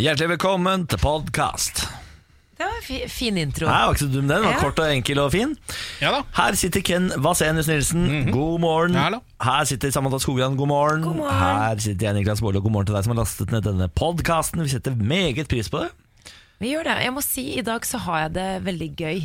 [0.00, 1.82] Hjertelig velkommen til podkast.
[2.56, 3.66] Det var en fi, fin intro.
[3.66, 4.44] Nei, var ikke så dum den.
[4.44, 4.60] Var Ja.
[4.62, 5.52] Kort og enkel og fin.
[6.00, 6.20] Ja da.
[6.38, 8.30] Her sitter Ken Vasenius Nilsen.
[8.32, 8.94] God morgen.
[8.96, 9.20] Hallo.
[9.42, 10.56] Her sitter Samantha Skogran.
[10.56, 11.02] God morgen.
[11.02, 11.34] God morgen.
[11.42, 12.58] Her sitter jeg, Niklas Baarli.
[12.62, 14.62] og God morgen til deg som har lastet ned denne podkasten.
[14.62, 15.90] Vi setter meget pris på det.
[16.62, 16.96] Vi gjør det.
[17.02, 19.22] Jeg må si, I dag så har jeg det veldig gøy.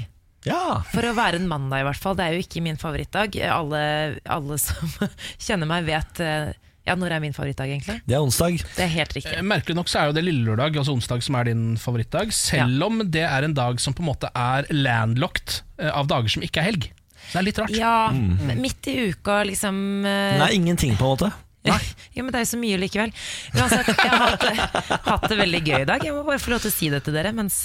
[0.48, 0.82] Ja.
[0.94, 2.16] For å være en mandag, i hvert fall.
[2.18, 3.36] Det er jo ikke min favorittdag.
[3.54, 3.84] Alle,
[4.26, 4.90] alle som
[5.46, 6.52] kjenner meg, vet eh,
[6.88, 7.98] Ja, når er min favorittdag, egentlig?
[8.08, 8.62] Det er onsdag.
[8.78, 9.34] Det er helt riktig.
[9.36, 12.32] Eh, Merkelig nok så er jo det lille lørdag, altså onsdag, som er din favorittdag.
[12.36, 16.32] Selv om det er en dag som på en måte er landlocked eh, av dager
[16.32, 16.88] som ikke er helg.
[17.28, 17.74] Så det er litt rart.
[17.76, 18.54] Ja, mm.
[18.64, 21.34] midt i uka, liksom eh, Nei, ingenting, på en måte.
[21.68, 23.12] Ja, men det er jo så mye likevel.
[23.52, 26.06] Uansett, jeg har hatt, det- hatt det veldig gøy i dag.
[26.08, 27.58] Jeg må bare få lov til å si det til dere, mens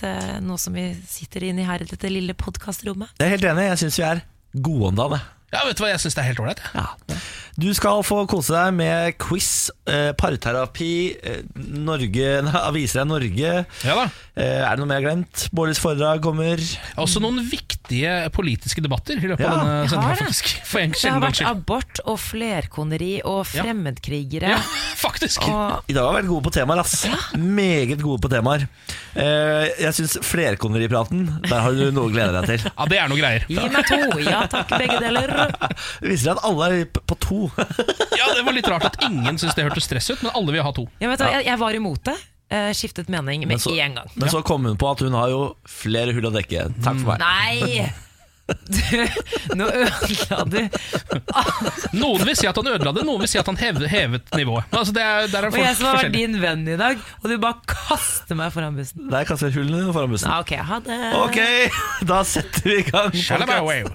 [0.42, 3.14] nå som vi sitter inne her i dette lille podkastrommet.
[3.22, 3.68] Jeg er helt enig.
[3.70, 4.24] Jeg syns vi er
[4.66, 5.22] gode om dagen.
[5.52, 6.62] Ja, vet du hva, jeg syns det er helt ålreit.
[6.72, 6.86] Ja.
[7.60, 11.42] Du skal få kose deg med quiz, eh, parterapi, eh,
[11.76, 13.50] Norge, nei, aviser er Norge.
[13.84, 14.06] Ja da.
[14.32, 15.42] Eh, er det noe mer glemt?
[15.52, 16.56] Bårdis foredrag kommer.
[17.02, 20.48] Også noen viktige politiske debatter i løpet Ja, av denne jeg sendinga, faktisk.
[20.70, 21.50] For en Det har vært skyld.
[21.50, 24.54] abort og flerkoneri og fremmedkrigere.
[24.54, 24.62] Ja,
[24.96, 25.44] faktisk.
[25.44, 26.94] Og I dag har vi vært gode på temaer, ass.
[27.36, 28.64] Meget gode på temaer.
[29.14, 32.70] Eh, jeg syns flerkoneripraten, der har du noe å glede deg til.
[32.82, 33.44] Ja, det er noe greier.
[33.52, 34.00] Gi meg to!
[34.24, 35.28] Ja takk, begge deler.
[36.00, 37.50] Det viser at alle er på to.
[38.16, 40.64] Ja, Det var litt rart at ingen syntes det hørtes stress ut, men alle vil
[40.64, 40.88] ha to.
[41.04, 42.16] Ja, vet du, jeg, jeg var imot det.
[42.52, 44.14] Eh, skiftet mening med så, en gang.
[44.14, 46.68] men så kom hun på at hun har jo flere hull å dekke.
[46.84, 47.22] Takk for meg.
[47.22, 47.92] Nei!
[48.52, 50.58] Du, nå ødela du
[51.96, 54.66] Noen vil si at han ødela det, noen vil si at han hevet, hevet nivået.
[54.74, 57.30] Altså, det er, det er Og jeg som har vært din venn i dag, og
[57.30, 59.06] du bare kaster meg foran bussen.
[59.12, 60.28] Nei, kaster hullene foran bussen.
[60.28, 60.98] Ja, ok, ha det.
[61.22, 61.40] Ok,
[62.12, 63.16] da setter vi i gang.
[63.16, 63.86] Shalabaway.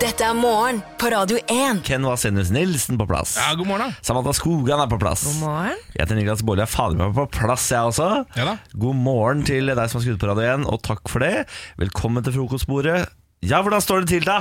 [0.00, 1.82] Dette er morgen på Radio 1.
[1.84, 3.34] Ken Vasenius Nilsen på plass.
[3.36, 4.04] Ja, god morgen, da.
[4.06, 5.26] Samantha Skogan er på plass.
[5.28, 5.80] God morgen.
[5.92, 6.62] Jeg heter Niklas Baarli.
[6.64, 8.06] Jeg er fader meg på plass, jeg også.
[8.38, 8.54] Ja da.
[8.80, 11.44] God morgen til deg som har skrudd på radio 1, og takk for det.
[11.82, 13.02] Velkommen til frokostbordet.
[13.44, 14.38] Ja, hvordan står det til, da?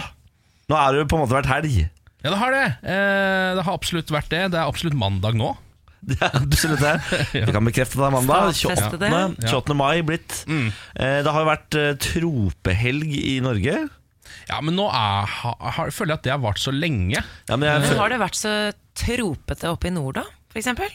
[0.72, 1.75] Nå er det jo på en måte vært helg.
[2.23, 2.63] Ja, det har det.
[2.95, 4.45] Eh, det har absolutt vært det.
[4.56, 5.53] Det er absolutt mandag nå.
[6.09, 6.94] Det er absolutt det.
[7.44, 8.53] Vi kan bekrefte det er mandag.
[8.56, 9.00] 28.
[9.51, 9.75] 28.
[9.75, 10.38] mai blitt.
[10.47, 10.69] Mm.
[10.95, 13.81] Eh, Det har jo vært eh, tropehelg i Norge.
[14.49, 17.21] Ja, men nå er, har, har, føler jeg at det har vart så lenge.
[17.21, 18.53] Ja, men jeg, Men har det vært så
[18.97, 20.25] tropete oppe i nord, da?
[20.49, 20.89] For eksempel?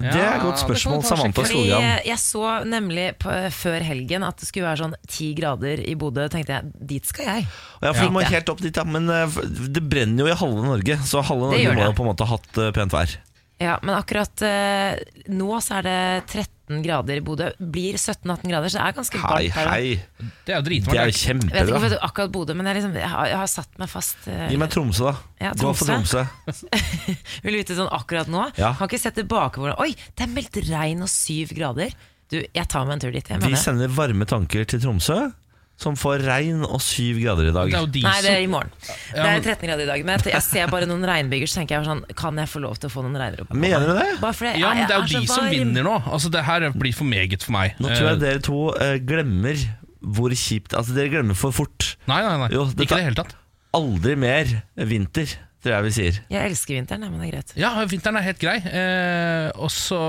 [0.00, 1.82] det er et godt spørsmål, Samantha Skogran.
[2.06, 6.24] jeg så nemlig på, før helgen at det skulle være sånn ti grader i Bodø.
[6.32, 7.48] tenkte jeg, dit skal jeg.
[7.82, 8.12] Ja, for Ja.
[8.14, 8.84] må helt opp dit, ja.
[8.88, 9.28] Men eh,
[9.68, 12.38] det brenner jo i halve Norge, så halve Norge må jo på en måte ha
[12.38, 13.12] hatt eh, pent vær.
[13.60, 14.96] Ja, Men akkurat eh,
[15.28, 15.96] nå så er det
[16.32, 17.50] 13 grader i Bodø.
[17.60, 19.68] Blir 17-18 grader, så det er ganske Hei, varmt her.
[19.68, 20.30] hei.
[20.46, 20.94] Det er jo Det er jo.
[20.94, 21.64] Jeg vet ikke kjempebra.
[21.74, 24.16] hvorfor det- akkurat Bodø, men jeg, liksom, jeg, har, jeg har satt meg fast.
[24.28, 25.14] eh, Gi meg Tromsø, da.
[25.44, 26.24] Ja, Gå for Tromsø.
[26.46, 26.68] Tromsø.
[27.44, 28.46] Vil du vite sånn akkurat nå?
[28.56, 28.72] Ja.
[28.78, 31.92] Kan ikke sett tilbake hvordan Oi, det er meldt regn og syv grader.
[32.30, 33.28] Du, jeg tar meg en tur dit.
[33.28, 33.58] Jeg Vi mener.
[33.60, 35.32] sender varme tanker til Tromsø,
[35.80, 37.70] som får regn og syv grader i dag.
[37.72, 38.70] Det er jo de Nei, det er i morgen.
[38.84, 40.04] Det er men- 13 grader i dag.
[40.04, 42.90] Men jeg- ser bare noen regnbyger, så tenker jeg sånn Kan jeg få lov til
[42.90, 43.48] å få noen regndråper?
[43.48, 44.20] på Mener du det?
[44.20, 45.50] Bare fordi Ja, men det er jo de så som varm.
[45.56, 46.02] vinner nå.
[46.12, 47.74] Altså, det her blir for meget for meg.
[47.80, 49.56] Nå tror jeg Eh, dere to uh, glemmer
[50.04, 51.96] hvor kjipt Altså, dere glemmer for fort.
[52.06, 52.48] Nei, nei, nei.
[52.52, 53.34] Jo, dette- Ikke i det hele tatt.
[53.72, 54.44] Aldri mer
[54.76, 55.28] vinter,
[55.60, 56.20] tror jeg vi sier.
[56.32, 57.50] Jeg elsker vinteren, men det er greit.
[57.60, 58.56] Ja, vinteren er helt grei.
[58.64, 60.00] Eh, og så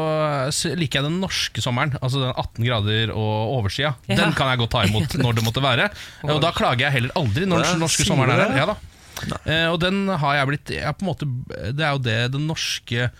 [0.79, 1.97] liker jeg den norske sommeren.
[1.99, 3.93] Altså den 18 grader og oversida.
[4.07, 4.19] Ja.
[4.21, 5.89] Den kan jeg godt ta imot når det måtte være.
[6.27, 8.61] Og da klager jeg heller aldri når den norske sommeren er her.
[8.61, 9.41] Ja, da.
[9.43, 11.27] Eh, og den har jeg blitt jeg på en måte,
[11.75, 13.11] Det er jo det den norske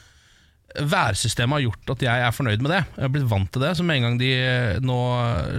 [0.79, 2.81] værsystemet har gjort at jeg er fornøyd med det.
[2.95, 3.71] Jeg har blitt vant til det.
[3.77, 4.97] Så med en gang de eh, nå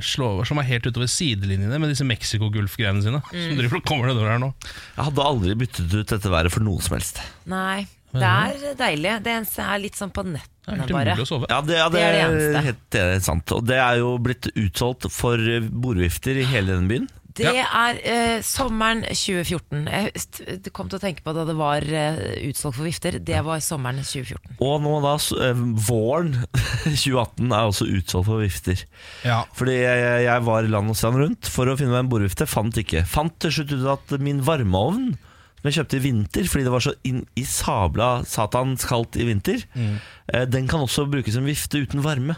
[0.05, 4.35] slår som er helt utover sidelinjene med disse Mexicogolf-greiene sine, som driver og kommer nedover
[4.35, 4.53] her nå.
[4.97, 7.23] Jeg hadde aldri byttet ut dette været for noe som helst.
[7.49, 9.13] Nei, det er deilig.
[9.25, 10.49] Det eneste er litt sånn på nett.
[10.63, 11.49] Det er helt umulig å sove.
[11.51, 12.61] Ja, det, ja, det, Det er det eneste.
[12.69, 13.55] helt det er sant.
[13.57, 15.41] Og det er jo blitt utsolgt for
[15.73, 17.09] bordvifter i hele denne byen.
[17.39, 19.87] Det er eh, sommeren 2014.
[19.89, 23.19] Jeg kom til å tenke på da det var eh, utsolgt for vifter.
[23.23, 24.59] Det var sommeren 2014.
[24.63, 25.15] Og nå da,
[25.47, 26.35] eh, våren
[26.85, 28.85] 2018 er også utsolgt for vifter.
[29.27, 29.43] Ja.
[29.59, 32.79] Fordi jeg, jeg var land og strand rundt for å finne meg en bordvifte, fant
[32.83, 33.05] ikke.
[33.09, 35.13] Fant til slutt ut at min varmeovn,
[35.63, 39.27] som jeg kjøpte i vinter fordi det var så inn i sabla satans kaldt i
[39.29, 42.37] vinter, eh, den kan også brukes som vifte uten varme.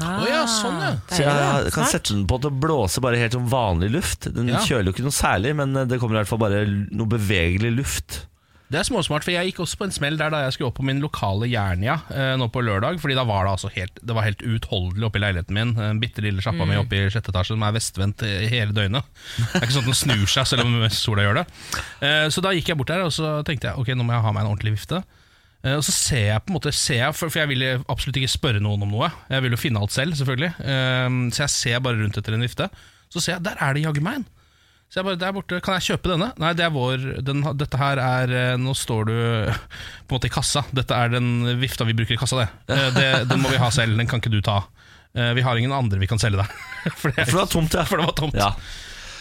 [0.00, 0.92] Ah, oh ja, sånn, ja.
[1.12, 4.30] Så jeg kan sette den på til å blåse bare helt som vanlig luft.
[4.32, 4.58] Den Ja.
[4.64, 7.74] kjøler jo ikke noe særlig, men eh, det kommer i hvert fall bare noe bevegelig
[7.76, 8.22] luft.
[8.72, 10.78] Det er småsmart, for jeg gikk også på en smell der da jeg skulle opp
[10.80, 12.96] på min lokale Jernia eh, nå på lørdag.
[13.02, 15.74] Fordi da var det altså helt, det var helt uutholdelig oppe i leiligheten min.
[15.76, 19.04] Den bitte lille sjappa mi oppe i sjette etasje som er vestvendt eh, hele døgnet.
[19.36, 21.46] Det er ikke sånn at den snur seg selv om sola gjør det.
[22.00, 24.24] Eh, så da gikk jeg bort der og så tenkte jeg ok, nå må jeg
[24.24, 25.02] ha meg en ordentlig vifte.
[25.64, 28.32] Eh, Og så ser jeg på en måte ser jeg, For, jeg vil absolutt ikke
[28.34, 29.10] spørre noen om noe.
[29.30, 30.52] Jeg vil jo finne alt selv, selvfølgelig.
[30.60, 32.68] Eh, Så jeg ser bare rundt etter en vifte.
[33.12, 34.26] Så ser jeg, der er det jaggu meg en.
[34.92, 36.26] Så jeg bare, der borte, Kan jeg kjøpe denne?
[36.36, 39.14] Nei, det er vår den, Dette her er eh, Nå står du
[40.06, 40.64] på en måte i kassa.
[40.76, 41.30] Dette er den
[41.62, 42.48] vifta vi bruker i kassa, det.
[42.76, 43.96] Eh, det den må vi ha selv.
[43.96, 44.60] Den kan ikke du ta.
[45.12, 46.52] Vi har ingen andre vi kan selge deg.
[47.00, 47.82] For det, For det var tomt, ja.
[47.84, 48.36] for det var tomt.
[48.40, 48.46] ja.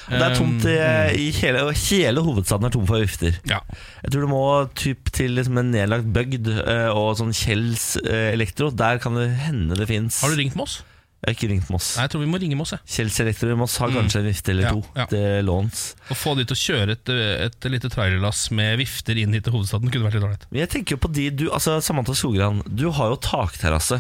[0.09, 0.75] Det er tomt i,
[1.21, 3.37] i hele, hele hovedstaden er tom for vifter.
[3.49, 3.61] Ja.
[4.03, 4.43] Jeg tror du må
[4.77, 8.71] typ til liksom en nedlagt bygd eh, og sånn Kjells eh, Elektro.
[8.73, 10.21] Der kan det hende det fins.
[10.23, 10.81] Har du ringt Moss?
[11.21, 11.87] Jeg har ikke ringt Moss.
[11.99, 12.71] Nei, jeg tror vi må ringe Moss.
[12.73, 12.81] Jeg.
[12.95, 15.03] Kjell Selektor i Moss har kanskje en vifte eller to ja.
[15.11, 15.81] til låns.
[16.09, 17.11] Å få de til å kjøre et,
[17.45, 20.47] et lite trailerlass med vifter inn hit til hovedstaden kunne vært litt ålreit.
[20.57, 23.99] Jeg tenker jo på de du, altså Samantha Skogran, du har jo takterrasse.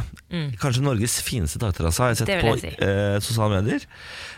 [0.63, 2.73] Kanskje Norges fineste takterrasse, har jeg sett jeg på si.
[2.87, 3.85] eh, sosiale medier.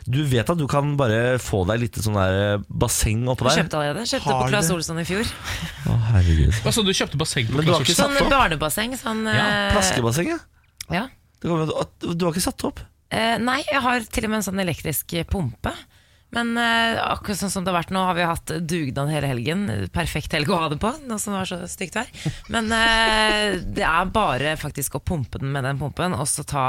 [0.04, 3.64] Du vet at du kan bare få deg litt sånn der basseng oppå der?
[3.64, 4.08] Kjøpte allerede.
[4.12, 4.72] Kjøpte Har på Claes?
[4.76, 5.34] Olsson i fjor.
[5.88, 6.52] Å, herregud.
[6.68, 8.18] Altså, du kjøpte basseng på Men Claes Olsson?
[8.20, 9.00] Sånn barnebasseng.
[9.00, 10.42] Sånn, Ja, Plaskebasseng, ja.
[10.92, 11.08] Ja.
[11.44, 12.82] Kommer Du har ikke satt opp?
[13.14, 15.74] Eh, nei, jeg har til og med en sånn elektrisk pumpe.
[16.34, 19.68] Men eh, akkurat sånn som det har vært nå, har vi hatt dugnad hele helgen.
[19.94, 22.10] Perfekt helg å ha det på, nå som det var så stygt vær.
[22.54, 26.66] Men eh, det er bare faktisk å pumpe den med den pumpen, og så ta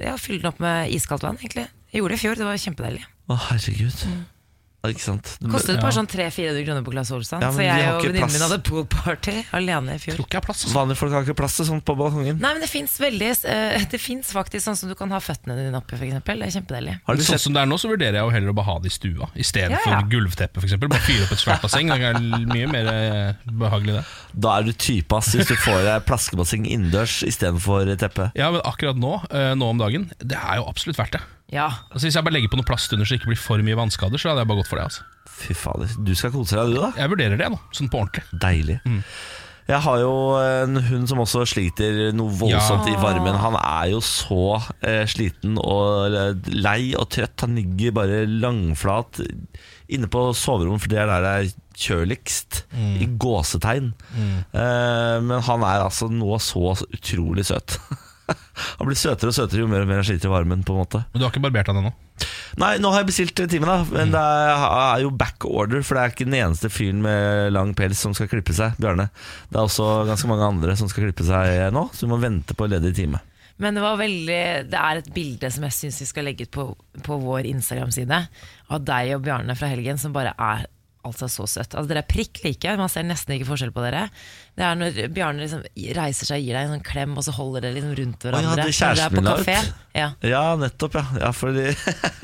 [0.00, 1.66] Ja, fylle den opp med iskaldt vann, egentlig.
[1.92, 3.04] Jeg gjorde det i fjor, det var kjempedeilig.
[3.28, 4.06] Å, herregud.
[4.06, 4.16] Ja,
[4.94, 5.32] ikke sant?
[5.40, 5.96] Det Kostet bare Ja.
[5.98, 7.40] sånn 300-400 kroner på Claes Olsson.
[7.40, 10.14] Ja, men så vi jeg har og ikke venninnen min hadde poolparty alene i fjor.
[10.16, 10.64] Tror ikke jeg har plass.
[10.64, 10.74] altså.
[10.76, 12.38] Vanlige folk har ikke plass til sånt på balkongen.
[12.40, 15.56] Nei, men det fins veldig eh, Det finnes faktisk sånn som du kan ha føttene
[15.56, 16.18] dine oppi, f.eks.
[16.26, 16.96] Det er kjempedeilig.
[17.06, 18.66] Har du Sånn sett som det er nå, så vurderer jeg jo heller å bare
[18.70, 20.00] ha det i stua i stedet Ja, ja.
[20.00, 20.60] for gulvteppe.
[20.60, 20.88] For eksempel.
[20.92, 21.88] bare fyre opp et svært basseng.
[21.88, 22.20] Det er
[22.52, 24.04] mye mer eh, behagelig, det.
[24.46, 28.30] Da er du type ass hvis du får deg plaskebasseng innendørs istedenfor teppe.
[28.36, 31.22] Ja, men akkurat nå, eh, nå om dagen, det er jo absolutt verdt det.
[31.52, 31.68] Ja.
[31.92, 33.78] Altså Hvis jeg bare legger på noe plast under så det ikke blir for mye
[33.78, 34.86] vannskader, så hadde jeg bare gått for det.
[34.90, 35.06] altså
[35.36, 35.90] Fy fader.
[36.02, 36.92] Du skal kose deg, du, da.
[36.96, 38.24] Jeg vurderer det nå, sånn på ordentlig.
[38.40, 38.78] Deilig.
[39.66, 42.94] Jeg har jo en hund som også sliter noe voldsomt Ja.
[42.94, 43.34] i varmen.
[43.42, 44.38] Han er jo så
[44.80, 46.14] eh, sliten og
[46.54, 47.42] lei og trøtt.
[47.42, 49.20] Han ligger bare langflat
[49.90, 51.52] inne på soverommet, for det er der det er
[51.82, 52.62] kjøligst.
[53.02, 53.90] I gåsetegn.
[54.16, 57.76] Eh, men han er altså nå så utrolig søt.
[58.76, 60.64] han blir søtere og søtere jo mer og mer han sliter i varmen.
[60.66, 61.92] på en måte Men du har ikke barbert han ennå?
[62.60, 63.84] Nei, nå har jeg bestilt time, da.
[63.92, 67.52] Men det er, er jo back order, for det er ikke den eneste fyren med
[67.52, 68.78] lang pels som skal klippe seg.
[68.80, 69.10] Bjarne
[69.50, 72.56] Det er også ganske mange andre som skal klippe seg nå, så du må vente
[72.56, 73.20] på ledig time.
[73.56, 76.52] Men det var veldig Det er et bilde som jeg syns vi skal legge ut
[76.52, 76.66] på,
[77.04, 78.22] på vår Instagram-side,
[78.68, 80.66] av deg og Bjarne fra helgen, som bare er
[81.06, 81.72] altså så søtt.
[81.72, 84.06] Altså, dere er prikk like, man ser nesten ikke forskjell på dere.
[84.56, 85.64] Det er når Bjarne liksom
[85.96, 88.30] reiser seg og gir deg en sånn klem, og så holder dere liksom rundt ja,
[88.30, 88.56] hverandre.
[88.56, 89.82] det når kjæresten dere er min på la ut.
[89.96, 90.08] Ja.
[90.28, 91.04] Ja, nettopp, ja.
[91.22, 91.70] ja fordi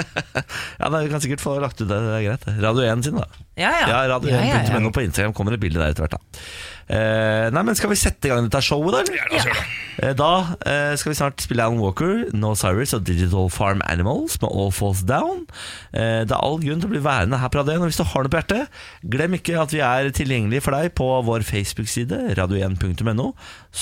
[0.82, 2.44] Ja, nei, Vi kan sikkert få lagt ut det, det er greit.
[2.60, 3.46] Radio 1 sin, da.
[3.56, 3.86] Ja, ja.
[3.88, 4.94] Ja, Radio Ja, ja, 1.no ja.
[4.98, 6.18] på Instagram kommer et bilde der etter hvert.
[6.18, 9.00] da eh, Nei, men Skal vi sette i gang dette showet, da?
[9.02, 9.38] eller?
[9.40, 9.54] Ja.
[10.02, 10.28] Eh, Da
[10.64, 14.72] eh, skal vi snart spille Alan Walker, No Cyrus og Digital Farm Animals med All
[14.72, 15.44] Falls Down.
[15.92, 17.84] Eh, det er all grunn til å bli værende her på Radio 1.
[17.86, 18.82] Og hvis du har noe på hjertet,
[19.16, 23.32] glem ikke at vi er tilgjengelige for deg på vår Facebook-side, radio1.no.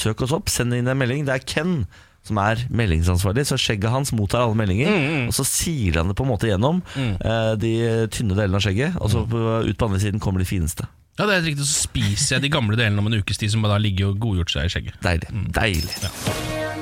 [0.02, 1.26] Søk oss opp, send inn en melding.
[1.28, 1.82] Det er Ken
[2.26, 4.90] som er meldingsansvarlig, så skjegget hans mottar alle meldinger.
[5.30, 7.70] Og så siler han det på en måte gjennom eh, de
[8.12, 10.84] tynne delene av skjegget, og så på, ut på andre siden kommer de fineste.
[11.20, 13.52] Ja, det er helt riktig, Så spiser jeg de gamle delene om en ukes tid
[13.52, 14.96] som da ligger og godgjort seg i skjegget.
[15.04, 15.28] Deilig.
[15.52, 16.12] Deilig.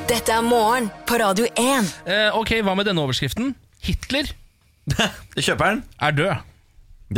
[0.09, 1.89] Dette er morgen på Radio 1.
[2.07, 3.51] Eh, ok, Hva med denne overskriften?
[3.85, 4.31] Hitler
[5.37, 5.83] Kjøperen?
[6.01, 6.47] er død.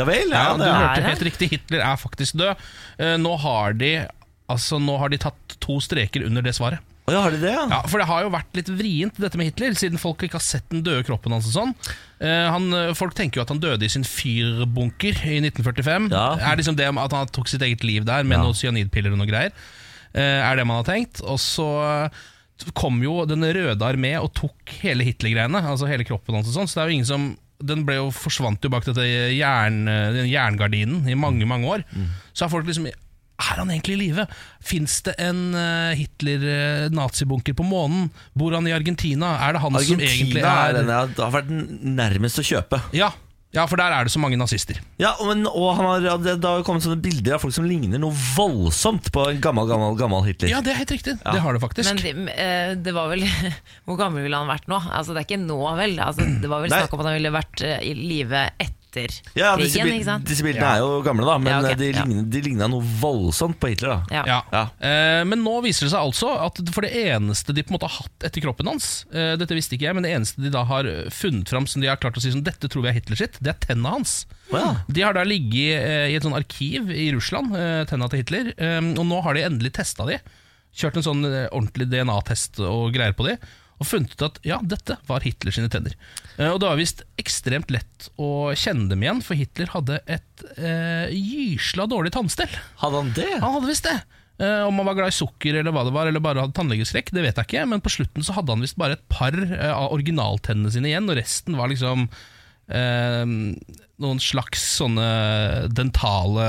[0.01, 0.31] Ja vel?
[0.33, 0.79] Ja, Ja, du det er.
[0.81, 1.09] hørte det.
[1.11, 1.49] helt riktig.
[1.53, 2.65] Hitler er faktisk død.
[2.99, 3.93] Eh, nå, har de,
[4.51, 6.81] altså, nå har de tatt to streker under det svaret.
[7.13, 7.67] Ja, har de det, ja?
[7.71, 10.45] Ja, For det har jo vært litt vrient, dette med Hitler, siden folk ikke har
[10.47, 11.47] sett den døde kroppen hans.
[11.51, 11.75] og sånn
[12.21, 16.11] Eh, han, eh, Folk tenker jo at han døde i sin fyrbunker i 1945.
[16.13, 16.35] Ja.
[16.53, 18.43] Er liksom det At han tok sitt eget liv der med Ja.
[18.45, 19.53] noen cyanidpiller og noe greier.
[20.15, 21.23] Eh, er det man har tenkt.
[21.25, 22.11] Og så
[22.75, 24.53] kom jo Den røde armé og tok
[24.83, 26.49] hele Hitler-greiene, altså hele kroppen hans.
[26.49, 29.05] og sånn Så det er jo ingen som den jo, forsvant jo bak dette
[29.37, 31.85] jern, den jerngardinen i mange mange år.
[32.35, 32.87] Så har folk liksom
[33.41, 34.27] Er han egentlig i live?
[34.65, 38.11] Fins det en uh, Hitler-nazibunker på månen?
[38.37, 39.35] Bor han i Argentina?
[39.47, 41.51] Er det han som egentlig Argentina er er den jeg har vært
[42.01, 42.81] nærmest å kjøpe.
[42.97, 43.11] Ja,
[43.51, 44.79] ja, for der er det så mange nazister.
[45.01, 47.55] Ja, og, men, og han har, ja, det, det har kommet sånne bilder av folk
[47.57, 50.53] som ligner noe voldsomt på en gammel, gammel, gammel Hitler.
[50.53, 51.17] Ja, det er helt riktig.
[51.19, 51.91] Det har det faktisk.
[51.91, 53.27] Men det, eh, det var vel
[53.89, 54.79] Hvor gammel ville han vært nå?
[54.79, 55.99] Altså Det er ikke nå, vel?
[55.99, 56.85] Altså, det var vel Nei.
[56.85, 58.80] snakk om at han ville vært eh, i live etter
[59.39, 60.25] Ja, bil- ikke sant?
[60.27, 63.59] disse bildene er jo gamle, da, men Ja, ok, de, ligna, de ligna noe voldsomt
[63.63, 63.89] på Hitler.
[64.11, 64.25] da Ja.
[64.27, 64.39] Ja.
[64.53, 64.63] Ja.
[64.81, 67.89] Eh, men nå viser det seg altså at for det eneste de på en måte
[67.89, 70.65] har hatt etter kroppen hans eh, Dette visste ikke jeg, men det eneste de da
[70.65, 73.17] har funnet fram som de har klart å si som dette tror vi er Hitler
[73.23, 74.27] sitt, det er tenna hans.
[74.53, 74.75] Ja.
[74.91, 78.53] De har da ligget eh, i et sånn arkiv i Russland, eh, tenna til Hitler,
[78.59, 80.19] eh, og nå har de endelig testa de.
[80.75, 83.37] Kjørt en sånn eh, ordentlig DNA-test og greier på de,
[83.81, 85.97] og funnet ut at ja, dette var Hitler sine tenner.
[86.37, 90.47] Eh, og det var visst ekstremt lett å kjenne dem igjen, for Hitler hadde et
[90.61, 92.53] eh, gysla dårlig tannstell.
[92.83, 93.31] Hadde han det?
[93.41, 93.99] Han hadde visst det.
[94.41, 97.13] Eh, om han var glad i sukker eller hva det var, eller bare hadde tannlegeskrekk,
[97.13, 97.65] det vet jeg ikke.
[97.69, 101.09] Men på slutten så hadde han visst bare et par eh, av originaltennene sine igjen,
[101.13, 102.07] og resten var liksom
[102.73, 103.25] eh,
[104.01, 105.09] noen slags sånne
[105.77, 106.45] dentale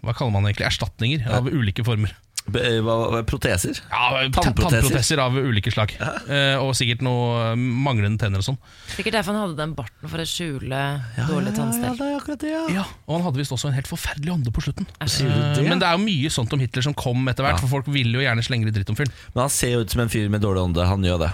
[0.00, 0.70] Hva kaller man det egentlig?
[0.70, 2.14] Erstatninger av ulike former.
[2.52, 3.78] Proteser?
[3.90, 4.82] Ja, Tannproteser.
[4.82, 5.94] Tannproteser av ulike slag.
[6.28, 8.58] Eh, og sikkert noe manglende tenner og sånn.
[8.94, 10.82] Sikkert derfor han hadde den barten for å skjule
[11.28, 11.96] dårlig Ja, tannstell.
[11.98, 12.66] det er ja.
[12.80, 14.86] Ja, Og han hadde visst også en helt forferdelig ånde på slutten.
[15.00, 15.64] Eh, det?
[15.68, 17.64] Men det er jo mye sånt om Hitler som kom etter hvert, Ja.
[17.64, 19.12] for folk ville jo gjerne slenge litt dritt om fyren.
[19.34, 20.86] Men han ser jo ut som en fyr med dårlig ånde.
[20.86, 21.32] Han gjør det.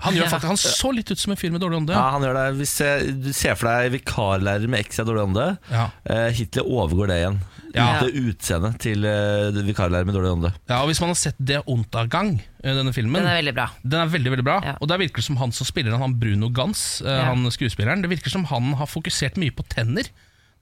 [0.00, 1.92] Han, gjør faktisk, han så litt ut som en fyr med dårlig ånde.
[1.92, 5.58] Ja, han gjør det Hvis jeg, du ser for deg vikarlærer med ekstra dårlig ånde,
[5.70, 5.90] Ja.
[6.08, 7.40] eh, Hitler overgår det igjen.
[7.74, 8.00] Ja.
[8.02, 10.50] Det utseendet til uh, vikarlærer med dårlig ånde.
[10.68, 13.54] Ja, og Hvis man har sett Det Vondt av gang denne filmen Den er veldig
[13.56, 13.68] bra.
[13.84, 14.56] Den er veldig veldig bra.
[14.66, 14.72] Ja.
[14.80, 17.28] Og der virker det som han som spiller han, han Bruno Gans, eh, Ja.
[17.30, 20.10] han skuespilleren Det virker som han har fokusert mye på tenner.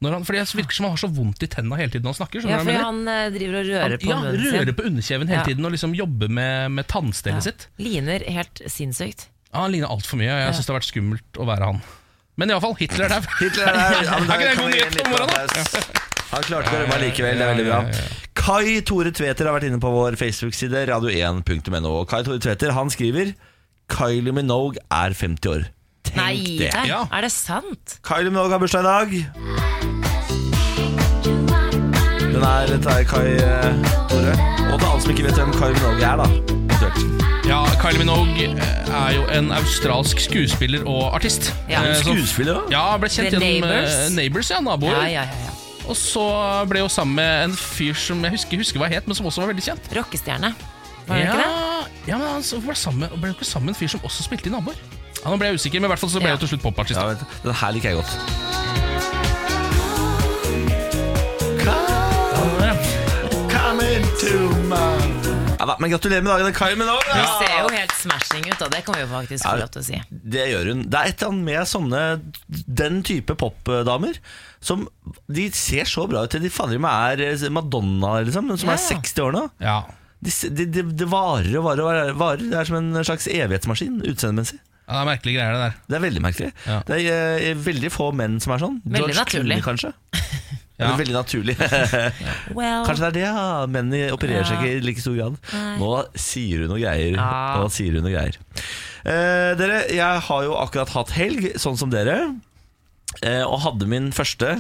[0.00, 2.14] Når han, fordi Det virker som han har så vondt i tenna hele tiden han
[2.14, 2.44] snakker.
[2.46, 4.58] Ja, fordi han eh, driver og rører Han- på munnen sin.
[4.60, 5.44] rører på underkjeven hele Ja.
[5.48, 7.66] tiden og liksom jobber med, med tannstellet sitt.
[7.78, 9.26] Liner helt sinnssykt.
[9.52, 10.28] Ja, han ligner altfor mye.
[10.28, 11.80] Jeg syns det har vært skummelt å være han.
[12.36, 13.26] Men iallfall, Hitler er der.
[13.40, 14.04] Hitler er der.
[14.04, 16.14] Ja, men Er ikke det en god nyhet om morgenen.
[16.28, 17.38] Han klarte å rømme likevel.
[17.40, 17.78] Det er veldig bra.
[18.38, 21.94] Kai Tore Tveter har vært inne på vår Facebook-side radio1.no.
[22.10, 23.32] Kai Tore Tveter han skriver
[23.88, 25.66] Kylie Minogue er 50 år.
[26.08, 26.70] Tenk Nei, det.
[26.88, 27.02] Ja.
[27.12, 27.98] er det sant?
[28.06, 29.08] Kylie Minogue har bursdag i dag.
[32.28, 34.36] Den er dette er Kai eh, Tore.
[34.68, 36.28] Og til alle som ikke vet hvem Kylie Minogue er, da.
[37.48, 41.54] Ja, Kylie Minogue eh, er jo en australsk skuespiller og artist.
[41.72, 41.80] Ja.
[41.88, 42.74] Eh, Skuespiller, da?
[42.76, 44.14] Ja, ble kjent The gjennom.
[44.20, 44.92] Neighbors, ja, naboer.
[44.92, 45.57] Ja, ja, ja, ja.
[45.88, 46.22] Og så
[46.68, 49.40] ble hun sammen med en fyr som jeg husker, husker hva het, men som også
[49.44, 49.88] var veldig kjent.
[49.96, 50.52] Rockestjerne.
[51.08, 52.08] Var det ja, ikke det?
[52.10, 54.26] ja, men han så ble, sammen, ble hun ikke sammen med en fyr som også
[54.28, 54.76] spilte i Naboer?
[55.22, 56.36] Ja, nå ble jeg usikker, men i hvert fall så ble Ja.
[56.36, 57.00] hun til slutt popartist.
[57.00, 57.16] Ja, da.
[57.16, 58.12] vet du, den her liker jeg godt.
[63.48, 64.97] Coming to my
[65.58, 67.02] ja, da, men Gratulerer med dagen, Kai Minogue.
[67.10, 67.38] Hun Ja.
[67.40, 69.86] ser jo helt smashing ut, og det kan vi jo faktisk få lov til å
[69.88, 70.00] si.
[70.36, 70.82] Det gjør hun.
[70.88, 72.02] Det er et eller annet med sånne
[72.80, 74.18] Den type popdamer
[74.60, 74.86] som
[75.30, 78.74] De ser så bra ut til de fader meg er eh, Madonna, liksom, som Ja,
[78.74, 79.02] er ja.
[79.02, 79.44] 60 år nå.
[79.62, 79.76] Ja.
[80.20, 82.42] De, de, de, det varer og varer og varer.
[82.50, 84.58] Det er som en slags evighetsmaskin utseendemessig.
[84.88, 85.74] ja, det er merkelige greier, det der.
[85.86, 86.48] Det er veldig merkelig.
[86.66, 86.80] Ja.
[86.88, 88.80] Det er eh, veldig få menn som er sånn.
[88.84, 89.60] Veldig George naturlig.
[89.62, 89.92] Clooney, kanskje.
[90.78, 90.92] Ja.
[90.92, 91.56] er veldig naturlig.
[92.58, 93.66] Well, Kanskje det er det, ja.
[93.66, 95.38] Menn opererer seg ikke i like stor grad.
[95.52, 95.72] Nei.
[95.80, 97.16] Nå sier hun noe greier.
[97.18, 97.30] Ja.
[97.58, 98.38] Nå sier hun noe greier.
[99.02, 102.18] Eh, dere, jeg har jo akkurat hatt helg, sånn som dere.
[103.24, 104.58] Eh, og hadde min første,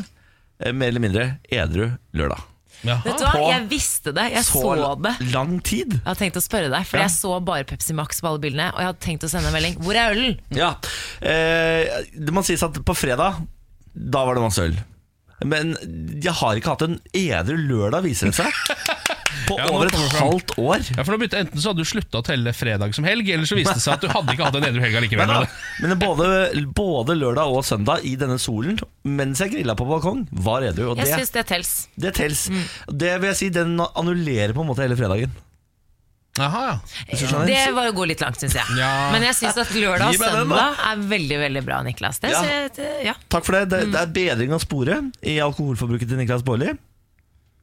[0.58, 2.42] eh, mer eller mindre, edru lørdag.
[2.86, 3.02] Jaha.
[3.02, 3.30] vet du hva?
[3.34, 4.26] på Jeg visste det.
[4.36, 5.14] Jeg så, Så det.
[5.32, 5.96] lang tid.
[5.96, 7.06] Jeg hadde tenkt å spørre deg, for Ja.
[7.08, 8.68] jeg så bare Pepsi Max på alle bildene.
[8.74, 9.74] Og jeg hadde tenkt å sende en melding.
[9.82, 10.36] Hvor er ølen?
[10.54, 10.74] Ja.
[11.20, 13.40] Eh, det må sies at på fredag,
[13.94, 14.76] da var det masse øl.
[15.46, 15.76] Men
[16.18, 18.52] jeg har ikke hatt en edru lørdag, viser det seg.
[19.48, 20.82] På Ja, over et halvt år.
[20.96, 23.48] Ja, for nå begynte, Enten så hadde du slutta å telle fredag som helg, eller
[23.48, 25.30] så viste det seg at du hadde ikke hatt en edru helg allikevel.
[25.30, 25.50] Neida.
[25.84, 26.28] Men både,
[26.76, 30.90] både lørdag og søndag i denne solen, mens jeg grilla på balkong, var edru.
[30.96, 31.74] Jeg det, syns det tels.
[32.00, 32.46] det tels.
[32.88, 35.36] Det vil jeg si, den annullerer på en måte hele fredagen.
[36.38, 36.64] Jaha,
[37.10, 37.44] ja.
[37.46, 38.76] Det var å gå litt langt, syns jeg.
[38.78, 39.10] Ja.
[39.12, 42.20] Men jeg syns at lørdag og søndag er veldig veldig bra, Niklas.
[42.22, 42.42] Det, Ja.
[42.42, 43.14] så jeg- det, ja.
[43.28, 43.68] Takk for det.
[43.68, 46.76] Det, det er bedring av sporet i alkoholforbruket til Niklas Baarli.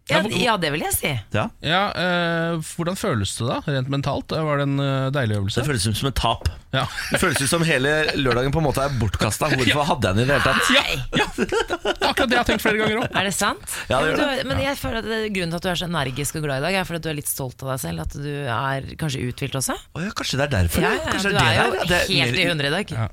[0.06, 1.10] Ja, ja, det vil jeg si.
[1.34, 1.48] Ja.
[1.66, 4.36] ja eh, hvordan føles det da, rent mentalt?
[4.38, 5.64] Var det en eh, deilig øvelse?
[5.64, 6.50] Det føles ut som et tap.
[6.76, 6.84] Ja.
[7.10, 9.50] Det føles ut som hele lørdagen på en måte er bortkasta.
[9.56, 10.70] Hvorfor hadde jeg den i det hele tatt?
[10.76, 11.26] Ja, ja.
[11.26, 13.08] Er akkurat det jeg har tenkt flere ganger òg.
[13.18, 13.66] Er det sant?
[13.90, 15.72] Ja, det men, gjør du, er- men jeg føler at det, grunnen til at du
[15.74, 17.74] er så energisk og glad i dag, er fordi at du er litt stolt av
[17.74, 18.06] deg selv.
[18.06, 19.80] At du er kanskje uthvilt også.
[19.98, 20.86] Oh, ja, kanskje det er derfor?
[20.86, 21.06] Ja, ja.
[21.10, 21.88] ja, du det er jo det her, ja.
[21.90, 22.94] Det er helt i hundre i dag.
[23.02, 23.08] Ja.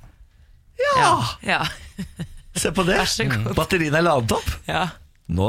[1.01, 1.13] Ja,
[1.57, 1.63] Ja.
[2.59, 3.01] se på det.
[3.57, 4.59] Batteriene er ladet opp.
[4.69, 4.91] ja.
[5.33, 5.47] Nå,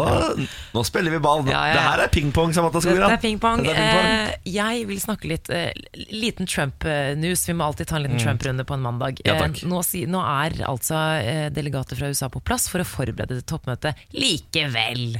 [0.73, 1.43] nå spiller vi ball.
[1.49, 2.53] Ja, ja, Det her er pingpong.
[2.53, 3.63] Dette er pingpong.
[3.65, 4.11] Dette er pingpong.
[4.13, 5.71] Eh, jeg vil snakke litt eh,
[6.13, 7.47] Liten Trump-news.
[7.49, 9.19] Vi må alltid ta en liten Trump-runde på en mandag.
[9.23, 9.27] Mm.
[9.27, 9.39] Ja.
[9.49, 13.41] Eh, nå, si, nå er altså eh, delegater fra USA på plass for å forberede
[13.49, 15.17] toppmøtet likevel.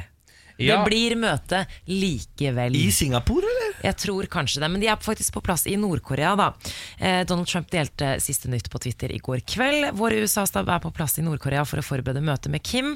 [0.62, 0.77] Ja.
[0.83, 2.75] Det blir møte likevel.
[2.77, 3.72] I Singapore, eller?
[3.83, 6.36] Jeg tror kanskje det, men de er faktisk på plass i Nord-Korea.
[6.39, 6.53] da.
[7.00, 9.89] Eh, Donald Trump delte siste nytt på Twitter i går kveld.
[9.98, 12.93] Vår USA-stab er på plass i Nord-Korea for å forberede møtet med Kim.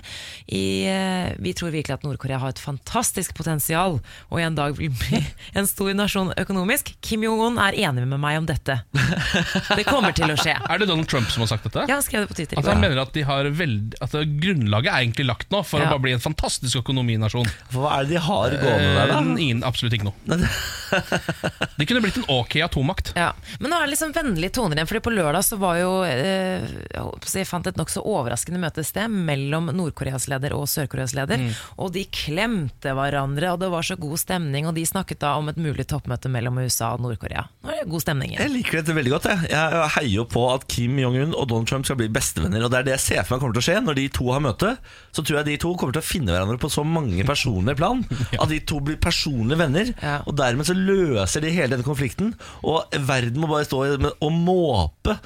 [0.47, 3.99] I, eh, vi tror virkelig at Nord-Korea har et fantastisk potensial,
[4.29, 5.23] og en dag vil bli
[5.57, 6.93] en stor nasjon økonomisk.
[7.01, 8.79] Kim Jong-un er enig med meg om dette.
[9.75, 10.55] Det kommer til å skje.
[10.71, 11.85] Er det Donald Trump som har sagt dette?
[11.89, 12.59] Ja, han skrev det på Twitter.
[12.61, 15.87] At han mener at, de har veld, at grunnlaget er egentlig lagt nå for Ja.
[15.89, 17.46] å bare bli en fantastisk økonominasjon.
[17.71, 19.19] For hva er det de har gående der, da?
[19.19, 20.37] Eh, ingen, absolutt ikke noe.
[21.77, 23.11] Det kunne blitt en ok atommakt.
[23.17, 23.33] Ja.
[23.59, 24.89] Men nå er det liksom vennlige toner igjen.
[24.89, 28.03] Fordi på lørdag så var jo eh, Jeg holdt å si, jeg fant et nokså
[28.07, 31.41] overraskende møte et sted mellom Nord-Koreas leder og Sør-Koreas leder.
[31.43, 31.51] Mm.
[31.83, 34.69] Og de klemte hverandre, og det var så god stemning.
[34.69, 37.45] Og de snakket da om et mulig toppmøte mellom USA og Nord-Korea.
[37.63, 39.29] Nå er det god stemning Jeg liker dette veldig godt.
[39.33, 42.63] Jeg, jeg heier jo på at Kim Jong-un og Donald Trump skal bli bestevenner.
[42.63, 43.77] Og det er det jeg ser for meg kommer til å skje.
[43.83, 44.73] Når de to har møte,
[45.11, 48.03] så tror jeg de to kommer til å finne hverandre på så mange personlige plan
[48.41, 49.93] at de to blir personlige venner.
[50.25, 52.33] Og dermed så løser de hele denne konflikten.
[52.65, 55.17] Og verden må bare stå og måpe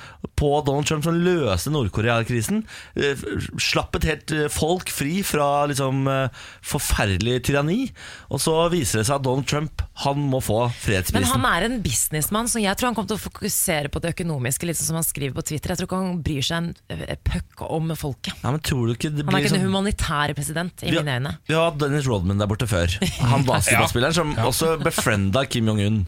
[0.41, 2.63] på Donald Trump som løste Nord-Korea-krisen.
[2.97, 3.25] Eh,
[3.61, 7.91] Slapp et helt eh, folk fri fra liksom eh, forferdelig tyranni.
[8.33, 11.19] Og så viser det seg at Donald Trump han må få fredsprisen.
[11.19, 14.15] Men han er en businessmann, så jeg tror han kommer til å fokusere på det
[14.15, 15.73] økonomiske, litt sånn som han skriver på Twitter.
[15.73, 18.33] Jeg tror ikke han bryr seg en pøkk om folket.
[18.41, 21.17] Ja, men tror du det Han er ikke en sånn humanitær president, i Vi mine
[21.19, 21.35] øyne.
[21.49, 22.93] Vi har hatt Dennis Rodman der borte før.
[23.29, 26.00] Han basketballspilleren som også befrienda Kim Jong-un.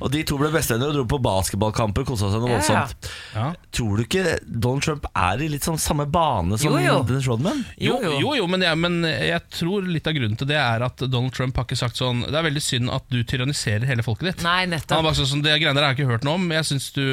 [0.00, 2.06] Og De to ble bestevenner og dro på basketballkamper.
[2.08, 2.60] Kosa seg noe Ja, ja.
[2.60, 3.10] voldsomt.
[3.34, 3.46] Ja.
[3.74, 6.96] Tror du ikke Donald Trump er i litt sånn samme bane som Jo, jo.
[7.08, 7.64] Dennis Rodman?
[7.80, 11.02] Jo, jo, jo men, jeg, men jeg tror litt av grunnen til det er at
[11.10, 14.30] Donald Trump har ikke sagt sånn Det er veldig synd at du tyranniserer hele folket
[14.30, 14.44] ditt.
[14.46, 16.38] Nei, nettopp Han har var bare sånn, Det greiene der har jeg ikke hørt noe
[16.40, 16.46] om.
[16.54, 17.04] Jeg syns du,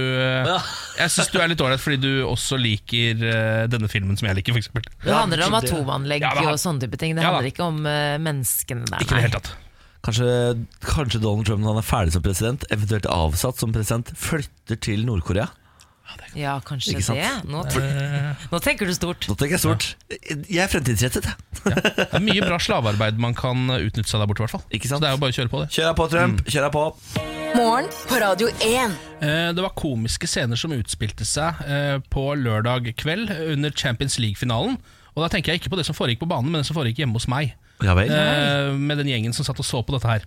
[1.08, 4.58] synes du er litt ålreit fordi du også liker eh, denne filmen som jeg liker,
[4.58, 4.72] f.eks.
[5.06, 7.16] Det handler om atomanlegg Ja, og sånne type ting.
[7.18, 9.02] Det Ja, handler ikke om eh, menneskene der.
[9.04, 9.54] Ikke i det hele tatt.
[10.08, 10.28] Kanskje,
[10.86, 15.02] kanskje Donald Trump når han er ferdig som president, eventuelt avsatt som president, flytter til
[15.08, 15.50] Nord-Korea?
[16.38, 17.20] Ja, kanskje Ikke sant?
[17.20, 17.50] det.
[17.52, 17.64] Nå,
[18.54, 19.26] nå tenker du stort.
[19.28, 19.88] Nå tenker jeg stort.
[20.48, 21.26] Jeg er fremtidsrettet.
[21.28, 21.74] jeg.
[21.98, 24.64] Det er mye bra slavearbeid man kan utnytte seg der borte, i hvert fall.
[24.72, 25.02] Ikke sant?
[25.02, 25.68] Så det er jo bare å kjøre på det.
[25.76, 26.40] Kjør deg på, Trump.
[26.40, 26.52] Mm.
[26.54, 26.86] Kjør deg på.
[27.58, 28.96] Morgen på Radio 1.
[29.20, 34.78] Eh, Det var komiske scener som utspilte seg eh, på lørdag kveld under Champions League-finalen.
[35.18, 37.04] Og da tenker jeg ikke på det som foregikk på banen, men det som foregikk
[37.04, 37.56] hjemme hos meg.
[37.84, 37.94] Ja.
[37.94, 40.24] Eh, Med den gjengen som satt og så på dette her.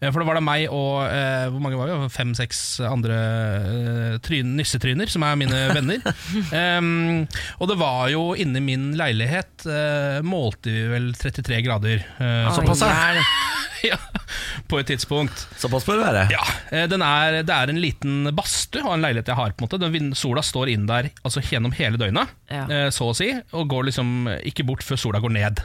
[0.00, 2.08] Eh, For det var da meg og eh, hvor mange var vi?
[2.14, 6.00] fem-seks andre eh, tryn, nissetryner, som er mine venner.
[7.60, 12.04] Og det var jo inni min leilighet eh, målte vi vel 33 grader.
[12.20, 12.92] eh, Såpass, ja.
[12.92, 13.65] Oi, hjelp.
[13.92, 13.98] ja,
[14.68, 15.46] på et tidspunkt.
[15.60, 16.24] Såpass bør det være.
[16.34, 16.42] Ja,
[16.74, 19.52] eh, den er, Det er en liten badstue og en leilighet jeg har.
[19.56, 22.64] på en måte den, Sola står inn der altså gjennom hele døgnet, Ja.
[22.68, 25.62] eh, så å si, og går liksom ikke bort før sola går ned.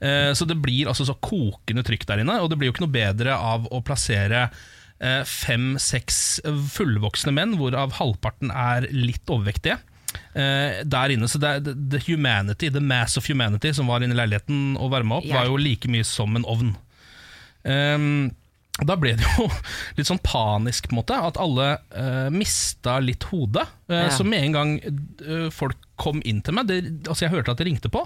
[0.00, 2.86] Eh, Så det blir altså så kokende trykk der inne, og det blir jo ikke
[2.86, 4.48] noe bedre av å plassere
[5.00, 6.40] eh, fem-seks
[6.74, 9.78] fullvoksne menn, hvorav halvparten er litt overvektige.
[10.34, 14.14] eh, der inne, så det, the, the humanity, the mass of humanity som var inne
[14.16, 15.40] i leiligheten og varma opp, Ja.
[15.42, 16.76] var jo like mye som en ovn.
[17.64, 18.30] Ehm,
[18.78, 19.48] da ble det jo
[19.98, 21.18] litt sånn panisk, på en måte.
[21.18, 23.66] At alle uh, mista litt hodet.
[23.90, 24.10] Uh, Ja.
[24.14, 27.58] Så med en gang uh, folk kom inn til meg det, Altså Jeg hørte at
[27.58, 28.04] de ringte på.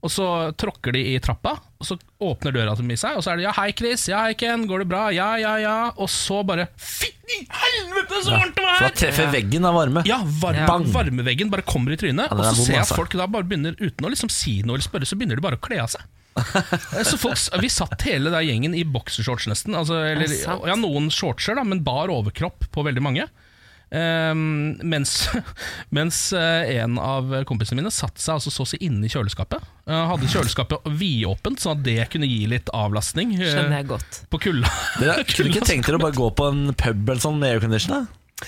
[0.00, 0.24] Og så
[0.56, 3.52] tråkker de i trappa, og så åpner døra til seg, og så er det 'ja,
[3.52, 7.10] hei, Chris', 'ja, hei, Ken', 'går det bra', 'ja, ja, ja', og så bare 'fy
[7.28, 8.78] i helvete, så varmt det var her'!
[8.78, 10.02] For da treffer veggen av varme.
[10.08, 10.66] Ja, var Ja.
[10.66, 12.30] varmeveggen bare kommer i trynet.
[12.30, 12.96] Ja, og så ser jeg at altså.
[12.96, 15.60] folk da bare begynner uten å liksom si noe eller spørre, så begynner de bare
[15.60, 16.00] å kle av seg.
[16.38, 19.76] Eh, så folk, Vi satt hele der gjengen i boksershorts nesten.
[19.76, 20.30] Altså, eller,
[20.68, 23.28] ja, Noen shortser, da, men bar overkropp på veldig mange.
[23.90, 25.24] Um, mens
[25.96, 29.64] mens eh, en av kompisene mine satte seg altså så å si inne i kjøleskapet.
[29.90, 34.20] Uh, hadde kjøleskapet vidåpent, sånn at det kunne gi litt avlastning Uh, Skjønner jeg godt.
[34.30, 34.70] på kulda.
[35.00, 38.06] Dere kunne ikke tenkt dere å bare gå på en pub eller sånn med aircondition?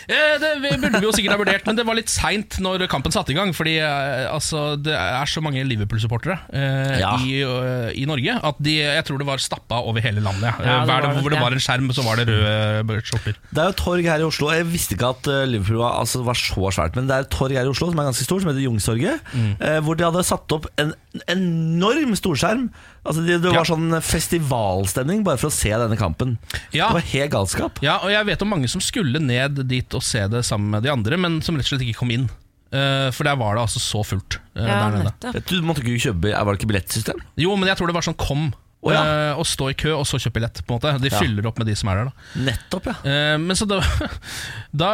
[0.08, 3.14] Eh, det burde vi jo sikkert ha vurdert, men det var litt seint når kampen
[3.14, 3.52] satte i gang.
[3.56, 7.14] Fordi eh, altså, det er så mange Liverpool-supportere eh, Ja.
[7.20, 10.48] i, uh, i Norge at de, jeg tror det var stappa over hele landet.
[10.48, 10.82] ja.
[10.82, 13.38] Det Hver, dag hvor det var en skjerm, så var det røde skjorter.
[13.50, 14.50] Det er jo torg her i Oslo.
[14.54, 17.54] Jeg visste ikke at Liverpool var, altså, var så svært, men det er et torg
[17.56, 19.32] her i Oslo som er ganske stort, som heter Youngstorget.
[19.60, 20.94] eh, hvor de hadde satt opp en
[21.32, 22.68] enorm storskjerm.
[23.04, 23.74] Altså, det, det var Ja.
[23.74, 26.36] sånn festivalstemning bare for å se denne kampen.
[26.70, 26.88] Ja.
[26.92, 27.80] Det var helt galskap.
[27.82, 30.84] Ja, og jeg vet om mange som skulle ned dit og se det sammen med
[30.86, 32.28] de andre, men som rett og slett ikke kom inn.
[32.72, 35.42] Uh, for der var det altså så fullt Uh, Ja, der nede.
[35.48, 37.18] Du måtte ikke kjøpe Var det ikke billettsystem?
[37.40, 38.46] Jo, men jeg tror det var sånn kom.
[38.82, 39.02] Å, ja.
[39.02, 40.58] eh, og stå i kø, og så kjøpe billett.
[40.66, 41.18] på en måte De Ja.
[41.20, 42.08] fyller opp med de som er der.
[42.10, 42.94] da Nettopp, ja.
[43.06, 43.78] Eh, men så da,
[44.82, 44.88] da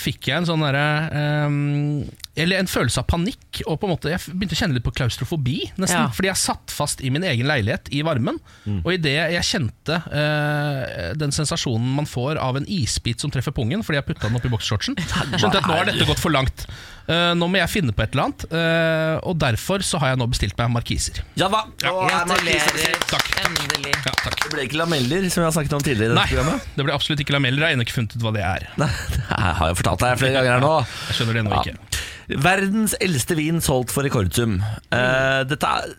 [0.00, 3.60] fikk jeg en sånn derre ehm, eller en følelse av panikk.
[3.66, 6.06] Og på en måte, Jeg begynte å kjenne litt på klaustrofobi, nesten.
[6.06, 6.10] Ja.
[6.14, 8.40] Fordi jeg satt fast i min egen leilighet i varmen.
[8.82, 13.84] Og idet jeg kjente eh, den sensasjonen man får av en isbit som treffer pungen
[13.86, 14.96] fordi jeg putta den oppi boksershortsen,
[15.38, 16.66] skjønte jeg at nå har dette gått for langt.
[17.04, 18.44] Uh, nå må jeg finne på et eller annet.
[18.48, 21.18] uh, og derfor så har jeg nå bestilt meg markiser.
[21.36, 21.60] Ja da!
[21.84, 21.92] Ja.
[22.08, 22.94] er Gratulerer.
[23.10, 23.28] Takk.
[23.44, 23.92] Endelig.
[23.92, 24.38] Ja, takk.
[24.40, 26.14] Det ble ikke lameller, som vi har snakket om tidligere.
[26.14, 27.60] i Nei, dette programmet det ble absolutt ikke lameller.
[27.60, 28.66] Jeg har ennå ikke funnet ut hva det er.
[28.80, 30.72] Nei, det har jeg fortalt deg flere ganger her nå.
[31.10, 31.60] Jeg skjønner det ennå Ja.
[31.66, 31.83] ikke.
[32.28, 34.58] Verdens eldste vin solgt for rekordsum.
[34.88, 35.90] Uh, dette er,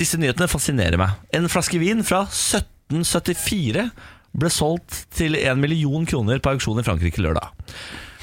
[0.00, 1.16] disse nyhetene fascinerer meg.
[1.36, 3.88] En flaske vin fra 1774
[4.38, 7.48] ble solgt til 1 million kroner på auksjon i Frankrike lørdag.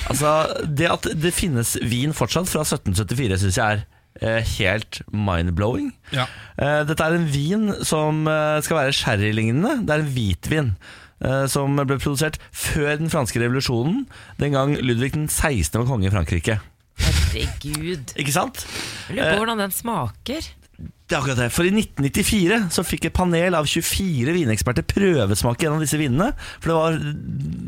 [0.10, 0.32] Altså,
[0.69, 3.86] Det at det finnes vin fortsatt fra 1774, syns jeg er
[4.21, 5.89] eh, helt mind-blowing.
[6.13, 6.28] Ja.
[6.62, 9.80] Eh, dette er en vin som eh, skal være sherrylignende.
[9.88, 10.69] Det er en hvitvin.
[11.25, 14.06] eh, Som ble produsert før den franske revolusjonen,
[14.39, 15.82] den gang Ludvig den 16.
[15.82, 16.60] var konge i Frankrike.
[17.01, 18.13] Herregud.
[18.19, 18.65] Ikke sant?
[19.10, 20.53] Jeg lurer på hvordan den smaker.
[21.05, 21.51] Det er akkurat det.
[21.53, 26.31] For i 1994 så fikk et panel av 24 vineksperter prøvesmake en av disse vinene.
[26.58, 26.97] For det var,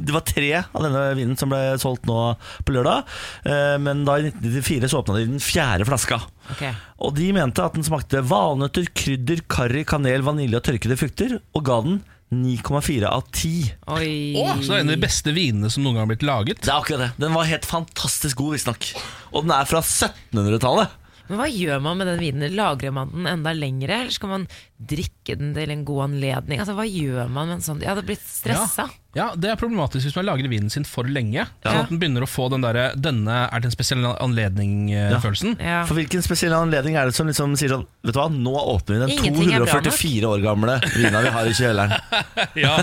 [0.09, 2.17] det var tre av denne vinen som ble solgt nå
[2.65, 3.05] på lørdag.
[3.45, 6.19] Eh, Men da i 1994 så åpna de den fjerde flaska.
[6.55, 6.73] Okay.
[7.05, 11.37] Og de mente at den smakte valnøtter, krydder, karri, kanel, vanilje og tørkede frukter.
[11.53, 12.01] Og ga den
[12.33, 13.69] 9,4 av 10.
[13.95, 14.09] Oi.
[14.35, 16.59] Å, så det er en av de beste vinene som noen gang har blitt laget.
[16.65, 17.09] Det er akkurat det.
[17.23, 18.89] Den var helt fantastisk god, visstnok.
[19.31, 20.97] Og den er fra 1700-tallet.
[21.29, 22.55] Men hva gjør man med den vinen?
[22.55, 26.59] Lagrer man den enda lengre, eller skal man drikke den til en god anledning?
[26.61, 28.85] Altså, Hva gjør man med en sånn Jeg hadde blitt stressa.
[29.17, 31.47] Ja, Det er problematisk hvis man lagrer vinen sin for lenge.
[31.65, 35.57] Sånn at den begynner å få den derre 'denne er til en spesiell anledning'-følelsen.
[35.59, 35.79] Ja.
[35.89, 38.93] For hvilken spesiell anledning er det som liksom sier sånn Vet du hva, nå åpner
[38.93, 39.89] vi den Ingenting er bra nok.
[39.89, 41.97] 244 år gamle vina vi har i kjelleren.
[42.57, 42.77] Ja,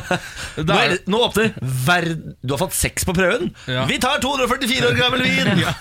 [0.59, 3.51] Nå, er, det, nå åpner verden Du har fått seks på prøven!
[3.71, 3.85] Ja.
[3.91, 5.63] Vi tar 244 år gammel vin!
[5.65, 5.73] ja,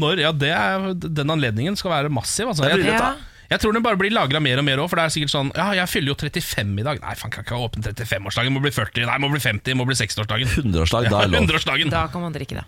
[0.00, 2.52] når, ja, det er, den anledningen skal være massiv.
[2.52, 2.68] Altså.
[2.70, 3.14] Jeg, Ja.
[3.50, 5.50] jeg tror den bare blir lagra mer og mer òg, for det er sikkert sånn
[5.54, 7.00] Ja, jeg fyller jo 35 i dag.
[7.02, 8.54] Nei, faen, kan ikke åpne 35-årsdagen.
[8.56, 10.54] Må bli 40, nei, må bli 50, må bli 60-årsdagen.
[10.64, 11.44] 100-årsdag, da er lov.
[11.46, 11.92] 100-årsdagen.
[11.94, 12.66] Da kan man drikke det.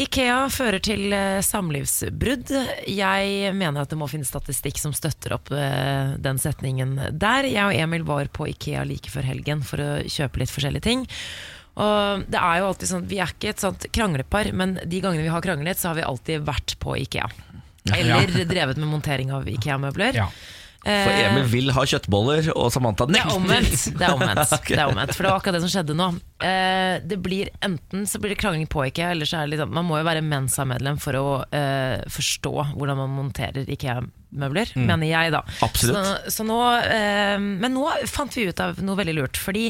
[0.00, 2.52] Ikea fører til eh, samlivsbrudd.
[2.88, 7.48] Jeg mener at det må finnes statistikk som støtter opp eh, den setningen der.
[7.50, 11.02] Jeg og Emil var på Ikea like før helgen for å kjøpe litt forskjellige ting.
[11.80, 15.24] Og det er jo alltid sånn, Vi er ikke et sånt kranglepar, men de gangene
[15.24, 17.28] vi har kranglet, så har vi alltid vært på Ikea.
[17.96, 20.18] Eller drevet med montering av Ikea-møbler.
[20.20, 20.28] Ja.
[20.80, 23.82] For Eh, Emil vil ha kjøttboller, og Samantha det er omvendt.
[24.00, 24.52] Det er omvendt.
[24.56, 24.78] okay.
[24.78, 26.06] det er omvendt For det var akkurat det som skjedde nå.
[26.40, 29.74] Eh, det blir Enten så blir det krangling på IKEA, eller så er det liksom
[29.76, 35.34] Man må jo være Mensa-medlem for å uh, forstå hvordan man monterer IKEA-møbler, mener jeg,
[35.36, 35.42] da.
[35.66, 36.00] Absolutt.
[36.00, 39.68] Så, så nå uh, Men nå fant vi ut av noe veldig lurt, fordi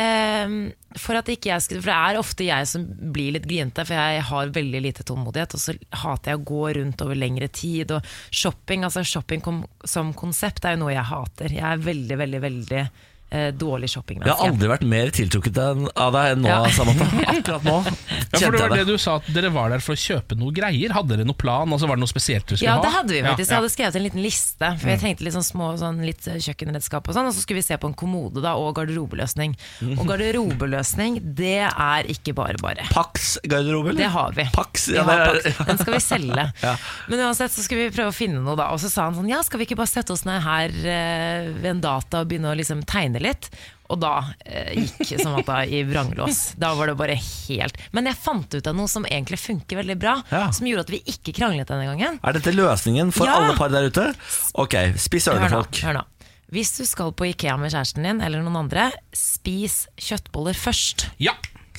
[0.00, 0.54] eh,
[1.00, 3.96] for at ikke jeg skulle For det er ofte jeg som blir litt grinete, for
[3.96, 7.94] jeg har veldig lite tålmodighet, og så hater jeg å gå rundt over lengre tid.
[7.96, 11.56] Og shopping, altså shopping kom, som konsept er jo noe jeg hater.
[11.58, 12.84] Jeg er veldig, veldig, veldig
[13.32, 16.60] eh, dårlig Jeg har aldri vært mer tiltrukket av deg enn nå, Ja.
[16.76, 17.08] Samantha.
[17.32, 19.82] Akkurat nå Ja, for kjente det var jeg det du sa at Dere var der
[19.84, 20.92] for å kjøpe noe greier.
[20.96, 21.68] Hadde dere noe plan?
[21.72, 22.84] Altså Var det noe spesielt dere skulle Ja, ha?
[22.86, 23.48] det hadde vi faktisk.
[23.48, 24.70] Jeg Ja, hadde skrevet en liten liste.
[24.82, 27.66] For jeg tenkte litt sånn små sånn litt kjøkkenredskap og sånn, og så skulle vi
[27.66, 29.56] se på en kommode da, og garderobeløsning.
[29.96, 32.84] Og garderobeløsning, det er ikke bare bare.
[32.92, 34.44] Pax garderobe, Det har vi.
[34.54, 35.66] Pax, Vi ja, har det er- Pax.
[35.72, 36.48] Den skal vi selge.
[36.62, 36.76] Ja.
[37.08, 38.68] Men uansett så skulle vi prøve å finne noe, da.
[38.74, 41.48] Og så sa han sånn Ja, skal vi ikke bare sette oss ned her eh,
[41.54, 43.48] ved en data og begynne å liksom tegne litt?
[43.92, 44.12] Og da
[44.46, 46.54] eh, gikk Samantha i vranglås.
[46.56, 49.98] Da var det bare helt Men jeg fant ut av noe som egentlig funker veldig
[50.00, 50.46] bra, Ja.
[50.54, 52.18] som gjorde at vi ikke kranglet denne gangen.
[52.24, 53.36] Er dette løsningen for Ja.
[53.36, 54.14] alle par der ute?
[54.54, 55.76] Ok, spis ørene, folk.
[55.84, 56.04] hør nå.
[56.52, 61.06] Hvis du skal på Ikea med kjæresten din eller noen andre, spis kjøttboller først.
[61.18, 61.32] Ja.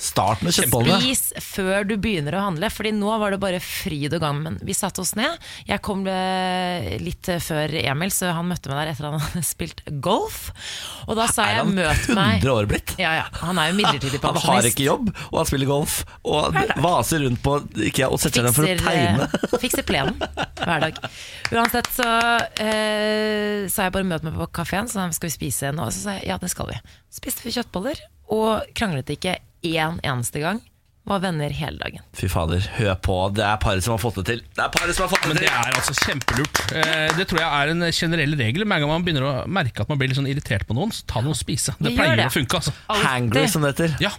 [0.04, 0.98] Start med kjøttbollene.
[1.00, 4.58] Spis før du begynner å handle, Fordi nå var det bare fryd og gammen.
[4.64, 5.38] Vi satte oss ned.
[5.68, 9.80] Jeg kom eh, litt før Emil, så han møtte meg der etter han hadde spilt
[10.04, 10.50] golf.
[11.08, 12.42] Og da sa Er jeg han 'møt meg'.
[12.44, 12.94] 100 år blitt?
[13.00, 15.96] Ja, ja, Han er jo midlertidig Han har ikke jobb, og han spiller golf.
[16.24, 17.56] Og vaser rundt på
[17.88, 19.28] IKEA og setter seg ned for å tegne.
[19.30, 21.00] eh, fikser plenen hver dag.
[21.54, 22.10] Uansett så
[22.60, 25.88] eh, sa jeg bare 'møt meg på kafeen', så skal vi spise nå?
[25.94, 26.78] Så sa jeg ja, det skal vi.
[27.14, 28.00] Spiste vi kjøttboller,
[28.34, 30.60] og kranglet ikke én eneste gang.
[31.04, 32.00] Var venner hele dagen.
[32.16, 33.16] Fy fader, hør på.
[33.36, 34.38] Det er paret som har fått det til.
[34.56, 36.60] Det er paret som har fått det til Men det er altså kjempelurt.
[36.72, 38.64] Eh, Det tror jeg er en generell regel.
[38.64, 41.04] Hver gang man begynner å merke at man blir litt sånn irritert på noen, så
[41.12, 41.74] ta noe å spise.
[41.76, 42.30] Det pleier det.
[42.30, 42.72] å funke, altså.
[43.04, 43.98] Hangry, som det heter.
[44.00, 44.14] Ja.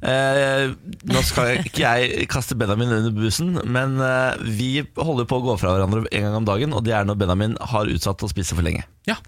[0.00, 0.70] Eh,
[1.12, 5.58] nå skal ikke jeg kaste Benjamin under bussen, men eh, vi holder på å gå
[5.60, 8.56] fra hverandre en gang om dagen, og det er når Benjamin har utsatt å spise
[8.56, 8.86] for lenge.
[9.10, 9.18] ja.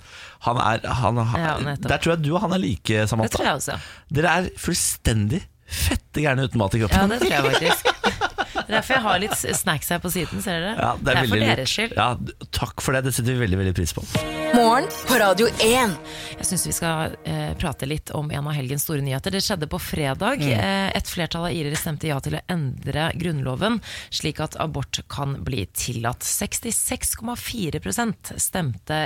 [0.49, 3.37] Han er, han, Ja, der tror jeg du og han er like, Det Samantha.
[3.37, 3.77] tror jeg også.
[4.11, 7.01] Dere er fullstendig fett gjerne uten mat i kroppen.
[7.01, 7.87] Ja, det tror jeg faktisk.
[8.67, 10.77] Det er derfor jeg har litt snacks her på siden, ser dere.
[10.79, 11.99] Ja, det er, for veldig deres skyld.
[11.99, 14.07] Ja, takk for det, det setter vi veldig veldig pris på.
[14.53, 15.93] Morgen på Radio 1.
[16.37, 19.33] Jeg syns vi skal eh, prate litt om en av helgens store nyheter.
[19.33, 20.43] Det skjedde på fredag.
[20.45, 23.81] Eh, et flertall av irere stemte ja til å endre grunnloven
[24.13, 26.25] slik at abort kan bli tillatt.
[26.27, 27.81] 66,4
[28.37, 28.99] stemte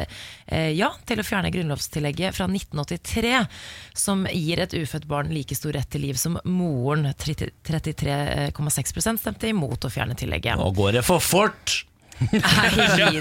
[0.47, 3.47] eh, ja til å fjerne grunnlovstillegget fra 1983,
[3.95, 7.07] som gir et ufødt barn like stor rett til liv som moren.
[7.15, 10.59] 33,6% stemte imot å fjerne tillegget.
[10.61, 11.83] Nå går det for fort!
[12.17, 13.19] Nei, gi.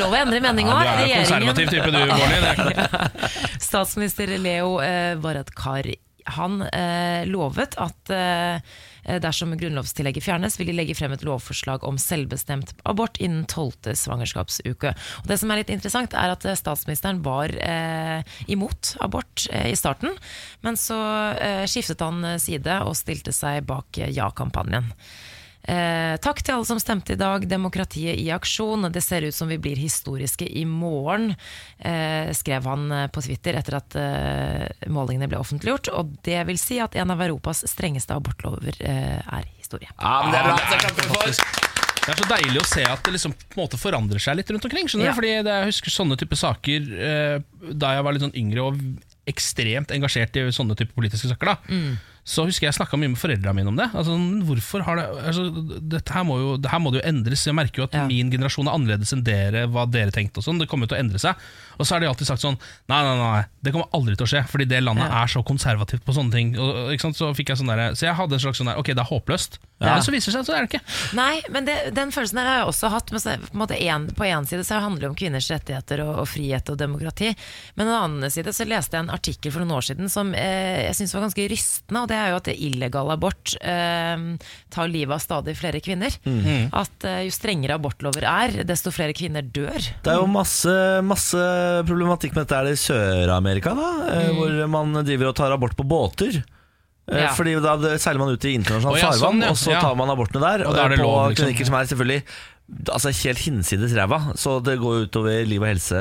[0.00, 0.86] Lov å endre mening Ja, òg.
[0.86, 3.18] du er jo konservativ type du, er.
[3.68, 5.90] Statsminister Leo eh, Varadkar
[6.38, 8.76] han eh, lovet at eh,
[9.22, 14.94] dersom grunnlovstillegget fjernes, vil de legge frem et lovforslag om selvbestemt abort innen tolvte svangerskapsuke.
[15.22, 19.70] Og det som er litt interessant, er at eh, statsministeren var eh, imot abort eh,
[19.72, 20.16] i starten,
[20.64, 20.98] men så
[21.38, 24.92] eh, skiftet han eh, side og stilte seg bak eh, ja-kampanjen.
[25.64, 27.46] Eh, takk til alle som stemte i dag.
[27.48, 28.84] Demokratiet i aksjon.
[28.92, 31.30] Det ser ut som vi blir historiske i morgen,
[31.78, 35.88] eh, skrev han eh, på Twitter etter at eh, målingene ble offentliggjort.
[35.96, 39.88] Og det vil si at en av Europas strengeste abortlover eh, er historie.
[39.96, 40.58] Ja, men det er bra.
[40.60, 41.72] Det, er
[42.04, 44.50] det er så deilig å se at det liksom på en måte forandrer seg litt
[44.52, 44.90] rundt omkring.
[44.92, 45.12] Skjønner Ja.
[45.16, 45.20] du?
[45.22, 47.38] Fordi det, Jeg husker sånne type saker eh,
[47.72, 48.82] da jeg var litt sånn yngre og
[49.32, 51.54] ekstremt engasjert i sånne type politiske saker.
[51.54, 51.56] da
[52.24, 53.90] Så husker jeg snakka mye med foreldrene mine om det.
[53.92, 54.14] Altså,
[54.48, 55.42] hvorfor har det altså,
[55.92, 57.42] dette her må, jo, det her må det jo endres.
[57.44, 58.06] Jeg merker jo at Ja.
[58.08, 60.38] min generasjon er annerledes enn dere, hva dere tenkte.
[60.40, 61.36] og sånn Det kommer jo til å endre seg.
[61.78, 62.56] Og så har de alltid sagt sånn
[62.88, 65.22] Nei, nei, nei, det kommer aldri til å skje, fordi det landet Ja.
[65.22, 66.56] er så konservativt på sånne ting.
[66.58, 66.96] Og?
[67.14, 69.12] Så fikk jeg sånn der, Så jeg hadde en slags sånn der Ok, det er
[69.12, 69.58] håpløst.
[69.82, 69.96] Ja.
[69.96, 70.94] Men så viser det seg at så er det ikke.
[71.18, 73.10] Nei, men det, den følelsen der har jeg også hatt.
[73.12, 76.00] Men så, på, en måte en, på en side så handler det om kvinners rettigheter
[76.06, 77.32] og, og frihet og demokrati.
[77.74, 80.30] Men på den andre side så leste jeg en artikkel for noen år siden som
[80.38, 82.04] eh, jeg syns var ganske rystende.
[82.04, 84.24] Og det er jo at illegal abort eh,
[84.78, 86.16] tar livet av stadig flere kvinner.
[86.72, 89.90] At eh, jo strengere abortlover er, desto flere kvinner dør.
[90.06, 90.72] Det er jo masse,
[91.04, 91.44] masse
[91.90, 94.36] problematikk med dette her i Sør-Amerika, da, Mm.
[94.38, 96.38] hvor man driver og tar abort på båter.
[97.10, 97.30] Eh, Ja.
[97.36, 99.52] Fordi da seiler man ut i internasjonalt oh, ja, farvann, sånn, ja.
[99.52, 100.66] og så tar man abortene der.
[100.68, 101.44] Og er det på lov, liksom.
[101.44, 102.22] klinikker som er selvfølgelig
[102.88, 105.98] altså helt hinsides ræva, så det går utover liv og helse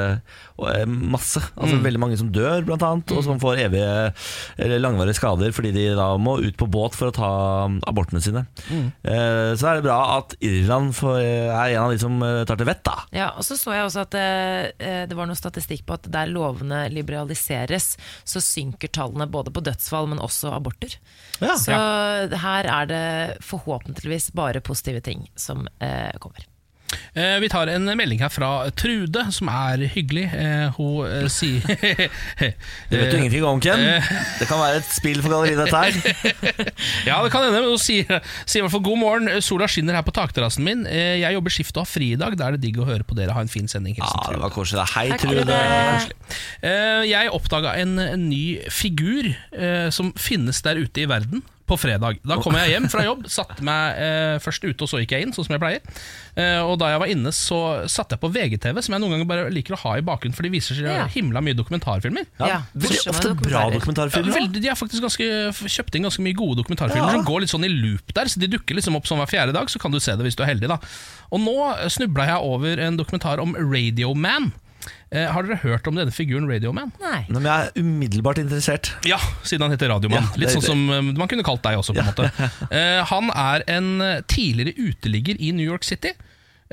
[0.57, 1.41] og eh, masse.
[1.57, 1.83] Altså Mm.
[1.83, 4.13] Veldig mange som dør, blant annet, og som får evige
[4.61, 7.29] eller langvarige skader fordi de da må ut på båt for å ta
[7.67, 8.45] um, abortene sine.
[8.69, 8.85] Mm.
[9.03, 12.55] Eh, Så er det bra at Irland får, er en av de som eh, tar
[12.61, 12.95] til vett, da.
[13.11, 16.31] Ja, og så så jeg også at eh, det var noe statistikk på at der
[16.31, 20.95] lovene liberaliseres, så synker tallene både på dødsfall, men også aborter.
[21.43, 21.57] Ja.
[21.59, 21.75] Så
[22.39, 23.03] her er det
[23.43, 26.45] forhåpentligvis bare positive ting som eh, kommer.
[27.13, 30.25] Eh, vi tar en melding her fra Trude, som er hyggelig.
[30.33, 31.61] Eh, hun eh, sier
[32.89, 33.83] Det vet du ingenting om, Ken.
[34.39, 35.93] Det kan være et spill for galleriet, dette her.
[37.09, 37.59] Ja, det kan hende.
[37.61, 39.31] men Hun sier, sier i hvert fall god morgen.
[39.45, 40.85] Sola skinner her på takterrassen min.
[40.89, 42.37] Eh, jeg jobber skift og har fri i dag.
[42.39, 43.35] Da er det digg å høre på dere.
[43.35, 43.97] Ha en fin sending.
[43.99, 44.87] Hilsen Ja, det var koselig.
[44.95, 45.45] Hei, Trude.
[45.47, 46.37] Trude.
[46.63, 51.43] Eh, jeg oppdaga en, en ny figur eh, som finnes der ute i verden.
[51.65, 52.17] På fredag.
[52.27, 55.23] Da kom jeg hjem fra jobb, satte meg eh, først ute, og så gikk jeg
[55.23, 55.79] inn, sånn som jeg pleier.
[56.35, 59.29] Eh, og da jeg var inne, så satte jeg på VGTV, som jeg noen ganger
[59.29, 61.05] bare liker å ha i bakgrunnen, for de viser seg Ja.
[61.07, 62.25] himla mye dokumentarfilmer.
[62.41, 63.71] Ja, Ja, ofte bra dokumentarer.
[63.71, 64.27] Ja, dokumentarfilmer.
[64.33, 64.39] da.
[64.41, 65.29] veldig, de har faktisk ganske,
[65.71, 67.15] kjøpt inn ganske mye gode dokumentarfilmer Ja.
[67.15, 68.25] som går litt sånn i loop der.
[68.27, 70.35] Så De dukker liksom opp sånn hver fjerde dag, så kan du se det hvis
[70.35, 70.67] du er heldig.
[70.67, 70.77] da
[71.31, 71.55] Og nå
[71.87, 74.51] snubla jeg over en dokumentar om Radioman.
[75.13, 76.89] Eh, har dere hørt om denne figuren Radioman?
[77.01, 77.19] Nei.
[77.27, 78.89] Nei, Men jeg er umiddelbart interessert.
[79.05, 80.25] Ja, siden han heter Radioman.
[80.25, 82.29] Ja, Litt sånn som eh, man kunne kalt deg også, på en måte.
[82.73, 86.13] Eh, han er en eh, tidligere uteligger i New York City.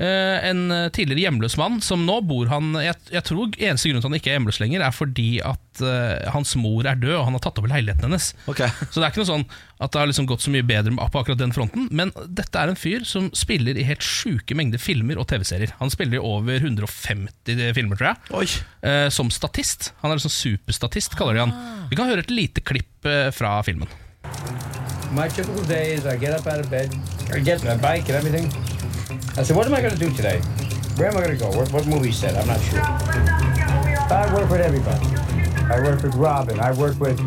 [0.01, 3.99] Eh, en eh, tidligere hjemløs mann som nå bor han Jeg, jeg tror eneste grunn
[3.99, 7.13] til at han ikke er hjemløs lenger, er fordi at uh, hans mor er død,
[7.19, 8.31] og han har tatt over leiligheten hennes.
[8.49, 8.71] Okay.
[8.89, 9.45] Så det er ikke noe sånn
[9.81, 11.85] at det har liksom gått så mye bedre på akkurat den fronten.
[11.93, 15.75] Men dette er en fyr som spiller i helt sjuke mengder filmer og TV-serier.
[15.79, 18.47] Han spiller i over 150 filmer, tror jeg Oi.
[18.89, 19.91] eh, som statist.
[20.01, 21.55] Han er liksom superstatist, kaller de han.
[21.93, 23.89] Vi kan høre et lite klipp uh, fra filmen.
[25.13, 26.93] My typical day is I get up out of bed,
[27.33, 28.49] I get my bike and everything.
[29.37, 30.39] I said, what am I going to do today?
[30.97, 31.49] Where am I going to go?
[31.57, 32.35] What, what movie set?
[32.35, 32.81] I'm not sure.
[32.81, 35.07] I work with everybody.
[35.71, 36.59] I work with Robin.
[36.59, 37.17] I work with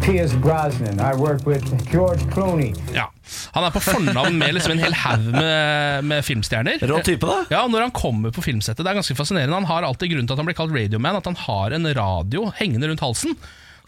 [0.00, 0.98] Pierce Brosnan.
[1.00, 2.72] I work with George Clooney.
[2.94, 3.10] Ja.
[3.52, 6.80] Han er på fornavn med liksom en hel haug med, med filmstjerner.
[6.80, 7.44] Rå type, da.
[7.52, 9.60] Ja, og Når han kommer på filmsettet, det er ganske fascinerende.
[9.60, 12.48] Han har alltid grunn til at han blir kalt Radioman, at han har en radio
[12.56, 13.36] hengende rundt halsen.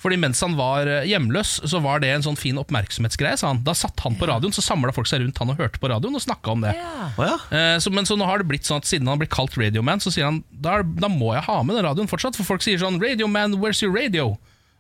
[0.03, 3.63] Fordi mens han var eh, hjemløs, så var det en sånn fin oppmerksomhetsgreie, sa han.
[3.67, 6.19] Da satt han på radioen, så samla folk seg rundt han og hørte på radioen
[6.19, 6.75] og snakka om det.
[6.75, 7.37] Ja.
[7.55, 10.03] Eh, så, men så nå har det blitt sånn at siden han blir kalt Radioman,
[10.03, 12.39] så sier han da, da må jeg ha med den radioen fortsatt.
[12.39, 14.35] For folk sier sånn 'Radioman, where's your radio?'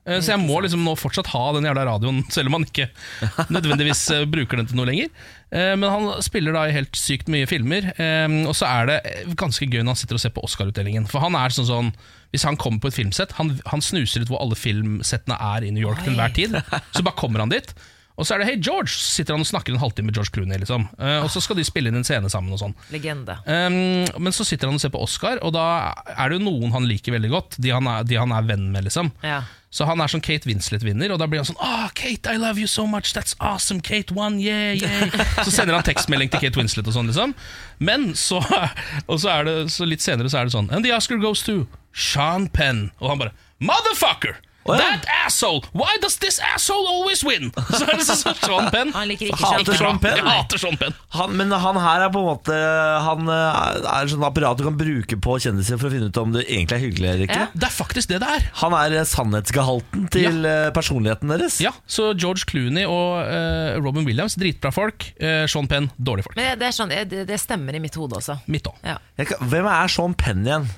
[0.06, 2.88] Eh, Så jeg må liksom nå fortsatt ha den jævla radioen, selv om han ikke
[3.54, 5.12] nødvendigvis eh, bruker den til noe lenger.
[5.54, 7.92] Eh, Men han spiller da i helt sykt mye filmer,
[8.48, 8.98] og så er det
[9.38, 11.06] ganske gøy når han sitter og ser på Oscar-utdelingen.
[11.10, 11.92] For han er sånn sånn
[12.32, 15.70] Hvis han kommer på et filmsett, han, han snuser ut hvor alle filmsettene er i
[15.74, 16.54] New York til enhver tid,
[16.96, 17.74] så bare kommer han dit.
[18.16, 20.32] Og så er det Hey George', så sitter han og snakker en halvtime med George
[20.34, 20.58] Clooney.
[20.60, 20.84] Liksom.
[21.00, 22.52] Uh, Og så skal de spille inn en scene sammen.
[22.52, 23.38] og sånn Legende.
[23.46, 26.72] Um, men så sitter han og ser på Oscar, og da er det jo noen
[26.76, 27.56] han liker veldig godt.
[27.62, 29.12] De han er, de han er venn med, liksom.
[29.24, 29.42] Ja.
[29.72, 32.60] Så han er sånn Kate Winslet-vinner, og da blir han sånn Ah, Kate, I love
[32.60, 35.08] you so much, that's awesome, Kate won, yeah, yeah
[35.46, 37.32] Så sender han tekstmelding til Kate Winslet og sånn, liksom.
[37.80, 38.42] Men så,
[39.08, 41.40] og så, er det, så litt senere så er det sånn And the Oscar goes
[41.48, 41.62] to
[41.96, 42.90] Sean Penn.
[43.00, 43.32] Og han bare
[43.64, 44.36] Motherfucker!
[44.62, 44.82] Å, ja.
[44.82, 45.64] That asshole!
[45.74, 47.50] Why does this asshole always win?
[47.78, 48.92] Så er det sånn Sean Penn.
[48.94, 50.18] Han liker ikke Hater Sean Penn.
[50.20, 50.96] Jeg hater Sean Penn.
[51.16, 52.56] Han, men han her er på en måte
[53.06, 56.34] Han er er sånn apparat du kan bruke på kjendiser for å finne ut om
[56.34, 57.40] det egentlig er hyggelig eller ikke.
[57.44, 57.48] Ja.
[57.54, 58.46] Det er faktisk det det er.
[58.62, 60.56] Han er eh, sannhetsgehalten til ja.
[60.74, 61.58] personligheten deres.
[61.62, 65.08] Ja, så George Clooney og uh, Robin Williams, dritbra folk.
[65.22, 66.38] Uh, Sean Penn, dårlige folk.
[66.38, 68.38] Men det, er sånn, det, det stemmer i mitt hode også.
[68.52, 68.94] Mitt også.
[68.94, 68.98] Ja.
[69.20, 70.70] Jeg hvem er Sean Penn igjen?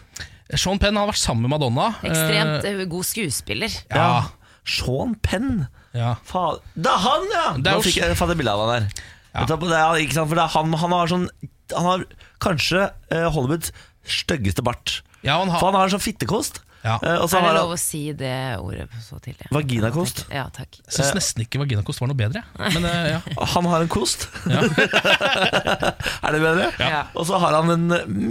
[0.53, 1.95] Sean Penn har vært sammen med Madonna.
[2.05, 3.73] Ekstremt Eh, eh, god skuespiller.
[3.91, 4.25] ja,
[4.65, 5.69] Sean Penn?
[5.95, 6.15] ja.
[6.25, 7.53] Fa Det er han, ja!
[7.57, 8.89] Det er Nå jo- fikk jeg fått et bilde av han der.
[9.35, 9.45] Ja.
[9.47, 10.29] det er, ikke sant?
[10.29, 11.29] For det er han, han har sånn
[11.75, 12.05] Han har
[12.41, 13.73] kanskje eh, Hollywoods
[14.05, 15.01] styggeste bart.
[15.25, 16.61] ja han har- For han har sånn fittekost.
[16.85, 16.99] Ja.
[17.01, 19.49] Eh, og så Er det har lov å si det ordet så tidlig?
[19.55, 20.27] Vaginakost.
[20.29, 20.77] Ja, takk.
[20.83, 22.43] jeg syns nesten ikke vaginakost var noe bedre.
[22.61, 23.21] Men eh, ja.
[23.55, 24.27] Han har en kost.
[24.45, 26.69] er det bedre?
[26.79, 27.07] Ja.
[27.17, 27.87] Og så har han en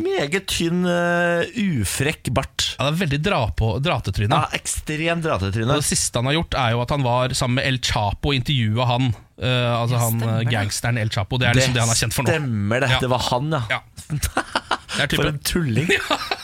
[0.06, 1.50] meget tynn, eh,
[1.82, 2.70] ufrekk bart.
[2.78, 4.38] ja, det er veldig dra på, dratetryne.
[4.38, 5.80] Ja, ekstremt Og dratetryne.
[5.80, 8.38] det siste han har gjort, er jo at han var sammen med El Chapo og
[8.38, 9.14] intervjua han.
[9.42, 11.42] eh, altså han eh, gangsteren El Chapo.
[11.42, 12.36] Det er liksom det, han er kjent for nå.
[12.38, 12.92] Stemmer det.
[12.94, 13.02] Ja.
[13.04, 13.64] Det var han, ja.
[13.80, 13.82] Ja.
[14.94, 15.90] Det er For en tulling.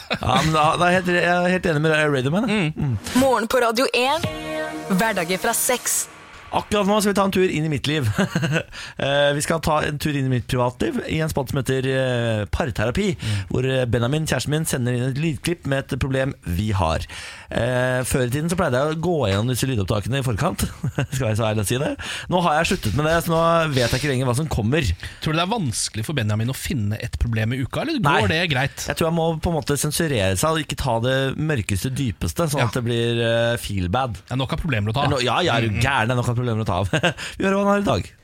[0.10, 2.00] Ja, men da, da er jeg, helt, jeg er helt enig med deg,
[2.42, 2.72] jeg.
[2.74, 2.96] Mm.
[3.22, 4.26] Morgen på Radio 1.
[4.90, 6.00] Hverdager fra seks.
[6.56, 8.10] Akkurat nå skal vi ta en tur inn i mitt liv.
[9.00, 11.86] Eh, vi skal ta en tur inn i mitt privatliv i en spalt som heter
[12.52, 12.80] Parterapi.
[12.80, 13.06] Parterapi.
[13.52, 17.06] Hvor eh, Benjamin, kjæresten min, sender inn et lydklipp med et problem vi har.
[17.50, 20.66] Eh, Før i tiden så pleide jeg å gå gjennom disse lydopptakene i forkant.
[21.14, 21.92] skal være så ærlig å si det
[22.32, 23.40] Nå har jeg sluttet med det, så nå
[23.76, 24.90] vet jeg ikke lenger hva som kommer.
[25.24, 28.20] Tror du det er vanskelig for Benjamin å finne et problem i uka, eller går
[28.26, 28.32] Nei.
[28.34, 28.86] det greit?
[28.90, 32.50] Jeg tror jeg må på en måte sensurere seg og ikke ta det mørkeste, dypeste,
[32.52, 32.68] sånn Ja.
[32.70, 33.24] at det blir
[33.64, 34.18] feel bad.
[34.26, 35.08] Det er nok av problemer å ta.
[35.24, 36.96] Ja, jeg er jo gæren, det er nok av problemer å ta av.
[37.38, 38.16] vi hører hva han har i dag.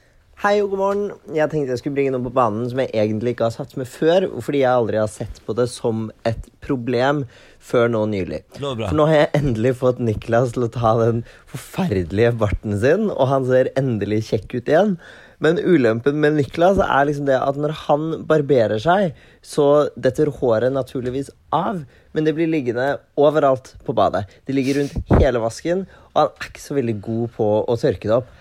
[0.43, 1.03] Hei og god morgen.
[1.31, 3.87] Jeg tenkte jeg skulle bringe noe på banen som jeg egentlig ikke har satt med
[3.87, 7.21] før, fordi jeg aldri har sett på det som et problem
[7.63, 8.41] før nå nylig.
[8.59, 13.31] For nå har jeg endelig fått Niklas til å ta den forferdelige barten sin, og
[13.31, 14.97] han ser endelig kjekk ut igjen.
[15.39, 20.75] Men ulempen med Niklas er liksom det at når han barberer seg, så detter håret
[20.75, 24.25] naturligvis av, men det blir liggende overalt på badet.
[24.43, 28.07] Det ligger rundt hele vasken, og han er ikke så veldig god på å tørke
[28.09, 28.33] det opp.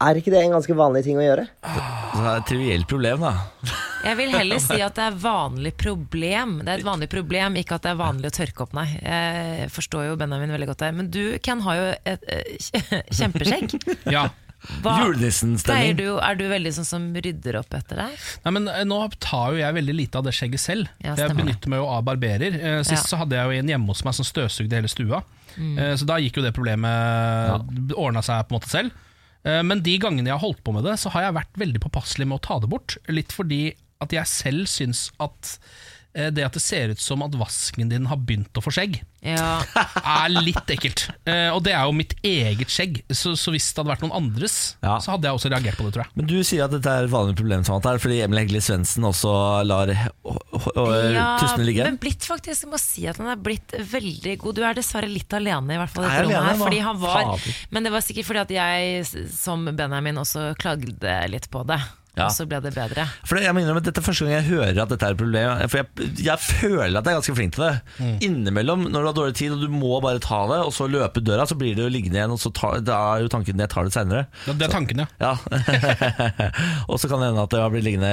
[0.00, 1.42] Er ikke det en ganske vanlig ting å gjøre?
[1.60, 3.32] Det er et trivielt problem, da.
[4.00, 6.54] Jeg vil heller si at det er vanlig problem.
[6.64, 8.86] Det er et vanlig problem, ikke at det er vanlig å tørke opp, nei.
[8.96, 10.94] Jeg forstår jo Benjamin veldig godt der.
[10.96, 13.76] Men du, Ken, har jo et eh, kjempeskjegg.
[14.16, 14.30] Ja.
[14.84, 15.94] Julenissen-stemning.
[15.96, 18.16] Du, er du veldig sånn som rydder opp etter deg?
[18.44, 20.90] Nei, men eh, Nå tar jo jeg veldig lite av det skjegget selv.
[21.04, 22.56] Ja, jeg benytter meg jo av barberer.
[22.60, 23.08] Eh, Sist Ja.
[23.12, 25.22] så hadde jeg jo en hjemme hos meg som støvsugde hele stua.
[25.56, 25.76] Mm.
[25.78, 29.06] Eh, så da gikk jo det problemet ordna seg på en måte selv.
[29.46, 31.84] Eh, men de gangene jeg har holdt på med det, så har jeg vært veldig
[31.86, 32.98] påpasselig med å ta det bort.
[33.12, 33.62] Litt fordi
[34.00, 35.56] at jeg selv syns at
[36.34, 39.60] det at det ser ut som at vasken din har begynt å få skjegg, Ja,
[40.24, 41.02] er litt ekkelt.
[41.28, 44.14] Eh, og det er jo mitt eget skjegg, så, så hvis det hadde vært noen
[44.16, 44.94] andres, Ja.
[45.04, 46.12] så hadde jeg også reagert på det, tror jeg.
[46.16, 49.04] Men du sier at dette er et vanlig problem, Samantha, er fordi Emil Hegle Svendsen
[49.06, 49.34] også
[49.68, 51.84] lar ja tussene ligge?
[51.86, 54.56] men blitt faktisk, jeg må si at han er blitt veldig god.
[54.58, 56.08] Du er dessverre litt alene, i hvert fall.
[56.08, 58.56] i jeg dette rommet alene her, fordi han var, men det var sikkert fordi at
[58.56, 61.80] jeg, som Benjamin, også klagde litt på det.
[62.20, 62.28] Ja.
[62.28, 63.06] Og så ble det bedre.
[63.26, 65.20] For jeg må innrømme at Dette er første gang jeg hører at dette er et
[65.20, 65.62] problem.
[65.72, 67.72] For jeg, jeg føler at jeg er ganske flink til det.
[67.98, 68.12] Mm.
[68.28, 71.22] Innimellom, når du har dårlig tid og du må bare ta det, og så løpe
[71.24, 73.72] døra, så blir det jo liggende igjen, og så tar, da er jo tanken jeg
[73.72, 74.26] tar det seinere.
[74.44, 75.08] Det, det er tanken, ja.
[75.20, 75.32] Ja.
[76.90, 78.12] og så kan det hende at det har blitt liggende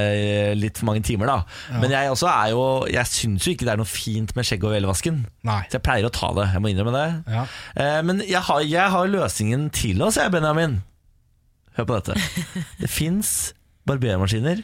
[0.58, 1.78] litt for mange timer, da.
[1.82, 4.66] Men jeg også er jo Jeg syns jo ikke det er noe fint med skjegg
[4.68, 5.24] og velvasken.
[5.48, 5.62] Nei.
[5.68, 6.50] Så jeg pleier å ta det.
[6.54, 7.08] Jeg må innrømme det.
[7.34, 7.46] Ja.
[7.76, 10.80] Eh, men jeg har, jeg har løsningen til oss, jeg, Benjamin.
[11.78, 12.18] Hør på dette.
[12.82, 13.54] Det fins
[13.88, 14.64] barbermaskiner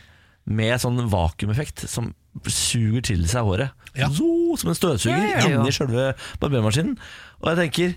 [0.53, 2.11] med sånn vakuumeffekt som
[2.49, 3.71] suger til seg håret.
[3.95, 4.09] Ja.
[4.11, 4.25] Så,
[4.59, 5.59] som en støvsuger Ja, ja, ja.
[5.61, 6.09] inni selve
[6.41, 6.97] barbermaskinen.
[7.43, 7.93] Og jeg tenker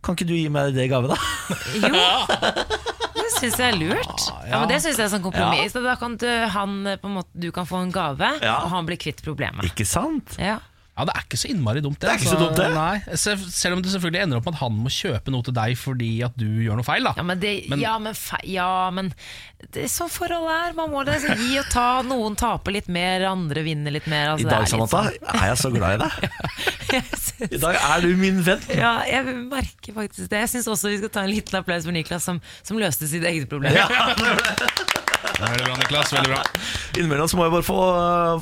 [0.00, 1.16] kan ikke du gi meg det i gave, da?
[1.76, 1.90] Jo,
[3.20, 4.22] det syns jeg er lurt.
[4.48, 5.74] Ja, men Det syns jeg er sånn kompromiss.
[5.76, 8.54] Da kan du, han, på en måte, du kan få en gave, Ja.
[8.64, 9.66] og han blir kvitt problemet.
[9.68, 10.36] Ikke sant?
[10.40, 10.56] Ja.
[11.00, 12.06] Ja, Det er ikke så innmari dumt, det.
[12.06, 12.68] Det er ikke så dumt, det.
[12.76, 15.56] Nei, selv, selv om det selvfølgelig ender opp med at han må kjøpe noe til
[15.56, 17.08] deg fordi at du gjør noe feil.
[17.08, 19.08] da Ja, men, det, Men- ja, men, fe- ja, men
[19.72, 20.76] det er sånn forholdet er.
[20.76, 21.86] Man må det gi og ta.
[22.06, 24.34] Noen taper litt mer, andre vinner litt mer.
[24.34, 25.02] Altså, I dag, er Samantha,
[25.40, 26.12] er jeg så glad i deg.
[27.24, 27.52] sånn.
[27.56, 28.60] I dag er du min venn.
[28.76, 30.44] Ja, jeg merker faktisk det.
[30.44, 33.24] Jeg syns også vi skal ta en liten applaus for Niklas, som, som løste sitt
[33.24, 33.72] eget problem.
[35.40, 36.12] Veldig bra, Niklas.
[36.14, 36.40] veldig bra
[36.98, 37.78] Innimellom så må jeg bare få,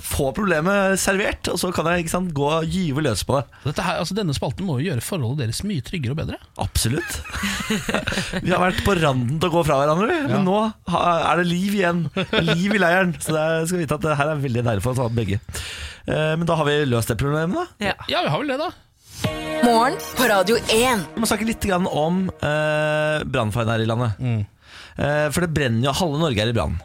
[0.02, 3.44] få problemet servert, og så kan jeg ikke sant, gå og gyve løs på det.
[3.66, 6.38] Dette her, altså Denne spalten må jo gjøre forholdet deres mye tryggere og bedre.
[6.64, 7.18] Absolutt.
[8.44, 10.32] Vi har vært på randen til å gå fra hverandre, vi.
[10.32, 10.56] men nå
[10.88, 12.02] er det liv igjen.
[12.48, 13.14] Liv i leiren.
[13.20, 15.40] Så det er, skal vite at det her er veldig deilig for oss begge.
[16.08, 17.90] Eh, Men da har vi løst det problemet, da.
[17.90, 17.94] Ja.
[18.10, 18.70] Ja, vi har vel det, da.
[19.66, 21.06] Morgen på Radio 1.
[21.14, 24.20] Vi må snakke litt om eh, brannfaren her i landet.
[24.22, 24.57] Eh,
[25.30, 26.78] for det brenner jo, halve Norge er i brann.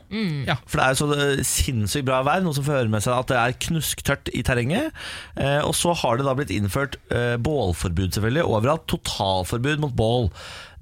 [0.46, 0.56] Ja.
[0.70, 3.32] For det er jo så eh, sinnssykt bra vær, noe som fører med seg at
[3.32, 4.92] det er knusktørt i terrenget.
[5.36, 8.86] Eh, og så har det da blitt innført eh, bålforbud selvfølgelig overalt.
[8.94, 10.30] Totalforbud mot bål.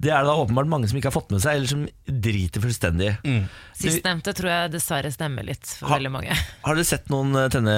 [0.02, 2.64] Det er det da åpenbart mange som ikke har fått med seg, eller som driter
[2.64, 3.44] fullstendig Mm.
[3.78, 6.34] Sistnevnte tror jeg dessverre stemmer litt for Ha- veldig mange.
[6.66, 7.74] Har dere sett noen eh, tenne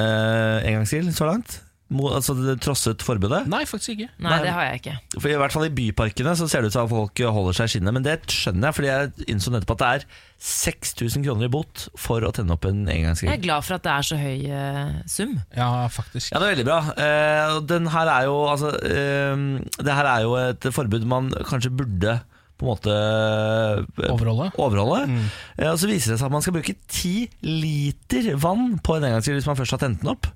[0.64, 1.60] engangsgrill så langt?
[1.94, 2.32] Altså
[2.64, 3.42] trosset forbudet?
[3.50, 4.06] Nei, faktisk ikke.
[4.16, 4.38] Nei, Nei.
[4.42, 4.94] det har jeg ikke.
[5.20, 7.68] For I hvert fall i byparkene så ser det ut som at folk holder seg
[7.68, 7.94] i skinnet.
[7.94, 10.06] Men det skjønner jeg, fordi jeg innså nettopp at det er
[10.48, 13.92] 6000 kroner i bot for å tenne opp en Jeg er glad for at det
[13.94, 15.36] er så høy eh, sum.
[15.54, 16.32] Ja, faktisk.
[16.32, 16.78] Ja, det er veldig bra.
[17.04, 19.44] Eh, den her er jo altså, eh,
[19.78, 22.16] Det her er jo et forbud man kanskje burde
[22.54, 24.50] på en måte eh, Overholde.
[24.62, 25.20] overholde.
[25.58, 29.08] Eh, og så viser det seg at man skal bruke ti liter vann på en
[29.10, 30.30] engangsgrill hvis man først har tent den opp.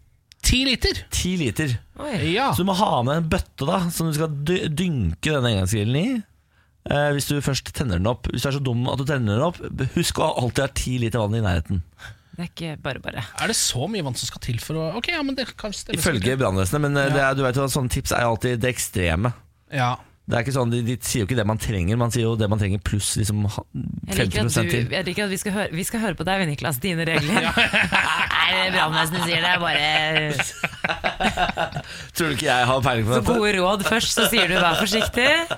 [0.49, 1.03] Ti liter!
[1.13, 1.75] Ti liter.
[2.01, 2.15] Oi.
[2.33, 2.51] Ja.
[2.57, 5.99] Så du må ha med en bøtte da som du skal dy- dynke denne engangsgrillen
[6.01, 6.23] i.
[6.89, 8.31] Eh, hvis du først tenner den opp.
[8.33, 9.59] Hvis du er så dum at du tenner den opp,
[9.99, 11.83] husk å alltid ha ti liter vann i nærheten.
[12.39, 13.25] Det er ikke bare bare.
[13.43, 15.75] Er det så mye vann som skal til for å Ok, ja, men det kan
[15.75, 15.99] stemme.
[15.99, 17.09] Ifølge brannvesenet, men ja.
[17.13, 19.35] det er, du vet jo at sånne tips er alltid det ekstreme.
[19.75, 19.97] Ja.
[20.29, 22.35] Det er ikke sånn, de, de sier jo ikke det man trenger, man sier jo
[22.37, 23.63] det man trenger pluss liksom ha-
[24.13, 24.91] Jeg liker 50 at, til.
[24.93, 27.47] jeg liker at vi, skal høre, vi skal høre på deg, Niklas, dine regler.
[28.35, 29.87] Nei, brannvesenet sier det er bare
[32.17, 33.39] Tror du ikke jeg har peiling på så dette?
[33.41, 33.87] gode råd.
[33.89, 35.49] Først så sier du 'vær forsiktig',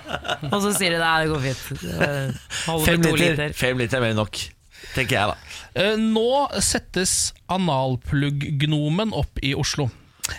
[0.52, 1.66] og så sier du 'nei, det går fint'.
[1.80, 3.52] Det Fem liter, liter.
[3.56, 4.38] fem liter er mer enn nok,
[4.94, 5.36] tenker jeg da.
[5.74, 9.90] Eh, Nå settes analplugg-gnomen opp i Oslo.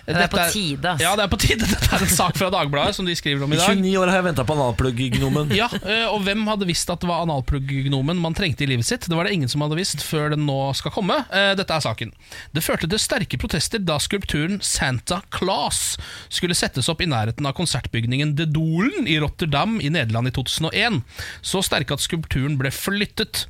[0.05, 1.03] Det er på tide, ass.
[1.03, 1.67] Ja, det er på tide.
[1.71, 3.75] Dette er en sak fra Dagbladet som de skriver om i I dag.
[3.77, 5.51] 29 år har jeg ventet på analplugg-gnomen.
[5.61, 9.05] Ja, eh, og hvem hadde visst at det var analplugg-gnomen man trengte i livet sitt?
[9.09, 11.21] Det var det ingen som hadde visst før den nå skal komme.
[11.29, 12.13] Eh, Dette er saken.
[12.55, 15.97] Det førte til sterke protester da skulpturen Santa Claus
[16.31, 21.01] skulle settes opp i nærheten av konsertbygningen De Dolen i Rotterdam i Nederland i 2001.
[21.45, 23.45] Så sterke at skulpturen ble flyttet.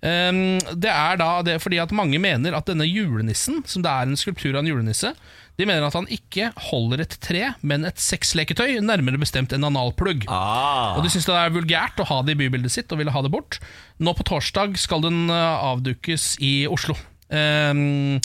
[0.00, 4.08] Um, det er da det fordi at mange mener at denne julenissen, som det er
[4.08, 5.12] en skulptur av en julenisse,
[5.58, 10.24] de mener at han ikke holder et tre, men et sexleketøy, nærmere bestemt en analplugg.
[10.30, 10.96] Ah.
[10.96, 13.22] Og de syns det er vulgært å ha det i bybildet sitt og ville ha
[13.26, 13.58] det bort.
[14.00, 16.96] Nå på torsdag skal den eh, avdukes i Oslo.
[17.30, 18.16] Um,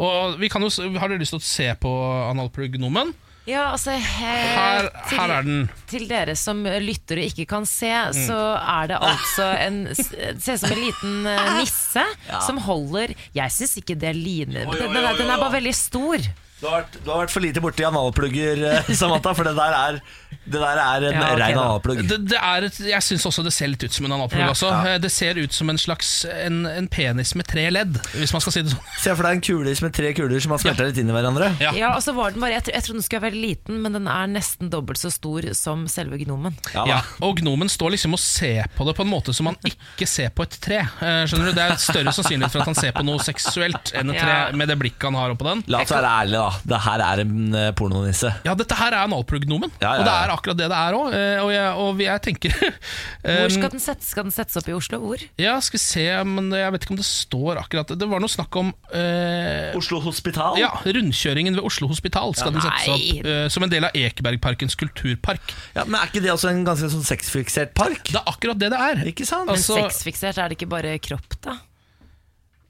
[0.00, 1.90] og vi kan jo, Har dere lyst til å se på
[2.30, 3.10] analplugg-nomen?
[3.44, 5.58] Ja, altså he- Her, til, her er den.
[5.90, 10.06] til dere som lytter og ikke kan se, så er det altså en Det
[10.40, 11.18] ser ut som en liten
[11.58, 16.24] nisse nisse som holder Jeg syns ikke det ligner den, den er bare veldig stor.
[16.60, 19.74] Du har, vært, du har vært for lite borti analplugger, eh, Samantha, for det der
[19.74, 19.96] er,
[20.44, 21.98] det der er en Ja, okay, rein analplugg.
[22.08, 24.40] Det, det er et, jeg syns også det ser litt ut som en analplugg.
[24.46, 24.52] Ja.
[24.54, 24.70] også.
[24.86, 24.94] Ja.
[25.02, 28.54] Det ser ut som en slags en, en penis med tre ledd, hvis man skal
[28.54, 28.86] si det sånn.
[29.02, 31.50] Se for deg en kulis med tre kuler som har smelta litt inn i hverandre.
[31.60, 31.74] Ja.
[31.76, 34.08] Ja, og så var den bare, jeg, jeg trodde den skulle være liten, men den
[34.14, 36.56] er nesten dobbelt så stor som selve gnomen.
[36.72, 39.58] Ja, Ja, og gnomen står liksom og ser på det på en måte som man
[39.68, 40.80] ikke ser på et tre.
[41.02, 41.56] Eh, Skjønner du?
[41.58, 44.70] Det er større sannsynlighet for at han ser på noe seksuelt enn et tre med
[44.70, 45.64] det blikket han har oppå den.
[45.72, 46.43] La oss være ærlige, da.
[46.64, 48.30] Det her er en eh, pornonisse.
[48.46, 51.16] Ja, dette her er analplugg-gnomen, Ja, ja, og det er akkurat det det er òg.
[51.44, 52.54] Og, jeg- og jeg tenker
[53.24, 54.08] Hvor um, skal den settes?
[54.14, 54.98] Skal den settes opp i Oslo?
[55.04, 55.24] Hvor?
[55.40, 58.32] Ja, skal vi se, men jeg vet ikke om det står akkurat Det var noe
[58.32, 60.58] snakk om eh, Oslo Hospital?
[60.60, 63.96] ja, rundkjøringen ved Oslo Hospital skal Ja, den settes opp eh, som en del av
[63.98, 65.54] Ekebergparkens kulturpark.
[65.76, 68.02] Ja, men Er ikke det også en ganske sånn sexfiksert park?
[68.10, 69.04] Det er akkurat det det er.
[69.10, 69.46] Ikke sant?
[69.48, 71.58] Men Altså- sexfiksert, er det ikke bare kropp, da?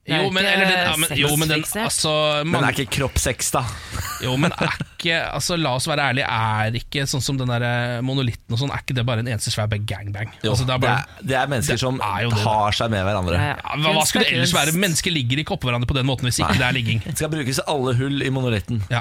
[0.04, 2.10] Det er Jo, men, eller den, ja, men, jo, men den altså,
[2.44, 3.62] man, den er ikke kroppssex, da.
[4.20, 7.64] Jo, men er ikke altså, La oss være ærlige, er ikke sånn som den der
[7.64, 10.28] eh, monolitten og sånn, er ikke det bare en eneste svær gangbang?
[10.44, 12.42] Jo, Altså, det er det, er, det er mennesker det som er det.
[12.44, 13.40] har seg med hverandre.
[13.40, 13.56] Ja, ja.
[13.64, 14.76] ja, hva, hva skulle det ellers er være?
[14.84, 17.00] Mennesker ligger ikke oppå hverandre på den måten hvis ikke det er ligging.
[17.08, 18.84] Det skal brukes alle hull i monolitten.
[18.92, 19.00] Ja.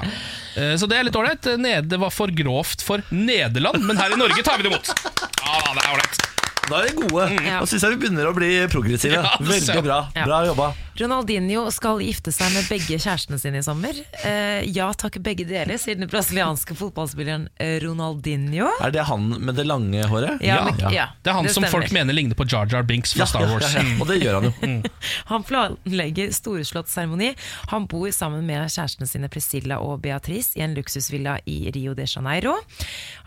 [0.56, 1.44] Eh, Så det er litt ålreit.
[1.60, 4.88] Nede- Det var for grovt for Nederland, men her i Norge tar vi det imot.
[4.88, 6.30] Ja, det er ålreit.
[6.64, 7.24] Da er vi gode.
[7.44, 7.58] Ja.
[7.60, 9.18] Da syns jeg vi begynner å bli progressive.
[9.20, 9.98] Ja, Veldig bra.
[10.16, 10.70] Bra jobba.
[11.00, 13.96] Ronaldinho skal gifte seg med begge kjærestene sine i sommer.
[14.24, 18.68] Eh, ja takk, begge deler, sier den brasilianske fotballspilleren eh, Ronaldinho.
[18.84, 20.38] Er det han med det lange håret?
[20.44, 20.64] Ja, Ja.
[20.68, 23.26] men, ja, Det er han som folk mener ligner på Jar Jar Binks fra Ja,
[23.26, 23.72] Star Wars.
[23.74, 23.96] ja, ja.
[24.00, 24.90] Og det gjør han jo.
[25.32, 27.32] Han planlegger storslått seremoni.
[27.72, 32.06] Han bor sammen med kjærestene sine Priscilla og Beatrice i en luksusvilla i Rio de
[32.06, 32.54] Janeiro.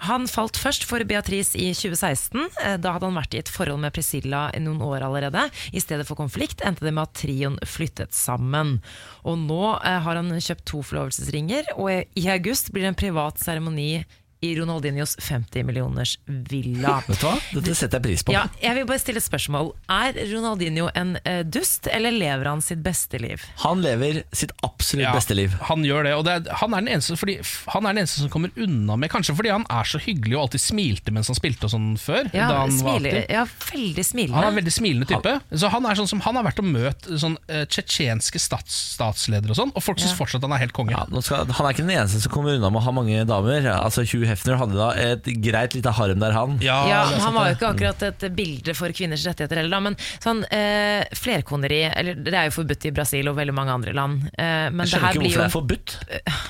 [0.07, 2.47] Han falt først for Beatrice i 2016.
[2.63, 5.49] Eh, Da hadde han vært i et forhold med Priscilla i noen år allerede.
[5.73, 8.77] I stedet for konflikt endte det med at trioen flyttet sammen.
[9.25, 13.41] Og nå eh, har han kjøpt to forlovelsesringer, og i august blir det en privat
[13.41, 14.05] seremoni
[14.45, 16.99] i Ronaldinhos 50 millioners villa.
[17.07, 17.35] Vet du hva?
[17.55, 18.35] Dette setter jeg pris på.
[18.35, 19.71] Ja, jeg vil bare stille et spørsmål.
[19.89, 23.43] Er Ronaldinho en uh, dust, eller lever han sitt beste liv?
[23.63, 25.55] Han lever sitt absolutt Ja, beste liv.
[25.71, 27.39] Han gjør det, og det er, han, er den eneste, fordi,
[27.73, 30.41] han er den eneste som kommer unna med Kanskje fordi han er så hyggelig og
[30.45, 32.27] alltid smilte mens han spilte og sånn før.
[32.35, 33.33] Ja, da han smiler, aktiv.
[33.33, 34.37] ja veldig smilende.
[34.37, 35.33] Han er en veldig smilende type.
[35.57, 39.55] Så Han er sånn som Han har vært og møtt sånn uh, tsjetsjenske stats, statsledere
[39.55, 40.93] og sånn, og folk syns fortsatt han er helt konge.
[40.93, 43.23] Ja, nå skal, han er ikke den eneste som kommer unna med å ha mange
[43.27, 43.69] damer.
[43.73, 46.57] Altså Hugh Hefner hadde da et greit lite harem der, han.
[46.63, 49.79] Ja, ja, det Han var jo ikke akkurat et bilde for kvinners rettigheter heller, da,
[49.87, 53.93] men sånn eh, flerkoneri eller, Det er jo forbudt i Brasil og veldig mange andre
[53.97, 54.27] land.
[54.37, 55.95] Eh, men Jeg det skjønner her ikke blir hvorfor jo det er forbudt.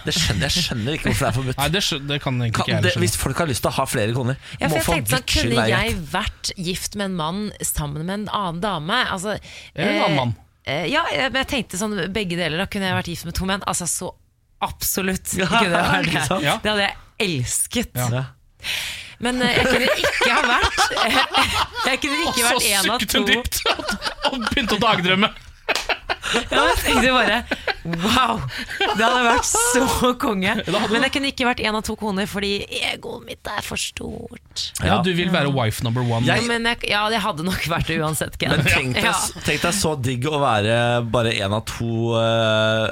[0.07, 1.57] Det skjønner, jeg skjønner ikke hvorfor det er forbudt.
[1.61, 3.71] Nei, det, skjønner, det kan egentlig ikke jeg det, heller hvis folk har lyst til
[3.71, 5.95] å ha flere koner, Ja, for må jeg for tenkte sånn, guds skyld Kunne jeg
[6.17, 9.01] vært gift med en mann sammen med en annen dame?
[9.13, 9.37] Altså,
[9.75, 10.35] Eller en annen mann.
[10.65, 12.57] eh, ja, jeg- men jeg tenkte sånn begge deler.
[12.57, 13.61] Da kunne jeg vært gift med to menn.
[13.67, 14.13] Altså så
[14.61, 16.41] absolutt Ja, det.
[16.41, 16.57] Ja.
[16.63, 17.91] Det hadde jeg elsket.
[17.97, 18.25] Ja.
[19.19, 20.79] Men eh, jeg kunne ikke ha vært
[21.87, 23.17] Jeg kunne ikke vært en av to Og sukket to.
[23.17, 23.61] hun dypt
[24.27, 25.29] og begynte å dagdrømme.
[26.51, 27.37] Ja, jeg tenkte bare
[27.87, 28.41] Wow!
[28.67, 30.57] Det hadde vært så konge.
[30.91, 32.51] Men jeg kunne ikke vært en av to koner fordi
[32.91, 34.65] egoet mitt er for stort.
[34.83, 36.27] Ja, du vil være wife number one.
[36.27, 38.35] Jeg- Men jeg, ja, det hadde nok vært det uansett.
[38.41, 38.51] Ken.
[38.51, 40.77] Men tenk deg, tenk deg så digg å være
[41.15, 42.91] bare en av to uh,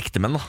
[0.00, 0.44] ektemenn, da.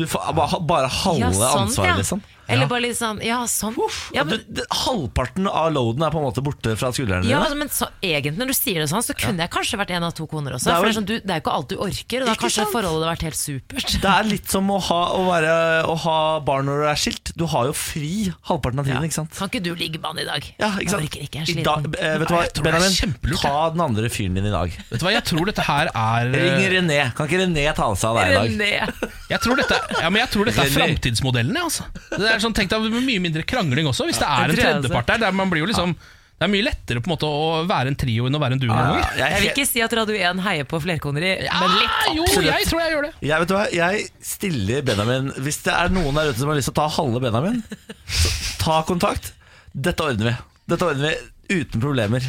[0.00, 1.96] Du får bare, bare halve Ja, sånn, ansvaret, ja.
[2.00, 2.24] liksom.
[2.54, 3.76] Eller bare litt sånn Ja, sånn.
[4.14, 7.58] Ja, men, du, halvparten av loaden er på en måte borte fra skuldrene ja, dine.
[7.62, 10.14] men så, egentlig, når du sier det sånn, så kunne jeg kanskje vært en av
[10.16, 10.68] to koner også.
[10.70, 12.28] Det er for det er, sånn, du, det er jo ikke alt du orker, og
[12.30, 12.74] da har kanskje sant?
[12.74, 13.96] forholdet hadde vært helt supert.
[14.04, 15.54] Det er litt som å ha, å være,
[15.90, 17.32] å ha barn når du er skilt.
[17.38, 18.12] Du har jo fri
[18.50, 19.36] halvparten av tiden, ikke sant?
[19.38, 20.50] Kan ikke du ligge med han i dag?
[20.60, 21.06] Ja, ikke sant?
[21.06, 21.94] Jeg orker ikke, jeg er sliten.
[22.00, 24.74] eh, vet du hva, Benjamin, ta den andre fyren din i dag.
[24.90, 27.00] Vet du hva, Jeg tror dette her er eh, Ring René.
[27.16, 28.50] Kan ikke René ta seg av deg i dag?
[28.50, 29.10] René.
[29.30, 31.54] Jeg tror dette, ja, men jeg tror dette er framtidsmodellen.
[31.54, 31.86] jeg, Altså.
[32.16, 34.64] Det er sånn, tenk deg med mye mindre krangling også, hvis det er en jeg
[34.64, 35.22] tredjepart der.
[35.26, 35.94] der man blir jo liksom,
[36.40, 38.60] Det er mye lettere på en måte å være en trio enn å være en
[38.62, 38.70] duo.
[38.72, 39.16] Ja, ganger.
[39.20, 41.90] Jeg vil ikke si at Radio 1 heier på flerkoneri, men litt.
[41.92, 42.48] Ah, jo, absolutt.
[42.48, 43.10] jeg tror jeg gjør det.
[43.28, 46.56] Jeg, vet du hva, jeg stiller Benjamin Hvis det er noen der ute som har
[46.56, 47.60] lyst til å ta halve Benjamin,
[48.08, 48.32] så
[48.62, 49.34] ta kontakt.
[49.76, 50.36] Dette ordner vi.
[50.72, 51.12] Dette ordner
[51.50, 52.24] vi uten problemer.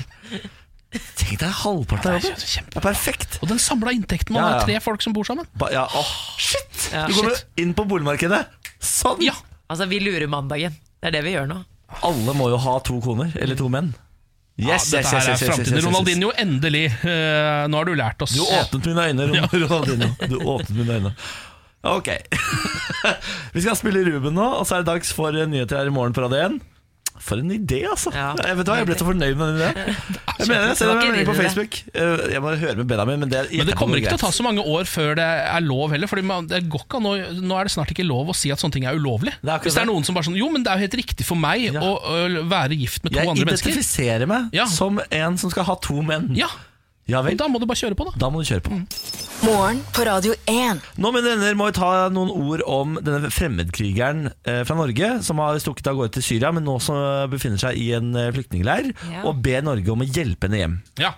[0.91, 2.41] Tenk deg halvparten av er jobben.
[2.67, 3.37] Det er perfekt.
[3.39, 4.57] Og den samla inntekten man Ja, ja.
[4.59, 5.47] har tre folk som bor sammen.
[5.55, 6.89] Ba, ja, oh, shit!
[6.91, 7.47] Ja, du kommer shit.
[7.63, 8.41] inn på boligmarkedet.
[8.83, 9.23] Sånn!
[9.23, 9.37] Ja,
[9.71, 10.75] Altså, vi lurer mandagen.
[11.01, 11.61] Det er det vi gjør nå.
[12.07, 13.93] Alle må jo ha to koner, eller to menn.
[14.61, 15.85] Yes, ja, yes, dette her yes, er yes, yes.
[15.87, 16.83] Ronaldinho, endelig.
[17.07, 18.35] Eh, nå har du lært oss.
[18.35, 20.09] Du åpnet mine øyne, Ron- Ronaldinho.
[20.29, 21.13] Du åpnet mine øyne.
[21.87, 22.09] Ok.
[23.55, 26.13] Vi skal spille Ruben nå, og så er det dags for nyheter her i morgen
[26.13, 26.59] på Radio 1.
[27.21, 28.09] For en idé, altså.
[28.15, 28.31] Ja.
[28.41, 29.97] Jeg vet hva, jeg ble så fornøyd med den ideen.
[30.41, 31.33] Jeg mener det, Det meg en ikke melding på.
[31.37, 31.75] Facebook.
[31.93, 34.31] Eh, Jeg må høre med Benjamin, men det, Men det kommer ikke til å ta
[34.33, 36.09] så mange år før det er lov heller.
[36.09, 37.11] Fordi man, det går ikke nå,
[37.45, 39.35] Nå er det snart ikke lov å si at sånne ting er ulovlig.
[39.45, 40.97] Det er Hvis det er noen som bare sånn Jo, men det er jo helt
[41.03, 41.77] riktig for meg Ja.
[41.85, 43.69] å, å være gift med to Jeg andre mennesker.
[43.69, 44.65] Jeg identifiserer meg Ja.
[44.65, 46.31] som en som skal ha to menn.
[46.35, 46.49] Ja,
[47.09, 48.11] Ja vel, Da må du bare kjøre på, da.
[48.21, 48.77] da må du kjøre på.
[49.41, 50.83] Morgen på Radio 1.
[51.01, 55.41] Nå mine venner, må vi ta noen ord om denne fremmedkrigeren eh, fra Norge som
[55.41, 56.99] har stukket av gårde til Syria, men nå som
[57.31, 59.23] befinner seg i en eh, flyktningleir, Ja.
[59.25, 60.77] og ber Norge om å hjelpe henne hjem.
[61.01, 61.15] Ja.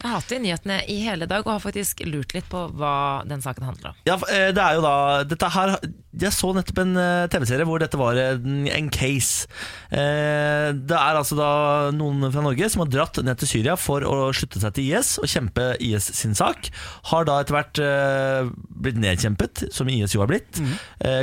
[0.00, 2.62] Jeg har hatt det i nyhetene i hele dag og har faktisk lurt litt på
[2.80, 3.98] hva den saken handler om.
[4.08, 4.94] Ja, eh, det er jo da
[5.28, 5.74] dette her,
[6.20, 9.44] Jeg så nettopp en eh, TV-serie hvor dette var en, en case.
[9.92, 11.50] Eh, Det er altså da
[11.94, 15.18] noen fra Norge som har dratt ned til Syria for å slutte seg til IS
[15.20, 16.70] og kjempe IS sin sak.
[17.12, 17.82] Har da etter hvert
[18.80, 20.60] blitt nedkjempet, som IS jo har blitt.
[20.60, 20.74] Mm.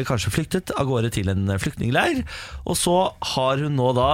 [0.07, 2.21] Kanskje flyktet av gårde til en flyktningleir.
[2.67, 2.95] Og så
[3.33, 4.09] har hun nå da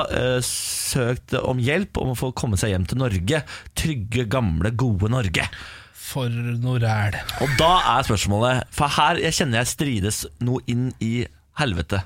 [0.45, 3.43] søkt om hjelp om å få komme seg hjem til Norge.
[3.79, 5.47] Trygge, gamle, gode Norge.
[5.93, 7.15] For noe ræl.
[7.41, 11.25] Og da er spørsmålet For her jeg kjenner jeg strides noe inn i
[11.59, 12.01] helvete.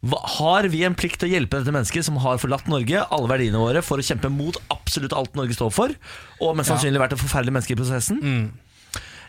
[0.00, 3.30] Hva, Har vi en plikt til å hjelpe dette mennesket Som har forlatt Norge, alle
[3.30, 5.90] verdiene våre For å kjempe mot absolutt alt Norge står for
[6.38, 8.20] Og mest sannsynlig vært et forferdelig menneske i prosessen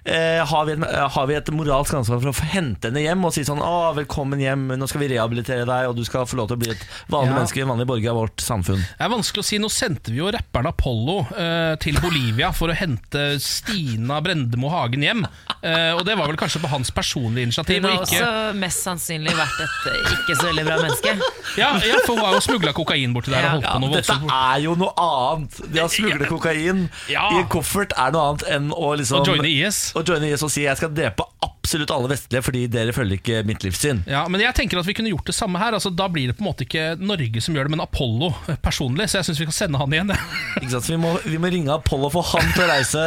[0.06, 3.02] eh, har, vi en, eh, har vi et moralsk ansvar for å få hente henne
[3.04, 6.26] hjem og si sånn Å, velkommen hjem, nå skal vi rehabilitere deg, og du skal
[6.30, 7.36] få lov til å bli et vanlig Ja.
[7.40, 8.80] menneske, en vanlig borger av vårt samfunn.
[8.80, 9.58] Det er vanskelig å si.
[9.60, 15.04] Nå sendte vi jo rapperen Apollo eh, til Bolivia for å hente Stina Brendemo Hagen
[15.04, 15.26] hjem.
[15.62, 17.84] Eh, og det var vel kanskje på hans personlige initiativ.
[17.84, 21.16] Hun har ikke, også mest sannsynlig vært et eh, ikke så veldig bra menneske.
[21.60, 24.16] ja, ja, for hun har jo smugla kokain borti der og holdt på noe Dette
[24.16, 24.34] voldsomt.
[24.40, 25.60] er jo noe annet.
[25.74, 27.28] Det å smugle kokain Ja.
[27.36, 29.89] i en koffert er noe annet enn å liksom Å joine IS.
[29.96, 33.40] Å joine IS og si jeg skal drepe absolutt alle vestlige fordi dere følger ikke
[33.46, 34.00] mitt livssyn.
[34.10, 35.76] Ja, men jeg tenker at vi kunne gjort det samme her.
[35.78, 38.58] Altså, da blir det på en måte ikke Norge som gjør det, men Apollo eh,
[38.64, 39.06] personlig.
[39.12, 40.14] Så jeg syns vi kan sende han igjen.
[40.60, 40.88] Ikke sant?
[40.88, 43.04] Så vi må, vi må ringe Apollo og få han til å reise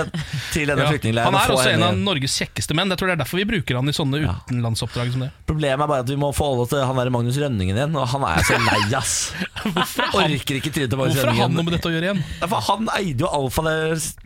[0.52, 0.90] til denne Ja.
[0.92, 1.26] flyktningleiren.
[1.32, 1.98] Han er og også en av.
[2.02, 2.92] Norges kjekkeste menn.
[2.94, 5.30] Jeg tror det er derfor vi bruker han i sånne utenlandsoppdrag som det.
[5.48, 8.06] Problemet er bare at vi må forholde oss til han der Magnus Rønningen igjen, og
[8.14, 9.16] han er så lei, ass.
[10.18, 12.22] Orker ikke trynet til Magnus Hvorfor har han noe med dette å gjøre igjen?
[12.40, 13.76] Ja, for Han eide jo Alfa, det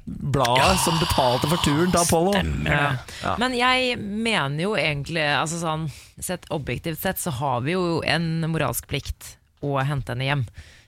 [0.07, 2.33] bladet som betalte for turen til Apollo.
[2.67, 3.35] Ja.
[3.41, 5.89] Men jeg mener jo egentlig altså sånn,
[6.23, 10.45] sett Objektivt sett så har vi jo en moralsk plikt å hente henne hjem.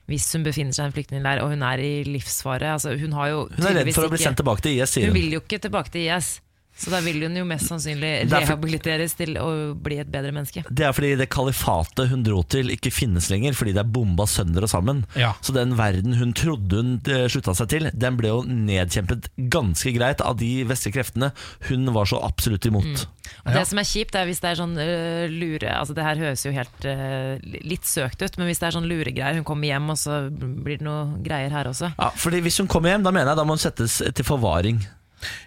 [0.09, 2.71] Hvis hun befinner seg i en flyktningleir og hun er i livsfare.
[2.79, 5.09] Altså, hun, har jo Hun er redd for å bli sendt tilbake til IS, sier
[5.09, 5.19] Hun hun.
[5.21, 6.39] vil jo ikke tilbake til IS.
[6.79, 10.63] Så da vil hun jo mest sannsynlig rehabiliteres til å bli et bedre menneske.
[10.71, 14.29] Det er fordi det kalifatet hun dro til, ikke finnes lenger, fordi det er bomba
[14.31, 15.03] sønder og sammen.
[15.19, 15.33] Ja.
[15.43, 19.95] Så den verden hun trodde hun eh, slutta seg til, den ble jo nedkjempet ganske
[19.97, 21.33] greit av de vestlige kreftene
[21.69, 23.09] hun var så absolutt imot.
[23.45, 26.21] Og Det som er kjipt, er hvis det er sånn uh, lure Altså Det her
[26.23, 29.69] høres jo helt uh, litt søkt ut, men hvis det er sånn luregreier, hun kommer
[29.69, 31.93] hjem, og så blir det noe greier her også.
[31.99, 34.81] Ja, fordi Hvis hun kommer hjem, da mener jeg da må hun settes til forvaring.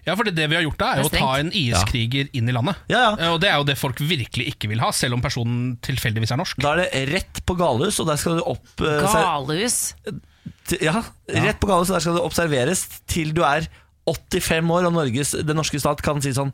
[0.06, 2.50] Ja, for det, det vi har gjort da, er er å ta en IS-kriger inn
[2.50, 2.76] i landet.
[2.92, 3.12] Ja, ja.
[3.18, 6.32] Eh, Og det er jo det folk virkelig ikke vil ha, selv om personen tilfeldigvis
[6.36, 6.60] er norsk.
[6.64, 9.80] Da er det rett på galehus, og der skal du opp eh, Galehus!
[10.82, 13.68] Ja, rett på galehus, og der skal du observeres til du er
[14.10, 16.50] 85 år, og Norges, den norske stat kan si sånn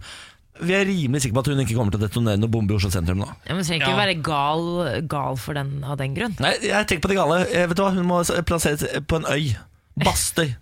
[0.59, 2.77] Vi er rimelig sikre på at hun ikke kommer til å detonere noen bombe i
[2.79, 3.27] Oslo sentrum nå.
[3.45, 3.99] Ja, men trenger ikke Ja.
[3.99, 4.63] være gal,
[5.07, 6.33] gal for den, av den grunn.
[6.41, 7.37] Nei, jeg tenker på det gale.
[7.53, 9.53] Eh, Vet du hva, Hun må plasseres på en øy.
[10.01, 10.55] Bastøy.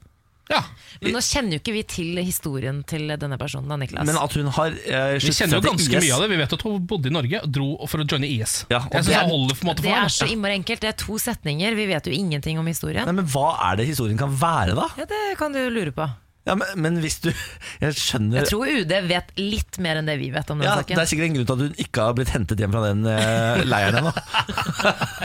[0.49, 0.59] Ja,
[1.01, 4.05] Men nå kjenner jo ikke vi til historien til denne personen, da, Niklas.
[4.05, 6.29] Men at hun har eh, Vi kjenner jo ganske mye av det.
[6.29, 8.53] Vi vet at hun bodde i Norge og dro for å joine IS.
[8.69, 10.81] Ja, og jeg det er- holder på en måte det er så innmari enkelt.
[10.85, 11.75] Det er to setninger.
[11.75, 13.05] Vi vet jo ingenting om historien.
[13.09, 14.87] Nei, men Hva er det historien kan være, da?
[14.97, 16.07] Ja, Det kan du lure på.
[16.45, 17.31] Ja, men, men hvis du
[17.83, 20.75] Jeg skjønner Jeg tror UD vet litt mer enn det vi vet om den ja,
[20.85, 23.01] Det er sikkert en grunn til at hun ikke har blitt hentet hjem fra den
[23.09, 24.13] eh, leiren ennå.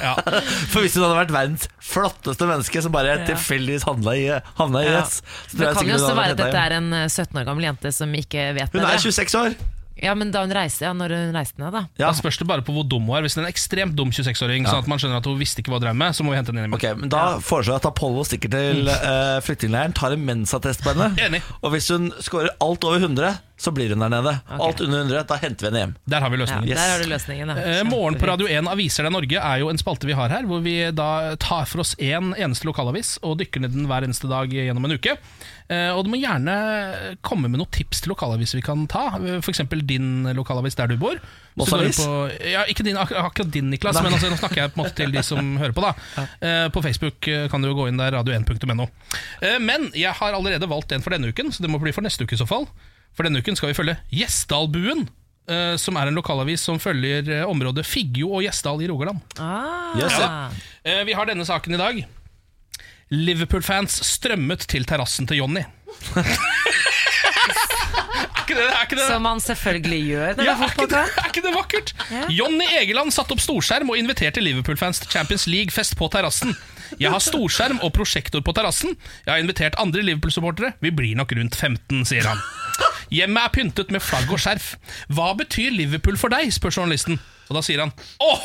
[0.01, 0.15] Ja.
[0.73, 4.25] For hvis hun hadde vært verdens flotteste menneske som bare tilfeldigvis havna i,
[4.61, 5.03] havna i Ja.
[5.05, 5.21] IS
[5.53, 8.17] Det kan jo også være at dette er en eh, 17 år gammel jente som
[8.17, 9.61] ikke vet det Hun er 26 år!
[10.03, 11.83] Ja, men da hun reiste, ja, når hun reiste ned, da.
[12.01, 12.09] Ja.
[12.09, 13.27] Da spørs det bare på hvor dum hun er.
[13.27, 15.73] Hvis det er en ekstremt dum 26-åring, sånn at man skjønner at hun visste ikke
[15.75, 16.73] hva hun drev med, så må vi hente henne inn.
[16.73, 20.85] i Ok, men Da foreslår jeg at Apollo stikker til uh, flyktningleiren, tar en mensattest
[20.85, 21.13] på henne.
[21.29, 21.43] Enig.
[21.61, 24.33] Og hvis hun scorer alt over 100, så blir hun der nede.
[24.49, 25.95] Alt under 100, da henter vi henne hjem.
[26.09, 26.69] Der har vi Ja, løsningen.
[26.71, 26.79] Yes.
[26.81, 27.51] Der har du løsningen.
[27.53, 27.57] Da.
[27.61, 30.49] Eh, Morgen på Radio 1 Aviser deg Norge er jo en spalte vi har her,
[30.49, 34.07] hvor vi da tar for oss én en eneste lokalavis og dykker ned den hver
[34.09, 35.19] eneste dag gjennom en uke.
[35.71, 36.55] Eh, Og du må gjerne
[37.23, 39.05] komme med noen tips til lokalaviser vi kan ta.
[39.39, 39.61] F.eks.
[39.87, 41.15] din lokalavis der du bor.
[41.15, 42.01] Så du Mossavis?
[42.03, 44.85] på- Ja, ikke din, ak akkurat din, Niklas, men altså, nå snakker jeg på en
[44.85, 45.81] måte til de som hører på.
[45.87, 45.93] da
[46.43, 48.89] Eh, På Facebook eh, kan du jo gå inn der, radio1.no.
[49.43, 52.03] Eh, Men jeg har allerede valgt en for denne uken, så det må bli for
[52.03, 52.67] neste uke i så fall.
[53.15, 55.09] For denne uken skal vi følge Gjesdalbuen.
[55.51, 59.19] Uh, Som er en lokalavis som følger uh, området Figgjo og Gjesdal i Rogaland.
[59.43, 59.97] Ah.
[59.99, 60.29] Yes, ja.
[60.53, 62.05] uh, Vi har denne saken i dag.
[63.11, 65.65] Liverpool-fans strømmet til terrassen til Jonny.
[66.15, 66.23] er
[68.45, 69.07] ikke det, er ikke det?
[69.09, 71.89] Som man selvfølgelig gjør når Ja, det er er, ikke det, er ikke det vakkert?
[72.35, 76.51] Jonny Egeland satte opp storskjerm og inviterte Liverpool-fans til Champions League-fest på terrassen.
[76.99, 78.91] Jeg har storskjerm og prosjektor på terrassen.
[79.27, 80.73] Jeg har invitert andre Liverpool-supportere.
[80.83, 82.39] Vi blir nok rundt 15, sier han.
[83.11, 84.75] Hjemmet er pyntet med flagg og skjerf.
[85.11, 86.51] Hva betyr Liverpool for deg?
[86.55, 87.19] spør journalisten.
[87.51, 87.91] Og da sier han
[88.23, 88.41] åh.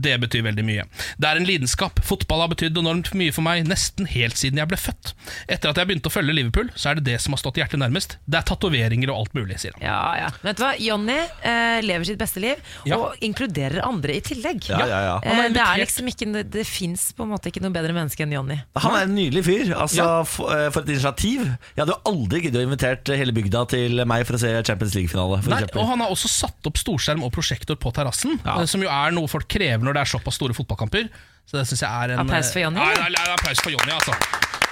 [0.00, 0.84] Det betyr veldig mye.
[1.20, 2.00] Det er en lidenskap.
[2.06, 5.12] Fotball har betydd enormt mye for meg nesten helt siden jeg ble født.
[5.48, 7.80] Etter at jeg begynte å følge Liverpool, så er det det som har stått hjertet
[7.82, 8.16] nærmest.
[8.26, 9.84] Det er tatoveringer og alt mulig, sier han.
[9.84, 10.30] Ja, ja.
[10.44, 10.72] Vet du hva?
[10.80, 12.56] Jonny eh, lever sitt beste liv,
[12.88, 12.96] Ja.
[12.98, 14.68] og inkluderer andre i tillegg.
[14.70, 15.16] Ja, ja, ja.
[15.24, 18.22] Eh, det er liksom ikke Det, det fins på en måte ikke noe bedre menneske
[18.24, 18.58] enn Jonny.
[18.76, 19.72] Han er en nydelig fyr.
[19.74, 20.22] Altså, Ja.
[20.24, 21.40] for, eh, for et initiativ.
[21.76, 24.94] Jeg hadde jo aldri giddet å invitert hele bygda til meg for å se Champions
[24.94, 25.40] League-finale.
[25.76, 28.60] Og han har også satt opp storskjerm og prosjektor på terrassen, Ja.
[28.60, 31.10] eh, som jo er noe folk krever når det er såpass store fotballkamper.
[31.50, 33.92] Så det synes jeg er en Applaus for Jonny, Nei, nei, nei, applaus for Jonny,
[33.98, 34.14] altså.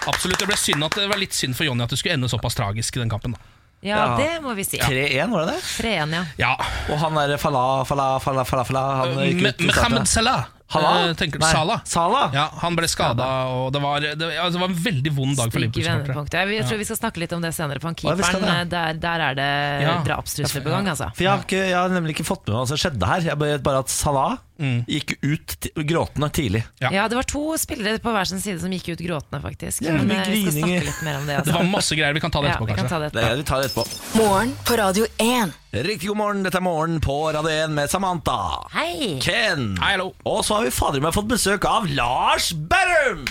[0.09, 2.31] Absolutt, det, ble synd at, det var litt synd for Jonny at det skulle ende
[2.33, 3.35] såpass tragisk i den kampen.
[3.37, 3.55] Da.
[3.83, 4.17] Ja, Ja.
[4.19, 4.79] det må vi si.
[4.83, 5.63] 3-1, var det det?
[5.63, 6.23] 3-1, ja.
[6.39, 6.55] Ja,
[6.91, 10.09] Og han er Fala, Fala, Fala, Fala, Fala han gikk ut i Mohammed.
[10.11, 10.47] Salah?
[10.69, 11.79] Eh, tenker du Nei, Salah?
[11.89, 12.23] Sala?
[12.35, 15.53] Ja, Han ble skada, og det var, det, altså, det var en veldig vond dag
[15.55, 16.43] for Liverpool-supportere.
[16.51, 17.81] Jeg, jeg tror vi skal snakke litt om det senere.
[17.81, 19.49] For han keeperen, ja, der, der er det
[19.87, 19.95] Ja.
[20.11, 21.09] drapstrusler på gang, altså.
[21.15, 23.21] For jeg har, ikke, jeg har nemlig ikke fått med meg hva som skjedde her.
[23.31, 26.65] Jeg vet bare at Salah gikk ut gråtende tidlig.
[26.83, 26.91] Ja.
[26.93, 27.09] Ja.
[27.09, 29.83] det var to spillere på hver sin side som gikk ut gråtende, faktisk.
[29.87, 31.37] Ja, Men eh, vi skal snakke litt mer om det.
[31.39, 31.55] Det Altså.
[31.59, 32.13] var masse greier.
[32.15, 33.11] Vi kan ta det Ja, etterpå, vi kan kanskje.
[33.13, 33.87] ta det Det, vi tar det etterpå.
[34.19, 35.53] Morgen på Radio 1.
[35.89, 38.39] Riktig god morgen, dette er Morgen på Radio 1 med Samantha.
[38.75, 39.19] Hei!
[39.23, 39.77] Ken.
[39.83, 40.13] Hei, hallo.
[40.25, 43.25] Og så har vi fader meg fått besøk av Lars Berrum.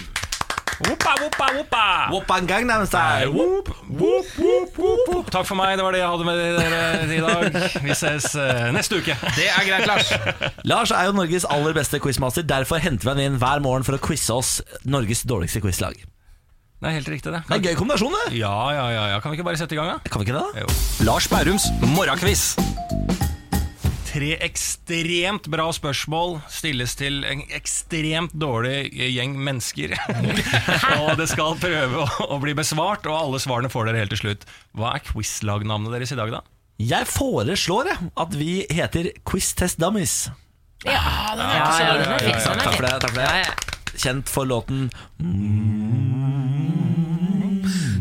[0.78, 1.86] Woppa, woppa, woppa.
[2.12, 3.32] Whoop and Gangnam Style.
[3.34, 3.70] Whoop.
[3.90, 5.32] Whoop, whoop, whoop.
[5.34, 6.82] Takk for meg, det var det jeg hadde med dere
[7.16, 7.82] i dag.
[7.88, 9.16] Vi ses uh, neste uke.
[9.34, 10.12] Det er greit, Lars.
[10.70, 12.46] Lars er jo Norges aller beste quizmaster.
[12.46, 15.98] Derfor henter vi han inn hver morgen for å quize oss Norges dårligste quizlag.
[16.78, 17.42] Det er helt riktig, det.
[17.48, 18.38] Det er en gøy kombinasjon, det.
[18.38, 19.22] Ja, ja, ja, ja.
[19.24, 20.12] Kan vi ikke bare sette i gang, da?
[20.14, 20.46] Kan vi ikke det?
[20.54, 20.62] da?
[20.62, 21.08] Jo.
[21.10, 22.52] Lars Bærums morgenquiz.
[24.18, 29.94] Tre ekstremt bra spørsmål stilles til en ekstremt dårlig gjeng mennesker.
[31.04, 34.24] og det skal prøve å, å bli besvart, og alle svarene får dere helt til
[34.24, 34.48] slutt.
[34.74, 36.42] Hva er quizlagnavnet deres i dag, da?
[36.82, 40.32] Jeg foreslår at vi heter Quiz Test Dummies.
[40.86, 42.42] Ja, ja, den er fin.
[42.42, 42.96] den er Takk for det.
[43.06, 43.54] takk for det Ja, ja.
[43.98, 44.90] Kjent for låten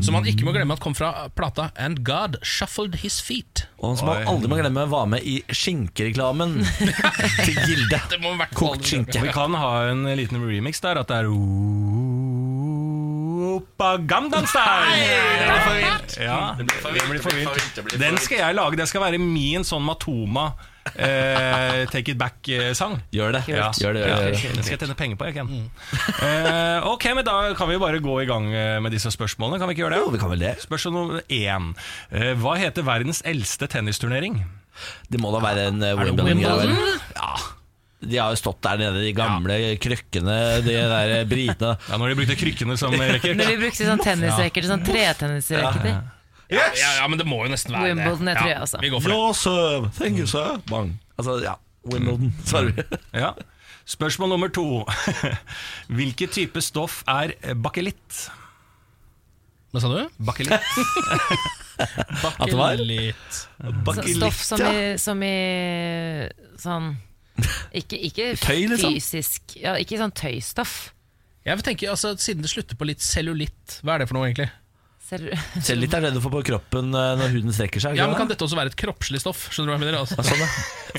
[0.06, 3.64] Som man ikke må glemme at kom fra plata And God Shuffled His Feet.
[3.82, 6.60] Og som man aldri må glemme var med i skinkereklamen
[7.46, 7.98] til Gilde.
[8.12, 9.18] Det må hvert fall Kokt skinke.
[9.24, 11.32] Vi kan ha en liten remix der, at det er
[13.56, 14.94] Oppa Gangnam Style!
[16.22, 16.54] Ja.
[17.98, 18.78] Den skal jeg lage.
[18.78, 20.52] Det skal være min sånn Matoma
[20.94, 22.98] eh, Take It Back-sang.
[23.14, 23.42] Gjør det.
[23.50, 23.70] Ja.
[23.74, 24.64] Gjør det, gjør det, gjør det.
[24.66, 25.50] Skal jeg tjene penger på, jeg, Ken.
[26.26, 29.60] Eh, ok, men Da kan vi jo bare gå i gang eh, med disse spørsmålene.
[29.60, 30.04] Kan vi ikke gjøre det?
[30.04, 30.54] Jo, vi kan vel det.
[30.64, 31.68] Spørsmål nummer én.
[32.10, 34.40] Eh, hva heter verdens eldste tennisturnering?
[35.08, 36.66] Det må da være en uh, det Wimbledon-greie.
[36.66, 37.04] Wimbledon?
[37.16, 37.30] Ja.
[38.06, 40.34] De har jo stått der nede, de gamle krøkkene,
[40.66, 41.72] de der britene.
[41.88, 43.32] Ja, Når de brukte krykkene som rekker.
[43.38, 45.96] Når vi brukte sånn tennisracket, sånn tretennisrekker
[46.50, 48.40] Ja, ja, ja, men det må jo nesten være Wimbledon, jeg det.
[48.42, 48.78] tror jeg, også.
[48.84, 49.18] Vi går for det.
[49.18, 49.88] Ja, sir.
[49.98, 50.60] Thank you, sir.
[50.70, 50.92] Bang.
[51.18, 51.54] Altså, ja.
[51.86, 52.72] Wimbledon, Sorry.
[53.14, 53.32] Ja.
[53.86, 54.84] Spørsmål nummer to.
[55.98, 58.26] Hvilken type stoff er bakelitt?
[59.74, 60.08] Hva sa du?
[60.26, 60.70] Bakelitt.
[62.22, 62.50] bakelitt.
[62.50, 62.80] det var?
[62.80, 63.40] Litt.
[63.94, 65.34] Så Stoff som i, som i
[66.62, 66.92] sånn
[67.76, 68.94] Ikke, ikke Tøy, liksom?
[68.94, 70.76] fysisk ja, Ikke sånn tøystoff.
[71.46, 74.30] Jeg vil tenke, altså, Siden det slutter på litt cellulitt, hva er det for noe,
[74.30, 74.48] egentlig?
[75.06, 75.22] Ser
[75.62, 77.94] Selv litt er det du får på kroppen eh, når huden strekker seg.
[77.98, 79.44] Ja, men Kan dette også være et kroppslig stoff?
[79.54, 80.00] Skjønner du hva jeg mener?
[80.02, 80.18] Altså?
[80.26, 80.48] Sånn, ja.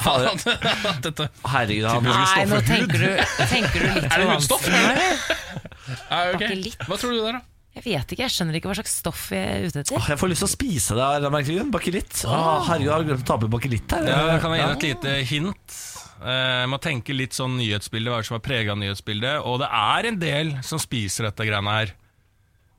[0.06, 0.32] Fader,
[1.10, 1.28] dette.
[1.52, 3.10] herregud, han Nei, nå tenker du,
[3.52, 4.66] tenker du litt Er det hudstoff?
[4.72, 6.48] Ja, ok.
[6.88, 7.44] Hva tror du der, da?
[7.78, 10.00] Jeg vet ikke, jeg skjønner ikke hva slags stoff vi er ute etter.
[10.00, 11.68] Åh, Jeg får lyst til å spise det.
[11.76, 12.24] Bakelitt.
[12.26, 14.08] Åh, herregud, har du glemt å ta på bakelitt her.
[14.10, 15.78] Ja, jeg kan gi et lite hint.
[16.18, 19.44] Uh, Jeg må tenke litt sånn nyhetsbilde, hva er det som er prega av nyhetsbildet.
[19.46, 21.94] Og det er en del som spiser dette greiene her.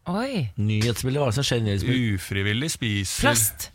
[0.08, 0.46] Oi.
[0.56, 2.14] Nyhetsbildet, hva er det som skjer i nyhetsbildet?
[2.20, 3.68] Ufrivillig spiser Plast.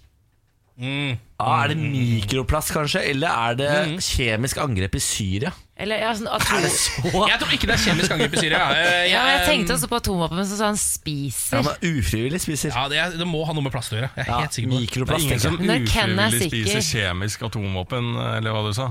[0.73, 1.19] Mm.
[1.37, 3.03] Ah, er det mikroplast, kanskje?
[3.11, 3.69] Eller er det
[4.01, 5.51] kjemisk angrep i Syria?
[5.77, 6.63] Eller ja, sånn atom...
[6.65, 8.61] Jeg tror ikke det er kjemisk angrep i Syria.
[8.79, 11.61] Eh, Ja, jeg tenkte også på atomvåpen, men så sa han Ja, spiser.
[11.67, 12.73] men ufrivillig spiser.
[12.73, 14.09] Ja, det, det må ha noe med plast å gjøre.
[14.17, 14.89] Jeg er Ja, helt sikker på det.
[15.05, 15.85] Det er ingen som jeg.
[15.85, 18.09] Ufrivillig spiser kjemisk atomvåpen,
[18.39, 18.89] eller hva du sa.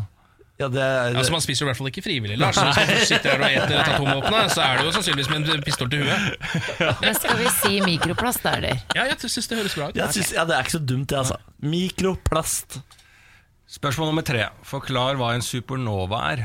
[0.63, 2.39] Ja, det er, Altså, Man spiser i hvert fall ikke frivillig.
[2.39, 5.53] Lars, Hvis du sitter her og eter et atomvåpen, så er det jo sannsynligvis med
[5.57, 6.97] en pistol til huet.
[7.03, 8.83] Men skal vi si mikroplast, da, eller?
[8.97, 9.99] Ja, jeg syns det høres bra ut.
[9.99, 11.39] jeg synes, ja, det er ikke så dumt, det, altså.
[11.63, 12.81] Mikroplast.
[13.73, 14.43] Spørsmål nummer tre.
[14.69, 16.43] Forklar hva en supernova er.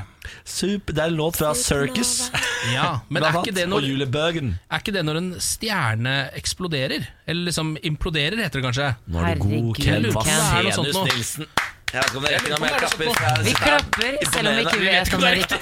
[0.47, 2.29] Super, det er en låt fra Circus.
[2.71, 7.03] Ja, Men er ikke, det når, er ikke det når en stjerne eksploderer?
[7.27, 8.87] Eller liksom imploderer, heter det kanskje?
[9.11, 10.71] Nå er du god, Herregud, Ken.
[10.71, 11.03] Vasenus Det.
[11.11, 11.51] Nilsen.
[11.87, 13.37] Jeg vet ikke om det rekker, Jeg men jeg lurer på om det klapper.
[13.37, 15.59] jeg Vi klapper, selv om vi ikke vet om det er riktig.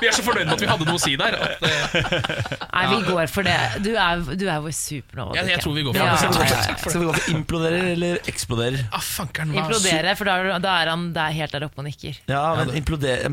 [0.00, 1.36] Vi er, så fornøyd med at vi hadde noe å si der.
[1.38, 3.54] At, eh, Nei, vi går for det.
[3.84, 5.36] Du er, du er vår supernova.
[5.38, 6.18] jeg, jeg tror vi går for det.
[6.18, 6.74] Skal vi gå ja.
[6.82, 8.82] Skal vi gå for imploderer eller eksploderer?
[8.90, 12.18] Ah, fankeren, Implodere, for da er, da er han der helt der oppe og nikker.
[12.34, 12.74] Ja, men,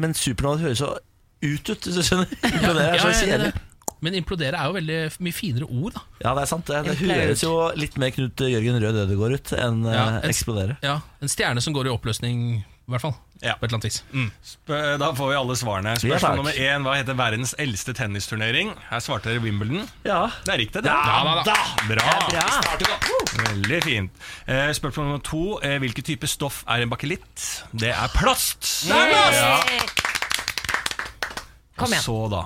[0.06, 0.94] men supernova høres så
[1.42, 2.30] ut ut, hvis du skjønner.
[2.52, 3.54] Implodere er så kjedelig.
[4.02, 6.02] Det- Men implodere er jo veldig mye finere ord, da.
[6.24, 6.66] Ja, det er sant.
[6.66, 10.30] Det, det høres jo litt mer Knut Jørgen Rød Ødegård ut enn Ja, eh, en-
[10.30, 10.78] eksplodere.
[10.82, 13.14] Ja, En stjerne som går i oppløsning, i hvert fall.
[13.44, 13.56] Ja.
[13.58, 14.04] På et eller annet vis.
[14.14, 14.32] Mm.
[14.46, 15.96] Sp- Da får vi alle svarene.
[15.98, 16.84] Spørsmål ja, nummer én.
[16.86, 18.74] Hva heter verdens eldste tennisturnering?
[18.90, 19.88] Her svarte dere Wimbledon.
[20.06, 20.28] Ja.
[20.46, 20.86] Det er riktig, det.
[20.86, 21.56] Ja, da,
[21.88, 22.30] Bra.
[22.30, 23.46] Bra.
[23.50, 24.12] Veldig fint.
[24.48, 25.58] Eh, spørsmål nummer to.
[25.64, 27.64] Eh, hvilken type stoff er en bakelitt?
[27.74, 28.88] Det er plast.
[28.88, 29.64] Ja.
[31.78, 32.04] Kom Og igjen.
[32.04, 32.44] så, da.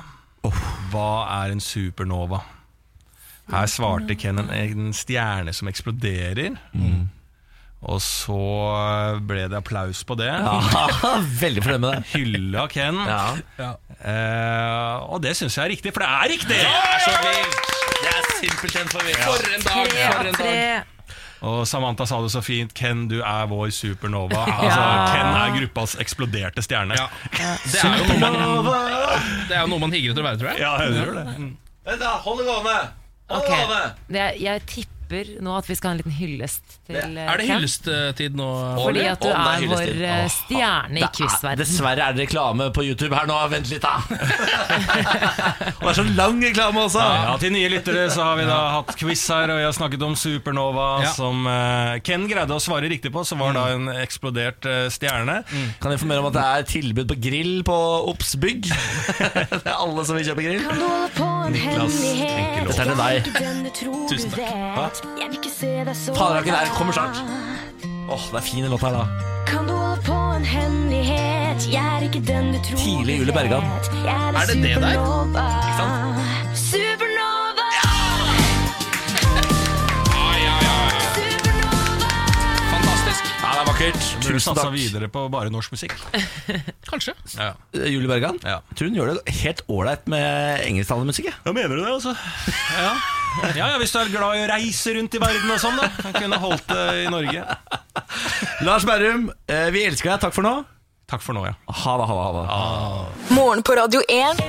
[0.91, 1.09] Hva
[1.43, 2.41] er en supernova?
[3.51, 6.55] Her svarte Ken en, en stjerne som eksploderer.
[7.85, 8.39] Og så
[9.29, 10.31] ble det applaus på det.
[10.31, 10.87] Ja,
[11.43, 12.07] veldig fornøyd med det.
[12.15, 12.97] Hylla Ken.
[13.05, 13.75] Ja.
[13.99, 16.57] Eh, og det syns jeg er riktig, for det er riktig!
[18.01, 19.21] Det er simpelthen for mye.
[19.21, 19.95] For en dag!
[20.17, 20.94] For en dag.
[21.43, 22.71] Og Samantha sa det så fint.
[22.77, 24.45] Ken, du er vår supernova.
[24.65, 24.81] Altså,
[25.11, 26.95] Ken er gruppas eksploderte stjerne.
[26.97, 27.09] Ja.
[27.65, 28.71] Det er jo noe man,
[29.49, 30.63] det er jo noe man higger etter å være, tror jeg.
[30.63, 31.25] Ja, jeg tror det.
[31.86, 32.77] Vent da, hold det gående.
[33.29, 33.81] Hold det gående.
[34.15, 34.94] Det, jeg tipper
[35.45, 37.55] nå at vi skal ha en liten hyllest til eh, Er det Ken.
[37.59, 38.47] hyllesttid nå?
[38.81, 41.59] Fordi at du Å, er er vår eh, stjerne i Det er- quizverden.
[41.61, 43.37] Dessverre er det reklame på YouTube her nå.
[43.51, 43.99] Vent litt, da.
[45.75, 47.03] Og det er så lang reklame også.
[47.03, 50.01] Ja, Til nye lyttere så har vi da hatt quiz her, og vi har snakket
[50.07, 51.11] om Supernova, Ja.
[51.15, 55.41] som uh, Ken greide å svare riktig på, som var da en eksplodert uh, stjerne.
[55.81, 57.77] Kan jeg informere om at det er tilbud på grill på
[58.11, 58.69] Obs bygg?
[59.19, 60.63] det er alle som vil kjøpe grill.
[61.55, 61.99] Niklas
[62.65, 63.29] Dette er til deg.
[64.09, 64.94] Tusen takk.
[66.15, 67.17] Faderhaken der kommer snart.
[68.09, 69.03] Åh, det er fin låt her, da.
[69.47, 71.67] Kan du holde på en hemmelighet?
[71.73, 73.63] Jeg er ikke den du tror Tidlig Julie du Bergan.
[73.63, 74.91] er, Er det det der?
[75.65, 76.44] Ikke sant?
[83.76, 84.03] Vakkert.
[84.15, 84.73] Burde Tusen satsa takk.
[84.76, 85.93] videre på bare norsk musikk.
[86.91, 87.13] Kanskje.
[87.36, 87.53] Ja.
[87.76, 88.39] Eh, Julie Bergan.
[88.43, 88.61] Ja.
[88.76, 91.28] Tror hun gjør det helt ålreit med engelsktalende musikk.
[91.30, 91.36] jeg.
[91.45, 92.15] Ja, mener du det, altså?
[92.76, 92.93] Ja.
[93.51, 95.89] ja, ja, hvis du er glad i å reise rundt i verden og sånn, da.
[96.07, 97.43] Jeg kunne holdt det i Norge.
[98.67, 100.23] Lars Berrum, eh, vi elsker deg.
[100.23, 100.53] Takk for nå.
[101.11, 101.57] Takk for nå, ja.
[101.84, 102.45] Ha det, ha det.
[102.47, 102.61] Ha
[103.01, 103.36] det.
[103.36, 104.39] Morgen på Radio 1.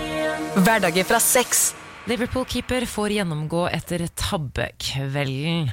[0.62, 1.72] Hverdager fra seks.
[2.06, 5.72] Liverpool-keeper får gjennomgå etter tabbekvelden.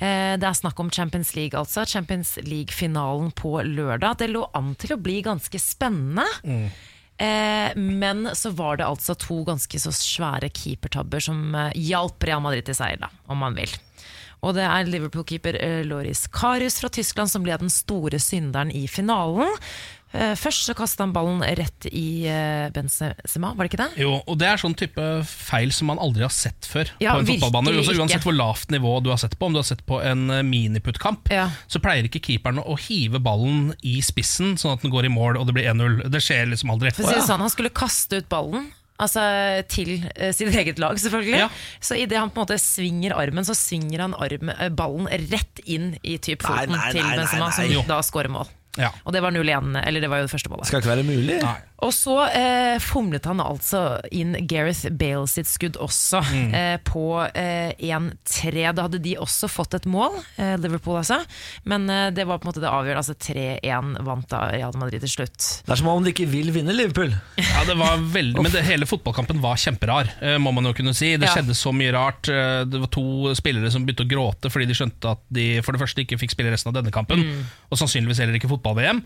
[0.00, 1.84] Eh, Det er snakk om Champions League, altså.
[1.86, 4.16] Champions League-finalen på lørdag.
[4.18, 6.26] Det lå an til å bli ganske spennende.
[6.44, 6.70] Mm.
[7.76, 12.64] men så var det altså to ganske så svære keepertabber som eh, hjalp Real Madrid
[12.64, 13.68] til seier, da, om man vil.
[14.40, 18.86] Og det er Liverpool-keeper eh, Loris Karius fra Tyskland som ble den store synderen i
[18.88, 19.52] finalen.
[20.10, 24.00] Eh, først så kastet han ballen rett i eh, Benzema, var det ikke det?
[24.02, 27.22] Jo, og det er sånn type feil som man aldri har sett før Ja, på
[27.22, 27.76] en fotballbane.
[27.78, 30.26] Også, uansett hvor lavt nivå du har sett på, om du har sett på en
[30.34, 31.46] eh, miniputtkamp, Ja.
[31.70, 35.38] så pleier ikke keeperen å hive ballen i spissen sånn at den går i mål
[35.38, 36.02] og det blir 1-0.
[36.10, 36.90] Det skjer liksom aldri.
[36.96, 38.72] For å si det sånn, Han skulle kaste ut ballen.
[39.00, 39.22] Altså
[39.72, 39.94] til
[40.36, 41.38] sitt eget lag, selvfølgelig.
[41.38, 41.46] Ja.
[41.80, 45.94] Så idet han på en måte svinger armen, så svinger han arm, ballen rett inn
[46.02, 47.70] i typ Nei, foten nei, til nei, nei, Benzema, nei.
[47.78, 48.50] som da skårer mål.
[48.78, 48.90] Ja.
[49.04, 50.68] Og det var 0-1, eller det var jo det første målet.
[50.70, 51.40] Skal ikke være mulig.
[51.42, 51.56] Nei.
[51.80, 53.80] Og så eh, fomlet han altså
[54.12, 56.50] inn Gareth Bale sitt skudd også, Mm.
[56.54, 57.02] eh, på
[57.34, 58.66] eh, 1-3.
[58.76, 61.20] Da hadde de også fått et mål, eh, Liverpool altså.
[61.64, 63.00] Men eh, det var på en måte det avgjørende.
[63.00, 65.38] Altså 3-1 vant da Real Madrid til slutt.
[65.64, 67.14] Det er som om de ikke vil vinne Liverpool.
[67.40, 70.92] Ja, det var veldig, men det, hele fotballkampen var kjemperar, eh, må man jo kunne
[70.94, 71.14] si.
[71.16, 71.34] Det Ja.
[71.38, 72.22] skjedde så mye rart.
[72.70, 75.80] Det var to spillere som begynte å gråte fordi de skjønte at de for det
[75.80, 77.24] første ikke fikk spille resten av denne kampen,
[77.70, 79.00] og sannsynligvis heller ikke fotball-VM.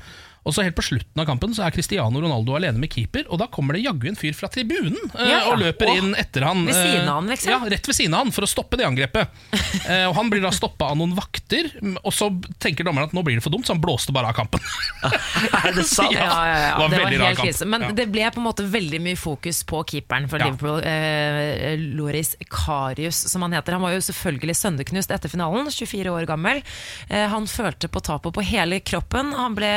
[0.45, 3.39] Og så helt på slutten av kampen så er Cristiano Ronaldo alene med keeper, og
[3.41, 6.01] da kommer det jaggu en fyr fra tribunen eh, Ja, og løper Åh.
[6.01, 6.67] inn etter han.
[6.69, 7.53] Ved eh, siden av han, liksom?
[7.55, 9.33] Ja, rett ved siden av han, for å stoppe det angrepet.
[9.85, 11.67] Eh, og Han blir da stoppa av noen vakter,
[12.01, 12.31] og så
[12.63, 14.63] tenker dommeren at nå blir det for dumt, så han blåste bare av kampen.
[15.59, 16.15] Er det sant?
[16.15, 16.71] Ja, ja, ja.
[16.71, 17.69] Det var Det var helt krise.
[17.69, 20.41] Men det ble på en måte veldig mye fokus på keeperen for.
[20.41, 20.81] Liverpool.
[20.89, 23.77] Eh, Loris Karius, som han heter.
[23.77, 26.63] Han var jo selvfølgelig sønderknust etter finalen, 24 år gammel.
[27.11, 29.35] Eh, han følte på tapet på hele kroppen.
[29.37, 29.75] Han ble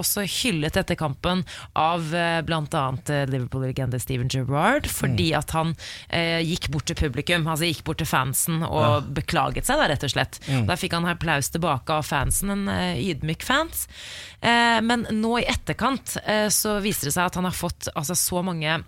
[0.00, 1.44] også hyllet etter kampen
[1.78, 2.82] av eh, bl.a.
[3.30, 5.38] Liverpool-legende Steven Gerrard, fordi Mm.
[5.38, 5.74] at han
[6.08, 10.02] eh, gikk bort til publikum, altså gikk bort til fansen og beklaget seg, da, rett
[10.04, 10.40] og slett.
[10.48, 10.66] Mm.
[10.66, 13.86] Da fikk han applaus tilbake av fansen, en eh, ydmyk fans.
[14.40, 18.14] Eh, men nå i etterkant eh, så viser det seg at han har fått altså,
[18.18, 18.82] så mange eh,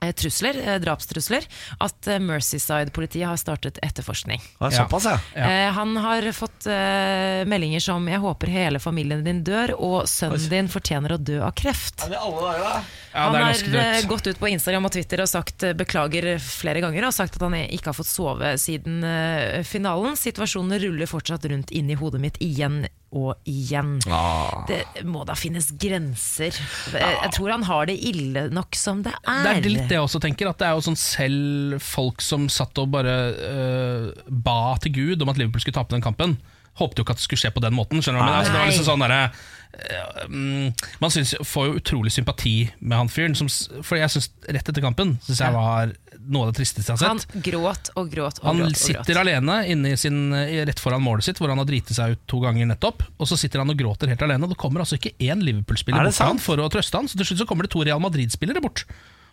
[0.00, 1.46] trusler, eh, drapstrusler,
[1.80, 4.42] at eh, Merseyside-politiet har startet etterforskning.
[4.60, 5.18] Ja, såpass, ja.
[5.34, 5.50] Ja.
[5.50, 10.48] Eh, han har fått eh, meldinger som 'jeg håper hele familien din dør', og 'sønnen
[10.48, 12.08] din fortjener å dø av kreft'.
[12.08, 12.82] Dager.
[13.12, 16.38] Ja, han er har eh, gått ut på Instagram og Twitter og sagt eh, beklager
[16.42, 20.16] flere ganger og sagt at han ikke har fått sove siden eh, finalen.
[20.18, 22.84] Situasjonen ruller fortsatt rundt inn i hodet mitt igjen
[23.16, 23.96] og igjen.
[24.12, 24.66] Ah.
[24.68, 26.56] Det må da finnes grenser.
[26.92, 29.42] Jeg tror han har det ille nok som det er.
[29.46, 30.50] Det er litt det jeg også tenker.
[30.50, 35.24] At det er jo sånn selv folk som satt og bare øh, ba til Gud
[35.24, 36.36] om at Liverpool skulle tape den kampen.
[36.78, 38.02] Håpte jo ikke at det skulle skje på den måten.
[38.02, 38.26] Skjønner du?
[38.26, 39.14] Men altså, det var liksom sånn der,
[40.28, 40.72] mm,
[41.02, 43.36] Man synes, får jo utrolig sympati med han fyren.
[43.82, 45.92] For jeg synes rett etter kampen Synes jeg var
[46.28, 48.72] noe av det tristeste jeg har Han gråt og gråt og Han gråt.
[48.72, 49.20] Og sitter gråt.
[49.22, 50.32] alene inne i sin,
[50.68, 53.04] rett foran målet sitt, hvor han har driti seg ut to ganger nettopp.
[53.18, 54.44] Og så sitter han og gråter helt alene.
[54.48, 57.08] Og det kommer altså ikke én Liverpool-spiller Er bort han for å trøste han.
[57.08, 58.84] Så til slutt så kommer det to Real Madrid-spillere bort.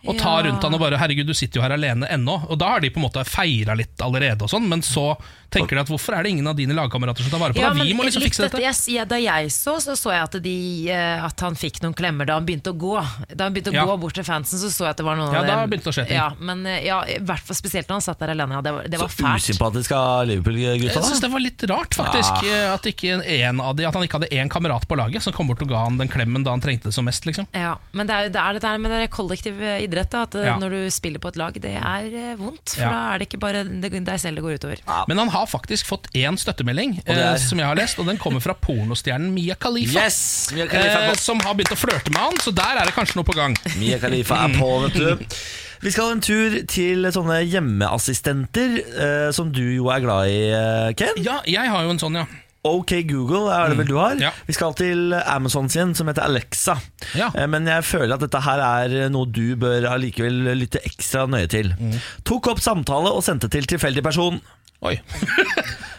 [0.08, 0.50] Og tar Ja.
[0.50, 2.50] rundt han og bare 'herregud, du sitter jo her alene ennå'.
[2.50, 5.16] Og da har de på en måte feira litt allerede, og sånn men så
[5.50, 7.70] tenker de at 'hvorfor er det ingen av dine lagkamerater som tar vare på Ja,
[7.72, 7.82] deg'?
[7.86, 8.56] Vi må liksom fikse dette.
[8.60, 8.92] dette.
[8.92, 12.26] ja, da jeg så, så så jeg at, de, eh, at han fikk noen klemmer
[12.26, 13.00] da han begynte å gå.
[13.36, 13.86] Da han begynte å Ja.
[13.86, 15.84] gå bort til fansen, så så jeg at det var noen Ja, av da begynte
[15.84, 16.16] det å skje ting.
[16.16, 18.52] Ja, men eh, ja, hvert fall spesielt når han satt der alene.
[18.54, 19.40] Ja, det var, det var Så fælt.
[19.56, 20.94] usympatisk av Liverpool-gutta.
[20.94, 22.32] Jeg synes det var litt rart, faktisk.
[22.32, 22.44] Ah.
[22.46, 25.32] eh, At, ikke en av de, at han ikke hadde én kamerat på laget som
[25.32, 27.24] kom bort og ga han den klemmen da han trengte det som mest.
[27.24, 30.10] liksom Ja, men det er, det er dette med det kollektiv eh, idrett.
[30.12, 30.58] Da, at eh, Ja.
[30.60, 32.76] Når du spiller på et lag, det er eh, vondt.
[32.76, 32.90] For Ja.
[32.92, 34.78] da er det ikke bare det- deg selv det går utover.
[35.08, 38.40] Men han har faktisk fått én støttemelding, eh, som jeg har lest, og den kommer
[38.40, 40.04] fra pornostjernen Mia Khalifa.
[40.04, 40.50] Yes!
[40.54, 43.16] Mia Khalifa Eh, som har begynt å flørte med han, så der er det kanskje
[43.16, 43.56] noe på gang.
[43.78, 45.26] Mia Khalifa er på, vet du.
[45.82, 48.78] Vi skal ha en tur til sånne hjemmeassistenter,
[49.26, 51.14] eh, som du jo er glad i, eh, Ken.
[51.22, 52.26] Ja, jeg har jo en sånn, ja.
[52.68, 54.16] OK Google er det vel du har?
[54.20, 54.32] Ja.
[54.48, 56.76] Vi skal til Amazon sin, som heter Alexa.
[57.18, 57.30] Ja.
[57.34, 61.48] Eh, Men jeg føler at dette her er noe du bør allikevel lytte ekstra nøye
[61.52, 61.72] til.
[62.26, 64.40] Tok opp samtale og sendte til tilfeldig person.
[64.84, 64.98] Oi.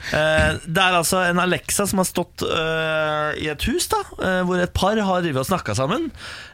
[0.08, 4.46] Eh, Det er altså en Alexa som har stått uh, i et hus, da uh,
[4.48, 6.06] hvor et par har drevet og snakka sammen.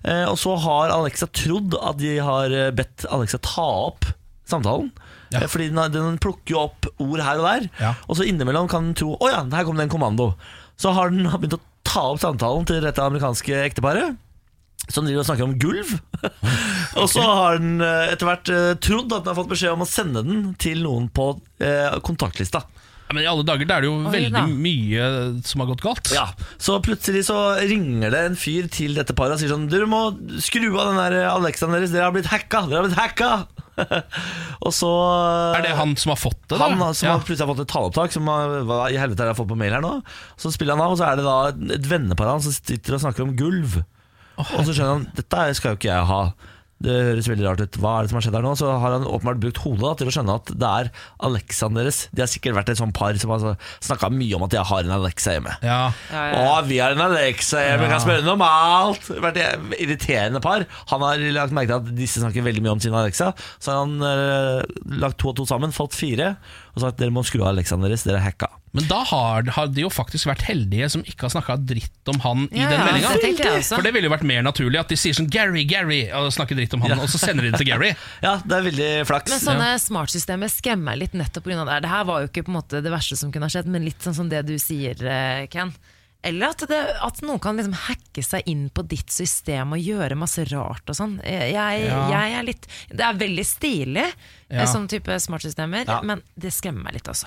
[0.01, 4.09] Uh, og så har Alexa trodd at de har bedt Alexa ta opp
[4.49, 4.89] samtalen.
[5.33, 5.41] Ja.
[5.43, 7.93] Eh, Fordi den, den plukker jo opp ord her og der, Ja.
[8.07, 10.33] og så innimellom kan den tro Å ja, her kom det en kommando.
[10.79, 14.15] Så har den begynt å ta opp samtalen til dette amerikanske ekteparet.
[14.91, 15.93] Som driver og snakker om gulv.
[16.99, 19.85] og så har den eh, etter hvert eh, trodd at den har fått beskjed om
[19.85, 21.29] å sende den til noen på
[21.63, 22.65] eh, kontaktlista.
[23.03, 24.43] Ja, men i alle dager, da er det jo Oi, veldig da.
[24.47, 25.07] mye
[25.45, 26.13] som har gått galt.
[26.15, 26.27] Ja,
[26.61, 30.05] Så plutselig så ringer det en fyr til dette paret og sier sånn Dere må
[30.41, 32.63] skru av den der Alexaen deres, dere har blitt hacka!
[32.69, 33.33] Dere har blitt hacka!
[34.65, 34.89] og så
[35.57, 36.67] Er det han som har fått det, da?
[36.69, 37.15] Han som ja.
[37.15, 39.57] har plutselig har fått et taleopptak Som har, hva i helvete har jeg fått på
[39.57, 39.95] mail her nå
[40.37, 41.37] Så spiller han av, og så er det da
[41.79, 43.79] et vennepar av han Som sitter og snakker om gulv
[44.37, 46.21] Og så skjønner han, dette skal jo ikke jeg ha
[46.83, 48.53] Det høres veldig rart ut, hva er det som har skjedd her nå?
[48.59, 50.89] Så har han åpenbart brukt hodet da, til å skjønne at det er
[51.23, 54.57] Alexaen deres De har sikkert vært et sånt par som har snakket mye om at
[54.57, 55.79] jeg har en Alexa hjemme Ja.
[56.11, 59.07] Ja, ja, å, vi har en Alexa hjemme, kan spørre henne om alt.
[59.23, 60.65] Vært et irriterende par.
[60.91, 63.31] Han har lagt merke til at disse snakker veldig mye om sin Alexa.
[63.63, 66.33] Så har han uh, lagt to og to sammen, fått fire,
[66.73, 68.47] og sagt dere må skru av Alexaen deres, dere er hacka.
[68.73, 72.17] Men da har, har de jo faktisk vært heldige som ikke har snakka dritt om
[72.23, 73.11] han i Ja, den ja, meldinga.
[73.21, 73.75] tenkte jeg også.
[73.77, 76.57] For det ville jo vært mer naturlig at de sier sånn 'Gary, Gary' og snakker
[76.57, 77.93] dritt om han, og så sender de det til Gary.
[78.25, 79.29] Ja, det er veldig flaks.
[79.35, 81.61] Men sånne smartsystemer skremmer litt nettopp pga.
[81.61, 81.81] det her.
[81.85, 83.85] Det her var jo ikke på en måte det verste som kunne ha skjedd, men
[83.85, 85.75] litt sånn som det du sier, eh, Ken.
[86.25, 90.15] Eller at, det, at noen kan liksom hacke seg inn på ditt system og gjøre
[90.15, 91.17] masse rart og sånn.
[91.21, 91.97] Jeg, jeg, Ja.
[92.13, 94.05] jeg er litt Det er veldig stilig,
[94.61, 94.65] Ja.
[94.69, 96.01] sånn type smartsystemer, Ja.
[96.05, 97.25] men det skremmer meg litt også.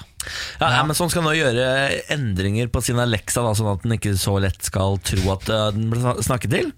[0.60, 1.66] Ja, men sånn skal nå gjøre
[2.14, 5.70] endringer på sin Alexa, da, sånn at den ikke så lett skal tro at eh,
[5.74, 6.72] den blir snakket til.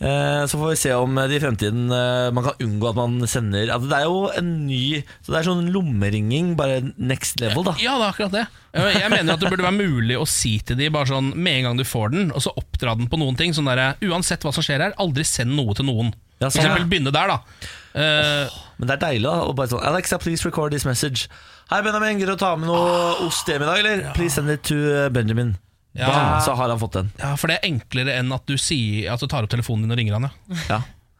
[0.00, 1.88] Eh, Så får vi se om det i fremtiden
[2.32, 5.48] man kan unngå at man sender altså, Det er jo en ny Så det er
[5.48, 7.74] sånn lommeringing, bare next level, da.
[7.82, 8.46] Ja, det er akkurat det.
[8.78, 11.64] Jeg mener at det burde være mulig å si til de bare sånn med en
[11.70, 13.50] gang du får den, og så oppdra den på noen ting.
[13.56, 16.12] Sånn der, Uansett hva som skjer her, aldri send noe til noen.
[16.38, 16.88] Ja, For sånn, eksempel ja.
[16.92, 17.68] begynne der, da.
[17.98, 21.26] Eh, Men det er deilig da å bare sånn Alexa, please record this message.
[21.70, 24.04] Hei, Benjamin, gidder du å ta med noe ost hjem i dag, eller?
[24.16, 25.56] Please send it to uh, Benjamin.
[25.98, 26.06] Ja.
[26.12, 27.08] Bam, så har han fått den.
[27.18, 29.96] ja, For det er enklere enn at du, sier, at du tar opp telefonen din
[29.96, 30.60] og ringer han, ja.
[30.70, 30.78] Ja.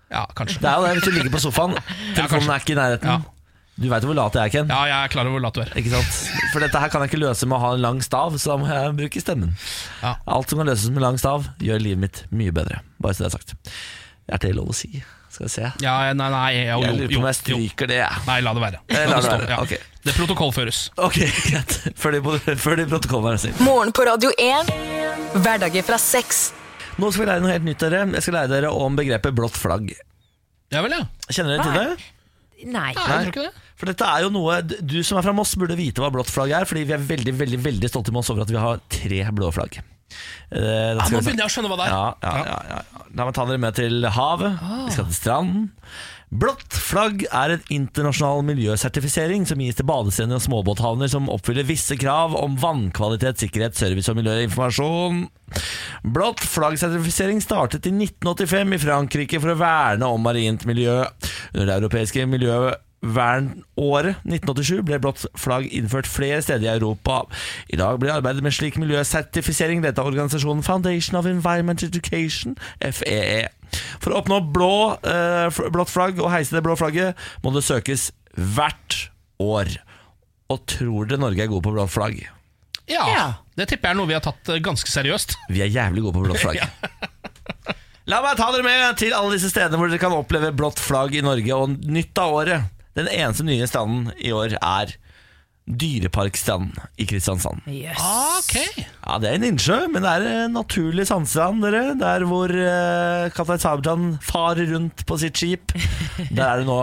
[0.09, 0.61] Ja, kanskje.
[0.62, 1.75] Det er jo det hvis du ligger på sofaen.
[2.16, 3.27] Telefonen er ikke i nærheten.
[3.79, 4.71] Du veit jo hvor lat jeg er, Ken.
[4.73, 5.69] Ja, jeg er klar over hvor lat du er.
[5.79, 6.16] Ikke sant?
[6.55, 8.57] For dette her kan jeg ikke løse med å ha en lang stav, så da
[8.62, 9.53] må jeg bruke stemmen.
[10.01, 10.14] Ja.
[10.35, 12.81] Alt som kan løses med lang stav, gjør livet mitt mye bedre.
[13.03, 13.55] Bare så det er sagt.
[14.29, 14.91] Er det lov å si?
[15.33, 15.68] Skal vi se.
[15.85, 17.41] Ja, nei, nei, jo, Jeg jo, lurer på jo, om jeg jo.
[17.43, 18.22] stryker det, jeg.
[18.29, 18.81] Nei, la det være.
[18.89, 19.59] Eh, la det være, ja.
[19.64, 19.79] Okay.
[20.09, 20.79] Det protokollføres.
[21.05, 21.18] Ok,
[21.51, 21.74] greit.
[22.01, 22.22] Før de,
[22.61, 23.57] før de protokollene sin.
[23.64, 24.72] Morgen på Radio 1.
[25.45, 26.43] Hverdager fra seks.
[26.99, 28.05] Nå skal vi lære noe helt nytt, dere.
[28.16, 29.93] Jeg skal lære dere om begrepet blått flagg.
[30.74, 31.05] Ja vel, ja.
[31.29, 31.85] Kjenner dere til det?
[31.89, 32.14] Nei.
[32.68, 33.64] Nei, jeg tror ikke det.
[33.79, 36.51] For dette er jo noe Du som er fra Moss burde vite hva blått flagg
[36.59, 39.20] er, fordi vi er veldig veldig, veldig stolte i Moss over at vi har tre
[39.37, 39.79] blå flagg.
[39.79, 41.95] Eh, Ja, nå begynner jeg å skjønne hva det er.
[41.95, 42.97] Ja, ja, ja, ja, ja.
[43.16, 44.59] La meg ta dere med til havet.
[44.61, 45.68] Vi skal til stranden.
[46.28, 51.96] Blått flagg er en internasjonal miljøsertifisering som gis til badestrender og småbåthavner som oppfyller visse
[51.96, 55.22] krav om vannkvalitet, sikkerhet, service og miljøinformasjon.
[56.04, 61.00] Blått flagg-sertifisering startet i 1985 i Frankrike for å verne om marint miljø.
[61.54, 62.28] Under det europeiske
[63.03, 67.22] miljøvernåret 1987 ble blått flagg innført flere steder i Europa.
[67.70, 73.49] I dag blir arbeidet med slik miljøsertifisering ledet av organisasjonen Foundation of Environment Education, FEE.
[74.01, 78.11] For å oppnå blå, eh, blått flagg og heise det blå flagget, må det søkes
[78.34, 79.76] hvert år.
[80.51, 82.26] Og tror dere Norge er gode på blått flagg?
[82.88, 83.34] Ja, Ja.
[83.59, 85.34] Det tipper jeg er noe vi har tatt eh, ganske seriøst.
[85.51, 86.62] Vi er jævlig gode på blått flagg.
[88.09, 91.12] La meg ta dere med til alle disse stedene hvor dere kan oppleve blått flagg
[91.18, 91.53] i Norge.
[91.59, 92.78] Og nytt av året.
[92.99, 94.96] Den eneste nye stranden i år er
[95.68, 97.61] Dyreparkstranden i Kristiansand.
[97.68, 97.99] Yes.
[98.01, 101.61] Ok Ja, Det er en innsjø, men det er en naturlig sandstrand.
[101.64, 105.74] dere Der hvor uh, kaptein Sabeltann farer rundt på sitt skip.
[106.36, 106.80] Der er det nå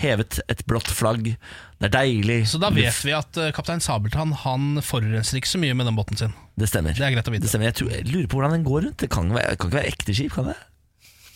[0.00, 1.34] hevet et blått flagg.
[1.76, 2.38] Det er deilig.
[2.48, 5.98] Så da vet vi at uh, kaptein Sabeltann Han forurenser ikke så mye med den
[5.98, 6.32] båten sin.
[6.56, 6.96] Det stemmer.
[6.96, 7.44] Det er greit å vite.
[7.44, 7.68] Det stemmer.
[7.68, 8.98] Jeg, tror, jeg lurer på hvordan den går rundt.
[9.04, 10.56] Det kan, ikke være, kan ikke være ekte skip, kan det?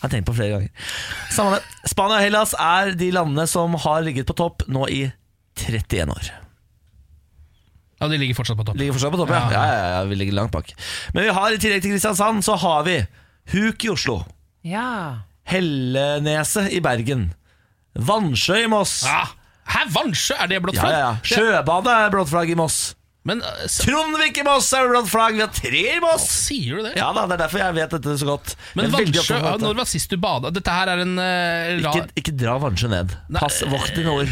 [0.01, 0.69] Jeg har tenkt på flere ganger.
[1.29, 1.89] Samme det.
[1.91, 5.03] Spania og Hellas er de landene som har ligget på topp nå i
[5.61, 6.31] 31 år.
[8.01, 8.79] Ja, De ligger fortsatt på topp.
[8.81, 9.41] Ligger fortsatt på topp, ja.
[9.45, 9.51] Ja.
[9.53, 10.71] Ja, ja, ja, vi ligger langt bak.
[11.13, 12.95] Men vi har i tillegg til Kristiansand, så har vi
[13.53, 14.23] Huk i Oslo.
[14.65, 15.21] Ja.
[15.45, 17.27] Helleneset i Bergen.
[17.93, 19.03] Vannsjø i Moss.
[19.05, 19.27] Ja.
[19.69, 20.33] Hæ, Vannsjø?
[20.41, 21.11] Er det blått Ja, ja, ja.
[21.21, 22.95] Sjøbadet er blått flagg i Moss.
[23.27, 23.85] Men uh, så...
[23.85, 25.37] Trondvik i Moss er blant flagg.
[25.37, 26.25] Vi har tre i Moss!
[26.47, 26.93] sier du det?
[26.97, 28.55] Ja da, Det er derfor jeg vet dette så godt.
[28.79, 30.53] Men Vansjø, når var sist du bada?
[30.53, 33.13] Dette her er en uh, rar Ikke, ikke dra Vansjø ned.
[33.37, 34.31] Pass, Vokt dine ord.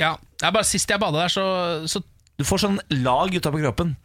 [0.00, 1.44] Ja, det er bare Sist jeg bada der, så,
[1.90, 2.00] så
[2.40, 3.96] Du får sånn lag utapå kroppen.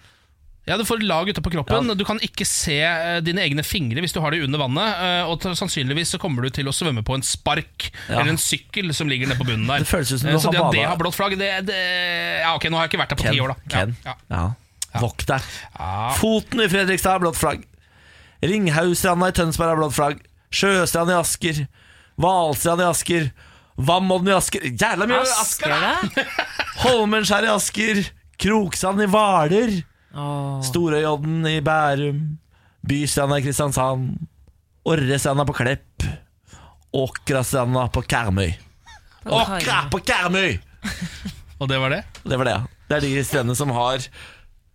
[0.66, 1.91] Ja, Du får lag utapå kroppen.
[1.97, 4.97] Du kan ikke se uh, dine egne fingre hvis du har det under vannet.
[4.97, 8.20] Uh, og sannsynligvis så kommer du til å svømme på en spark Ja.
[8.22, 9.86] eller en sykkel som ligger nede på bunnen der.
[9.86, 11.78] Det føles ut som Eh, du så har det det har blått flagg, det, det
[12.41, 13.34] Ja, ok, nå har jeg ikke vært der på Ken.
[13.38, 13.70] ti år, da.
[13.76, 13.95] Ken.
[14.05, 14.43] Ja, Ja.
[14.95, 14.99] ja.
[15.05, 15.41] Vokt deg.
[15.78, 16.09] Ja.
[16.18, 17.66] Foten i Fredrikstad har blått flagg.
[18.41, 20.22] Ringhaugstranda i Tønsberg har blått flagg.
[20.55, 21.66] Sjøstrand i Asker.
[22.22, 23.30] Hvalstrand i Asker.
[23.78, 24.63] Vamodden i Asker.
[24.72, 25.74] Jævla mye Asker!
[25.74, 26.30] Asker?
[26.86, 28.01] Holmenskjær i Asker.
[28.39, 29.76] Kroksand i Hvaler.
[30.16, 30.61] Åh.
[30.63, 32.22] Storøyodden i Bærum.
[32.88, 34.13] Bystranda i Kristiansand.
[34.86, 36.05] Orrestranda på Klepp.
[36.95, 38.53] Åkrastranda på Karmøy.
[39.26, 40.59] Åkra på Karmøy!
[41.59, 42.03] Og det var det?
[42.24, 42.63] Det var det, ja.
[42.89, 44.03] Det er de strendene som har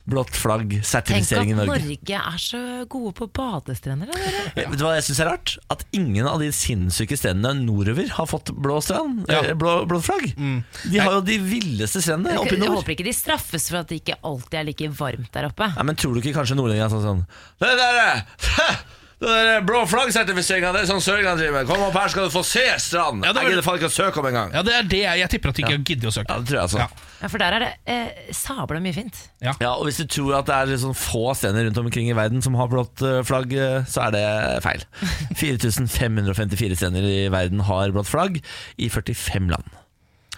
[0.08, 1.74] blått flagg-sertifisering i Norge.
[1.76, 1.98] Tenk at Norge.
[2.00, 4.10] Norge er så gode på badestrender.
[4.56, 5.52] Vet du hva jeg syns er rart?
[5.70, 9.24] At ingen av de sinnssyke strendene nordover har fått blå strand.
[9.30, 9.42] Ja.
[9.44, 10.30] eh, Blå, blått flagg.
[10.34, 13.90] De har jo de villeste strendene oppe i Jeg håper ikke de straffes for at
[13.92, 15.70] det ikke alltid er like varmt der oppe.
[15.76, 17.22] Nei, men Tror du ikke kanskje nordlendinger er sånn sånn
[17.60, 18.24] Det der,
[19.20, 21.68] eh, det der blå flagg-sertifiseringa, det er sånn sørlendingene driver med.
[21.68, 23.24] Kom opp her, skal du få se strand!
[23.24, 24.52] Ja, det var- Jeg gidder faen ikke å søke om engang.
[24.56, 25.84] Ja, det er det jeg, jeg tipper at de ikke ja.
[25.90, 26.30] gidder å søke.
[26.32, 26.78] Ja, det tror jeg altså.
[26.78, 26.88] Ja.
[27.20, 29.18] Ja, For der er det eh, sabla mye fint.
[29.44, 32.40] Ja, og Hvis du tror at det er sånn få steder rundt omkring i verden
[32.40, 34.24] som har blått eh, flagg, eh, så er det
[34.64, 34.84] feil.
[35.36, 38.40] 4554 steder i verden har blått flagg,
[38.80, 39.68] i 45 land.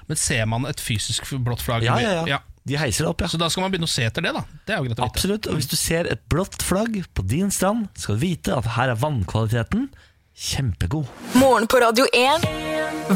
[0.08, 1.86] Men ser man et fysisk blått flagg?
[1.86, 2.42] Ja, ja, ja.
[2.68, 3.28] De heiser det opp, ja.
[3.30, 4.44] Så da skal man begynne å se etter det, da.
[4.66, 5.10] Det er jo greit å vite.
[5.10, 5.48] Absolutt.
[5.50, 8.92] Og hvis du ser et blått flagg på din strand, skal du vite at her
[8.94, 9.88] er vannkvaliteten
[10.32, 11.08] kjempegod.
[11.36, 12.46] Morgen på Radio 1.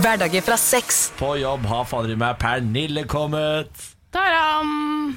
[0.03, 1.07] Hverdager fra seks.
[1.19, 3.71] På jobb har fader meg Pernille kommet.
[4.15, 4.69] Taram!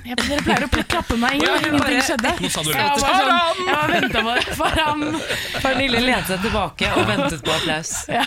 [0.04, 2.32] Jeg, dere pleier å klappe meg inn, men ingenting skjedde.
[2.42, 5.04] Nå sa du Jeg var bare sånn, jeg var venta på Faram!
[5.64, 7.92] Pernille lente seg tilbake og ventet på applaus.
[8.10, 8.26] Ja.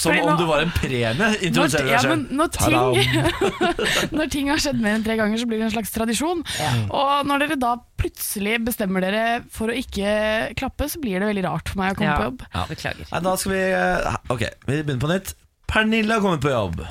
[0.00, 1.10] Som om nå- du var en premie.
[1.44, 2.38] Introduserer du ja, deg men selv.
[2.38, 3.52] når ting,
[4.20, 6.44] når ting har skjedd mer enn tre ganger, så blir det en slags tradisjon.
[6.88, 10.16] Og når dere da plutselig bestemmer dere for å ikke
[10.58, 12.46] klappe, så blir det veldig rart for meg å komme Ja, på jobb.
[12.54, 12.64] Ja.
[12.70, 13.10] beklager.
[13.12, 15.34] Nei, da skal vi eh, Ok, vi begynner på nytt.
[15.68, 16.84] Pernille har kommet på jobb.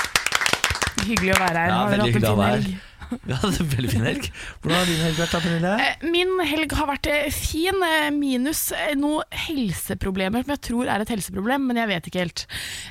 [1.04, 1.70] Hyggelig å være her.
[1.72, 2.90] Ja, har dere veldig hatt en hyggelig å fin være helg?
[3.24, 4.30] Vi hadde en veldig fin helg.
[4.62, 5.74] Hvordan har din helg vært, da, Pernille?
[5.86, 8.66] Eh, Min helg har vært eh, fin, eh, minus
[9.00, 12.46] noen helseproblemer som jeg tror er et helseproblem, men jeg vet ikke helt.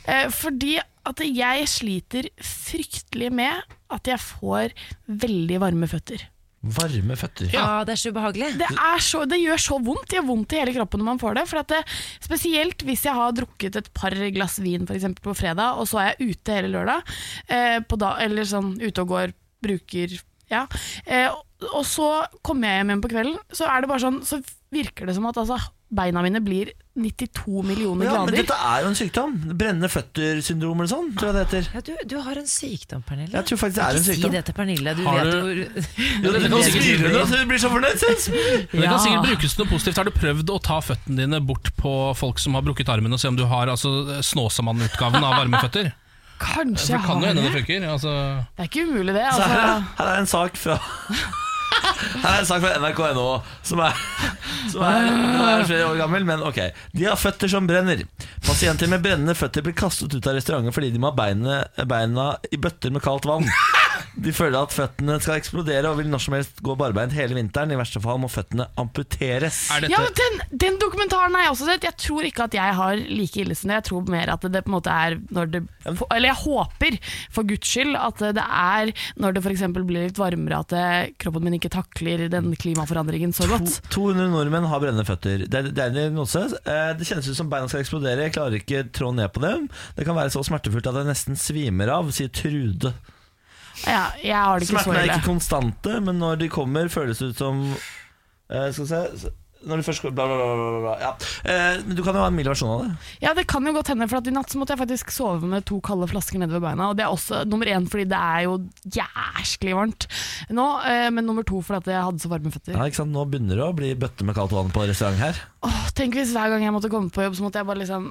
[0.07, 0.77] Eh, Fordi
[1.13, 4.77] at jeg sliter fryktelig med at jeg får
[5.27, 6.29] veldig varme føtter.
[6.63, 7.49] Varme føtter.
[7.51, 8.53] Ja, det er så ubehagelig.
[8.61, 10.05] Det, er så, det gjør så vondt.
[10.13, 11.43] Det gjør vondt i hele kroppen når man får det.
[11.51, 11.81] For at det,
[12.23, 15.99] spesielt hvis jeg har drukket et par glass vin for eksempel, på fredag, og så
[16.05, 17.11] er jeg ute hele lørdag,
[17.51, 20.19] eh, på da, eller sånn ute og går, bruker
[20.53, 20.67] ja.
[21.07, 24.43] Eh, og- så kommer jeg hjem igjen på kvelden, så er det bare sånn Så
[24.73, 25.57] virker det som at altså,
[25.93, 29.35] beina mine blir 92 millioner Ja, men dette er jo en sykdom.
[29.57, 31.69] Brennende føtter-syndrom eller sånn, tror jeg det heter.
[31.77, 33.33] Ja, du, du har en sykdom, Pernille.
[33.37, 34.33] Jeg tror faktisk det er en Ikke si sykdom.
[34.33, 34.95] det til Pernille.
[34.97, 35.41] Du Har vet du-
[36.25, 38.05] hvor dette kan smile nå, du blir så fornøyd.
[38.73, 39.97] Det kan sikkert brukes til noe positivt.
[39.97, 43.21] Har du prøvd å ta føttene dine bort på folk som har brukket armen, og
[43.21, 45.93] se om du har altså, Snåsamann-utgaven av varme føtter?
[46.43, 47.87] Kanskje Det jeg kan jo har hende det funker.
[47.93, 48.13] Altså,
[48.57, 49.27] Det er ikke umulig, det.
[49.35, 49.85] Så her, Altså.
[49.99, 50.79] her er en sak fra
[52.23, 53.27] Her er en sak fra NRK.no
[53.67, 53.97] som er,
[54.71, 55.07] som er,
[55.49, 56.59] er flere år gammel, men ok.
[56.95, 58.03] De har føtter som brenner.
[58.45, 62.33] Pasienter med brennende føtter blir kastet ut av restauranter fordi de må ha beina, beina
[62.53, 63.49] i bøtter med kaldt vann.
[64.15, 67.71] De føler at føttene skal eksplodere og vil når som helst gå barbeint hele vinteren.
[67.73, 69.71] I verste fall må føttene amputeres.
[69.73, 71.87] Er dette Ja, men den, den dokumentaren har jeg også sett.
[71.89, 73.79] Jeg tror ikke at jeg har like ille som det.
[73.81, 75.63] Jeg tror mer at det på en måte er når det
[76.13, 76.99] Eller jeg håper,
[77.33, 78.93] for guds skyld, at det er
[79.23, 79.65] når det f.eks.
[79.79, 80.85] blir litt varmere, at det,
[81.23, 83.81] kroppen min ikke takler den klimaforandringen så godt.
[83.89, 85.47] To- 200 nordmenn har brennende føtter.
[85.49, 86.45] Det det er en diagnose.
[86.67, 88.27] Eh, Det kjennes ut som beina skal eksplodere.
[88.29, 89.69] Jeg klarer ikke trå ned på dem.
[89.97, 92.93] Det kan være så smertefullt at jeg nesten svimer av, sier Trude.
[93.87, 95.05] Ja, jeg har det ikke så ille.
[95.07, 97.63] er ikke konstante, men når de kommer, føles det ut som
[98.51, 99.31] eh, Skal vi se
[99.63, 100.93] Når de først går bla, bla, bla, bla, bla.
[100.99, 101.11] Ja.
[101.47, 103.13] Eh, Men du kan jo ha en mild versjon av det.
[103.23, 105.47] Ja, det kan jo godt hende, for at i natt så måtte jeg faktisk sove
[105.47, 106.89] med to kalde flasker nede ved beina.
[106.91, 108.57] Og det er også nummer én fordi det er jo
[108.99, 110.09] jæsklig varmt
[110.51, 112.75] nå, eh, men nummer to fordi at jeg hadde så varme føtter.
[112.75, 113.15] Ja, ikke sant?
[113.15, 115.39] Nå begynner det å bli bøtte med kaldt vann på restaurant her.
[115.63, 118.11] Åh, tenk hvis hver gang jeg måtte komme på jobb, så måtte jeg bare liksom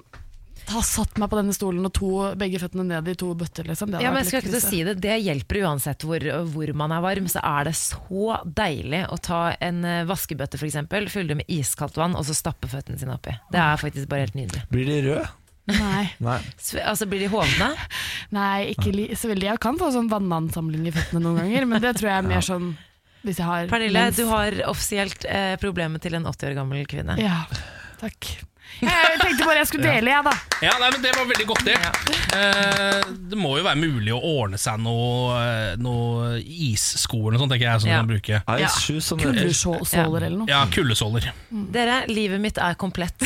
[0.70, 3.66] ha satt meg på denne stolen og to, begge føttene ned i to bøtter.
[3.68, 3.92] Liksom.
[3.92, 6.24] Det Ja, men jeg skal ikke si det Det hjelper uansett hvor,
[6.54, 7.28] hvor man er varm.
[7.32, 11.52] Så er det så deilig å ta en eh, vaskebøtte, for eksempel, fylle det med
[11.52, 13.34] iskaldt vann og så stappe føttene sine oppi.
[13.52, 14.64] Det er faktisk bare helt nydelig.
[14.72, 15.28] Blir de røde?
[15.72, 16.40] Nei, Nei.
[16.84, 17.72] Altså Blir de hovne?
[18.38, 19.50] nei, ikke li så veldig.
[19.54, 22.48] Jeg kan få sånn vannansamling i føttene noen ganger, men det tror jeg er mer
[22.54, 22.72] sånn
[23.22, 24.18] hvis jeg har Pernille, mens.
[24.18, 27.20] du har offisielt eh, problemet til en 80 år gammel kvinne.
[27.22, 27.44] Ja,
[28.02, 28.32] takk.
[28.82, 30.32] Jeg tenkte bare jeg skulle dele, jeg, da.
[30.66, 31.76] Ja, nei, men Det var veldig godt, det.
[32.38, 37.44] Eh, det må jo være mulig å ordne seg noe, eh, noe issko eller noe
[37.44, 38.00] sånt, tenker jeg, som Ja.
[38.02, 38.42] kan bruke.
[38.42, 38.72] Ice Ja.
[38.80, 40.48] shoes som det Kuldesåler eller noe.
[40.50, 41.32] Ja, kuldesåler.
[41.52, 43.22] Dere, livet mitt er komplett.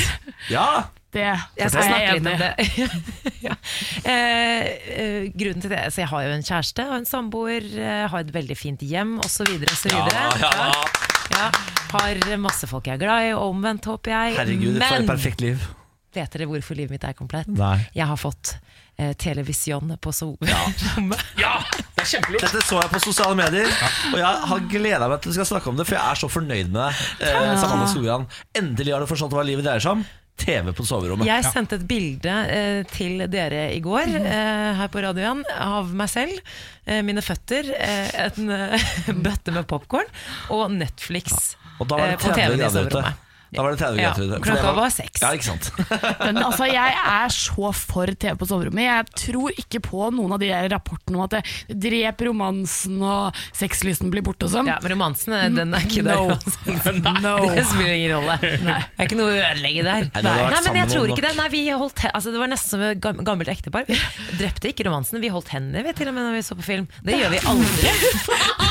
[0.50, 0.88] Ja!
[1.16, 1.24] Det
[1.56, 2.54] Jeg skal snakke litt om det.
[3.48, 3.56] ja.
[4.04, 8.08] eh, eh, grunnen til det Så jeg har jo en kjæreste og en samboer, eh,
[8.12, 9.48] har et veldig fint hjem osv.
[9.64, 9.94] osv.
[9.96, 11.15] Ja, ja.
[11.34, 11.50] Ja,
[11.96, 14.38] har masse folk jeg er glad i, og omvendt, håper jeg.
[14.40, 15.66] Herregud, for et perfekt liv.
[16.16, 17.50] vet dere hvorfor livet mitt er komplett?
[17.52, 17.78] Nei.
[17.96, 18.54] Jeg har fått
[18.96, 21.24] eh, televisjon på soverommet.
[21.44, 22.46] Ja, det er kjempelurt.
[22.46, 23.72] Dette så jeg på sosiale medier,
[24.14, 26.30] og jeg har gleda meg til du skal snakke om det, for jeg er så
[26.32, 26.94] fornøyd med deg.
[27.28, 28.62] Eh.
[28.62, 30.06] Endelig har du forstått hva livet dreier seg om.
[30.38, 31.28] TV på soverommet.
[31.30, 36.12] Jeg sendte et bilde eh, til dere i går eh, her på radioen av meg
[36.12, 36.56] selv,
[36.86, 38.90] eh, mine føtter, eh, en eh,
[39.26, 40.10] bøtte med popkorn
[40.54, 43.25] og Netflix Og da var det eh, på TV-en i soverommet.
[43.56, 44.40] Da var det 30 Ja, grader ute.
[44.46, 45.22] Klokka var seks.
[45.24, 45.70] Ja, ikke sant.
[46.26, 48.84] Men altså, jeg er så for TV på soverommet.
[48.86, 53.38] Jeg tror ikke på noen av de der rapportene om at det dreper romansen og
[53.56, 54.70] sexlysten blir borte og sånn.
[54.70, 56.20] Ja, men romansen eh, den er ikke der.
[56.20, 56.36] No.
[56.36, 57.12] uansett.
[57.26, 57.36] No.
[57.56, 58.36] Det spiller ingen rolle.
[58.42, 60.08] Det er ikke noe å ødelegge der.
[60.26, 61.32] Nei, Nei, men jeg tror ikke det.
[61.40, 63.86] Nei, vi holdt altså, det var nesten som et gam- gammelt ektepar.
[63.88, 63.98] Vi
[64.40, 66.90] drepte ikke romansen, vi holdt hender vi, til og med når vi så på film.
[67.06, 67.94] Det gjør vi aldri.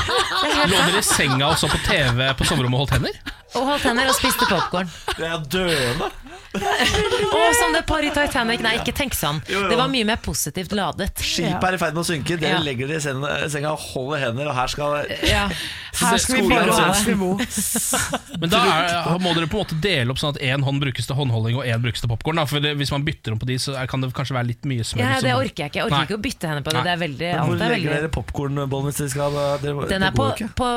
[0.05, 3.15] Det Lå dere i senga og så på TV på soverommet og holdt hender?
[3.55, 4.74] Og holdt hender og spiste popkorn.
[4.83, 6.11] Jeg er døende.
[6.55, 8.61] Og som det par i Titanic.
[8.63, 9.41] Nei, ikke tenk sånn.
[9.51, 9.69] Jo, jo.
[9.71, 11.11] Det var mye mer positivt ladet.
[11.19, 12.37] Skipet er i ferd med å synke.
[12.39, 12.61] Dere Ja.
[12.63, 13.01] legger dere
[13.45, 15.49] i senga og holder hender, og her skal Ja.
[15.95, 17.15] Her skal vi bare vi.
[18.41, 21.07] Men da er, må dere på en måte dele opp sånn at én hånd brukes
[21.07, 22.39] til håndholding og én brukes til popkorn.
[22.79, 25.03] Hvis man bytter om på de, så kan det kanskje være litt mye smør.
[25.05, 25.79] Ja, det orker jeg ikke.
[25.83, 26.83] Jeg orker ikke å bytte henne på det.
[26.87, 30.15] Det er veldig, Hvor er legger veldig dere popkornbollen hvis dere skal det, Den er
[30.15, 30.29] på,
[30.59, 30.69] på,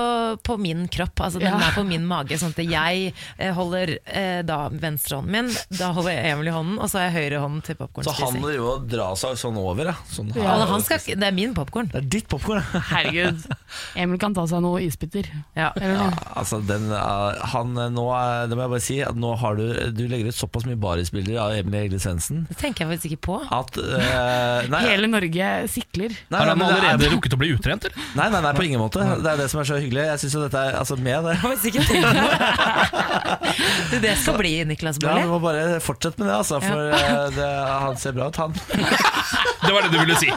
[0.50, 1.58] på min kropp, altså den Ja.
[1.70, 2.38] er på min mage.
[2.38, 5.48] Sånn at jeg eh, holder eh, da venstrehånden min,
[5.78, 8.42] da holder jeg Emil i hånden, og så har jeg høyrehånden til Så han vil
[8.48, 9.94] driver og drar seg sånn over, ja.
[10.12, 10.42] Sånn her.
[10.44, 11.90] Ja, han skal, ikke- det er min popkorn.
[11.92, 12.62] Det er ditt popkorn.
[12.90, 13.44] Herregud.
[14.00, 15.28] Emil kan ta seg noe isbiter.
[15.56, 15.70] Ja.
[15.76, 16.12] Eller noe.
[16.38, 19.56] Altså, den, uh, han, uh, nå, er det må jeg bare si at Nå har
[19.58, 19.64] du
[19.96, 23.24] Du legger ut såpass mye barisbilder av Emil Egle Svendsen Det tenker jeg faktisk ikke
[23.26, 23.36] på.
[23.54, 26.14] at eh, nei, Hele Norge sikler.
[26.30, 28.06] nei, Har han men det er- allerede rukket å bli utrent, eller?
[28.18, 29.02] Nei, nei, nei, på ingen måte.
[29.22, 30.04] Det er det som er så hyggelig.
[30.12, 31.34] Jeg synes jo dette er altså, med det.
[31.34, 33.58] Jeg har faktisk ikke tenkt på det.
[33.90, 37.30] Det- Det skal bli Niklas Ja, du må bare fortsette med det, altså, for ja.
[37.30, 37.48] det,
[37.84, 38.54] han ser bra ut, han.
[39.66, 40.32] Det var det du ville si.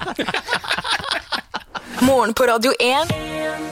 [2.02, 3.14] Morgen på Radio 1.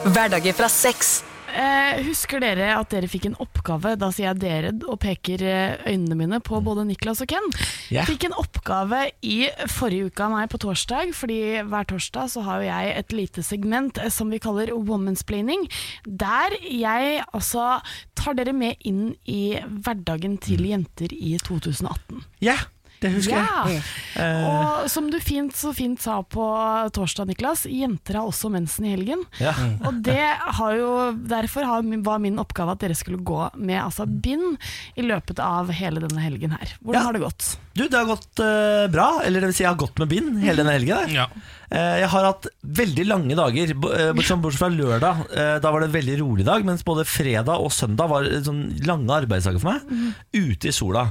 [0.04, 1.24] Hverdager fra seks.
[1.50, 3.96] Eh, husker dere at dere fikk en oppgave?
[4.00, 7.50] Da sier jeg dere og peker eh, øynene mine på både Niklas og Ken.
[7.90, 8.08] Yeah.
[8.08, 12.62] Fikk en oppgave i forrige uke av meg på torsdag, fordi hver torsdag så har
[12.62, 15.66] jo jeg et lite segment eh, som vi kaller womansplaining,
[16.06, 17.80] der jeg altså
[18.18, 22.20] tar dere med inn i hverdagen til jenter i 2018.
[22.44, 22.58] Ja,
[23.00, 23.80] det husker jeg.
[24.16, 24.26] Ja.
[24.50, 26.44] Og som du fint, så fint sa på
[26.96, 29.22] torsdag, Niklas, jenter har også mensen i helgen.
[29.40, 29.54] Ja.
[29.88, 30.18] Og det
[30.60, 30.90] har jo,
[31.30, 34.58] derfor har, var min oppgave at dere skulle gå med altså, bind
[35.00, 36.76] i løpet av hele denne helgen her.
[36.82, 37.06] Hvordan Ja.
[37.06, 37.50] har det gått?
[37.76, 39.20] Du, det har gått uh, bra.
[39.24, 41.04] Eller det vil si, jeg har gått med bind hele denne helgen.
[41.06, 41.16] der.
[41.22, 41.26] Ja.
[41.70, 45.20] Uh, jeg har hatt veldig lange dager, eh, bortsett fra lørdag.
[45.30, 48.64] Eh, da var det en veldig rolig dag, mens både fredag og søndag var sånn
[48.88, 50.16] lange arbeidsdager for meg.
[50.34, 51.04] Ute i sola.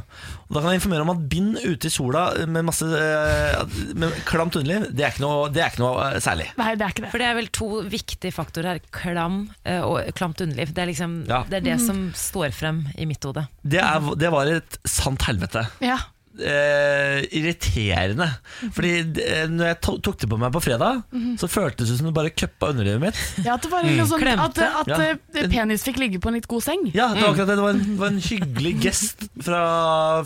[0.49, 4.59] Og da kan jeg informere om at bind ute i sola med masse med klamt
[4.59, 6.49] underliv, det er ikke noe, det er ikke noe særlig.
[6.59, 7.11] Nei, det er ikke det.
[7.13, 8.83] For det er vel to viktige faktorer her.
[8.99, 9.41] Klam
[9.87, 10.75] og klamt underliv.
[10.75, 11.43] Det er liksom Ja.
[11.47, 13.47] det, er det som står frem i mitt hode.
[13.63, 15.69] Det, er, det var et sant helvete.
[15.85, 16.01] Ja.
[16.41, 18.27] Eh, irriterende.
[18.75, 18.91] Fordi
[19.23, 21.01] eh, når jeg to tok det på meg på fredag,
[21.41, 23.19] så føltes det som det bare kuppa underlivet mitt.
[23.45, 24.99] ja, at det var noe sånn at, at Ja.
[25.11, 26.85] eh, penis fikk ligge på en litt god seng.
[26.95, 27.57] Ja, det var akkurat det.
[27.59, 29.61] Det var en, det var en hyggelig gest fra,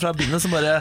[0.02, 0.80] fra bindet som bare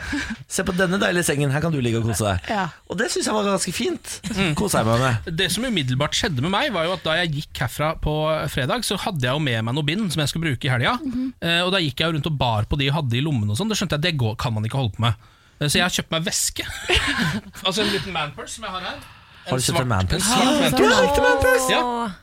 [0.52, 2.50] Se på denne deilige sengen, her kan du ligge og kose deg.
[2.52, 2.66] Ja.
[2.92, 4.10] Og det syns jeg var ganske fint.
[4.58, 5.30] Kose jeg meg med.
[5.38, 8.12] Det som umiddelbart skjedde med meg, var jo at da jeg gikk herfra på
[8.52, 10.96] fredag, så hadde jeg jo med meg noe bind som jeg skulle bruke i helga.
[11.40, 13.54] Eh, og da gikk jeg jo rundt og bar på de jeg hadde i lommene
[13.54, 13.70] og sånn.
[13.72, 15.21] Det skjønte jeg, det går, kan man ikke holde på med.
[15.60, 16.68] Eh, så jeg har kjøpt meg veske.
[17.66, 19.02] altså en liten manpurse som jeg har her.
[19.42, 20.34] Har du kjøpt en manpurse?
[20.38, 21.70] En svart Du har ekte manpurse.
[21.72, 21.80] Ja,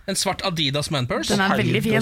[0.07, 1.34] en svart Adidas manpurse.
[1.34, 1.97] Den er veldig fin.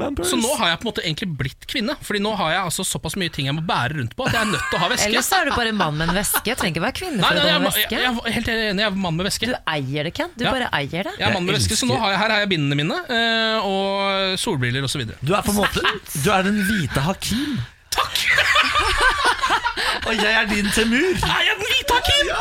[0.00, 0.16] man.
[0.24, 1.96] Så nå har jeg på en måte egentlig blitt kvinne.
[2.00, 4.46] Fordi nå har jeg altså såpass mye ting jeg må bære rundt på at jeg
[4.46, 5.10] er nødt til å ha veske.
[5.10, 6.42] Ellers er du bare en mann med en veske.
[6.48, 7.84] Jeg trenger ikke være kvinne for nei, å ha veske.
[7.84, 9.50] Jeg, jeg, jeg, er helt enig, jeg er mann med veske.
[9.52, 10.32] Du eier det, Ken.
[10.38, 10.54] Du Ja.
[10.56, 11.14] bare eier det.
[11.18, 13.68] Jeg er mann med veske, så nå har jeg, her har jeg bindene mine, eh,
[13.68, 15.04] og solbriller osv.
[15.20, 15.84] Du er på en måte
[16.16, 17.60] Du er den hvite Hakim.
[17.92, 18.24] Takk!
[20.06, 21.16] Og jeg er din Temur.
[21.22, 22.32] Er jeg den hvite Hakim?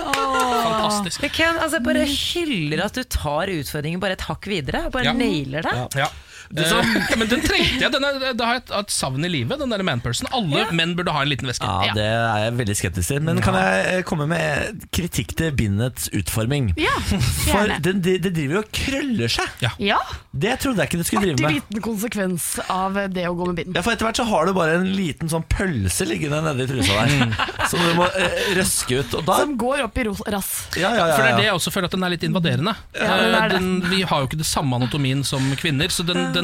[0.00, 1.20] Fantastisk.
[1.24, 4.84] Men Ken, altså, jeg bare hyller at du tar utfordringen bare et hakk videre.
[4.94, 5.12] Bare Ja.
[5.16, 5.76] nailer det.
[6.00, 6.06] Ja.
[6.50, 7.92] Eh, men den trengte jeg.
[7.94, 10.26] Den er, det har jeg et, et savn i livet, den der manpursen.
[10.34, 11.62] Alle menn burde ha en liten veske.
[11.66, 13.20] Ja, Det er jeg veldig skeptisk til.
[13.26, 16.72] Men kan jeg eh, komme med kritikk til bindets utforming?
[16.80, 19.68] Ja, For det, det driver jo og krøller seg.
[19.82, 20.00] Ja,
[20.32, 21.46] Det trodde jeg ikke det skulle drive med.
[21.50, 23.78] Artig liten konsekvens av det å gå med bind.
[23.78, 26.98] Ja, for Etter hvert så har du bare en liten sånn pølse liggende nedi trusa
[27.06, 27.34] der.
[27.70, 29.14] Som du må eh, røske ut.
[29.20, 30.50] Og da Som går opp i ros- rass.
[30.74, 31.52] ja, ja, ja, For det er det ja.
[31.52, 32.74] jeg også føler at den er litt invaderende.
[32.98, 33.58] Ja, den er Eh, det.
[33.60, 36.39] den, vi har jo ikke det samme anatomien som kvinner, så den, den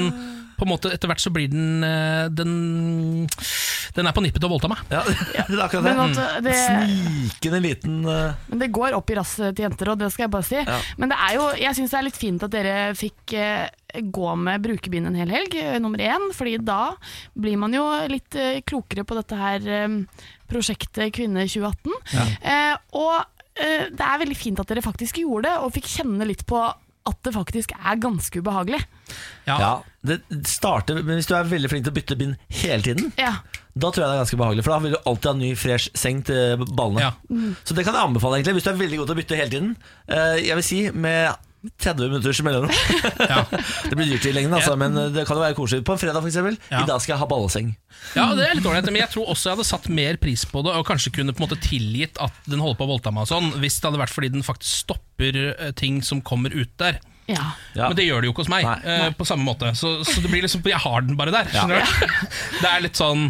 [0.56, 2.52] på en måte etter hvert så blir den eh, Den,
[3.96, 4.80] den er på nippet til å voldta meg.
[4.88, 5.02] ja,
[5.48, 6.24] det er akkurat Men det.
[6.24, 8.36] at det, Snikende liten uh...
[8.48, 10.60] men det går opp i rasset til jenter, og det skal jeg bare si.
[10.62, 10.78] Ja.
[10.96, 13.66] Men det er jo, jeg syns det er litt fint at dere fikk uh,
[14.00, 16.30] gå med brukerbind en hel helg, eh, nummer én.
[16.34, 16.96] fordi da
[17.34, 19.88] blir man jo litt eh, klokere på dette her eh,
[20.50, 21.92] prosjektet Kvinne 2018.
[22.42, 23.14] Eh, og
[23.54, 26.60] eh, det er veldig fint at dere faktisk gjorde det, og fikk kjenne litt på
[27.06, 28.80] at det faktisk er ganske ubehagelig.
[29.46, 29.56] Ja.
[29.62, 29.70] Ja,
[30.06, 30.20] det
[30.50, 33.36] starter Men hvis du er veldig flink til å bytte bind hele tiden, Ja.
[33.76, 34.64] da tror jeg det er ganske behagelig.
[34.66, 37.00] For da vil du alltid ha ny, fresh seng til ballene.
[37.00, 37.12] Ja.
[37.64, 39.50] Så det kan jeg anbefale, egentlig hvis du er veldig god til å bytte hele
[39.54, 39.76] tiden.
[40.08, 41.36] Eh, Jeg vil si med
[41.82, 42.70] 30 minutters mellomrom.
[43.90, 45.84] det blir dyrt i lengden, altså, men det kan jo være koselig.
[45.86, 46.58] På en fredag, eksempel.
[46.70, 46.82] Ja.
[46.84, 47.72] I dag skal jeg ha balleseng.
[48.16, 50.62] Ja, det er litt ålreit, men jeg tror også jeg hadde satt mer pris på
[50.66, 53.26] det, og kanskje kunne på en måte tilgitt at den holder på å voldta meg
[53.26, 56.72] og sånn, hvis det hadde vært fordi den faktisk stopper eh, ting som kommer ut
[56.82, 57.00] der.
[57.30, 57.52] ja.
[57.76, 57.88] Ja.
[57.90, 58.76] Men det gjør det jo ikke hos meg, Nei.
[58.86, 59.08] Nei.
[59.18, 59.72] på samme måte.
[59.76, 61.50] Så, så det blir liksom Jeg har den bare der.
[61.52, 62.14] Skjønner du?
[62.62, 63.26] Det er litt sånn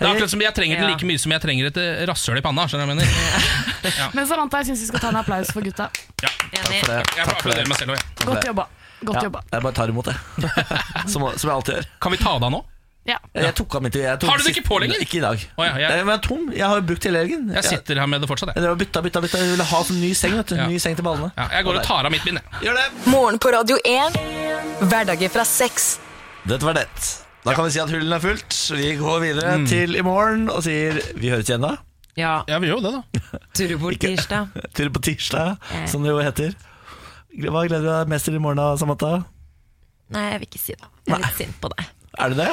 [0.00, 0.94] det er akkurat som Jeg trenger den Ja.
[0.96, 2.64] like mye som jeg trenger et eh, rasshøl i panna.
[2.66, 4.10] Skjønner jeg mener?
[4.16, 5.90] Men Samantha, jeg syns vi skal ta en applaus for gutta.
[6.24, 6.28] Ja.
[6.56, 6.98] takk For det.
[7.16, 8.04] Jeg får applaudere meg selv òg.
[8.24, 8.66] Godt jobba.
[9.04, 9.40] Godt Ja, jobba.
[9.52, 10.16] jeg bare tar imot det.
[11.12, 11.86] som, som jeg alltid gjør.
[12.00, 12.64] Kan vi ta det av nå?
[13.08, 13.16] Ja.
[13.34, 15.00] Jeg tok av mitt jeg tok Har du det ikke på lenger?
[15.00, 15.40] Ikke i dag.
[15.56, 16.42] Oh, ja, jeg- jeg var tom.
[16.52, 17.46] Jeg har brukt hele helgen.
[17.56, 18.76] Jeg sitter her med det fortsatt, Jeg jeg.
[18.82, 19.38] bytta, bytta, bytta.
[19.40, 20.36] Jeg ville ha sånn ny seng.
[20.36, 20.66] vet du Ja.
[20.68, 21.32] Ny seng til ballene.
[21.36, 22.68] Ja, jeg går og tar av mitt bind, jeg.
[22.68, 22.86] Gjør det!
[23.06, 24.20] Morgen på Radio 1.
[24.84, 25.98] Hverdager fra sex.
[26.46, 26.86] Dette var det.
[27.44, 28.56] Da kan vi si at hullen er fullt.
[28.76, 31.76] Vi går videre til i morgen og sier vi høres igjen da.
[32.18, 33.38] Ja, Ja, vi gjør jo det, da.
[33.56, 34.50] Turbol-tirsdag.
[34.76, 35.86] Til på tirsdag, Eh.
[35.88, 36.52] som det jo heter.
[37.46, 39.12] Hva gleder du deg mest til i morgen, da, Samantha?
[40.10, 40.88] Nei, jeg vil ikke si det.
[41.06, 41.86] Jeg er litt sint på deg.
[42.20, 42.48] Er du det?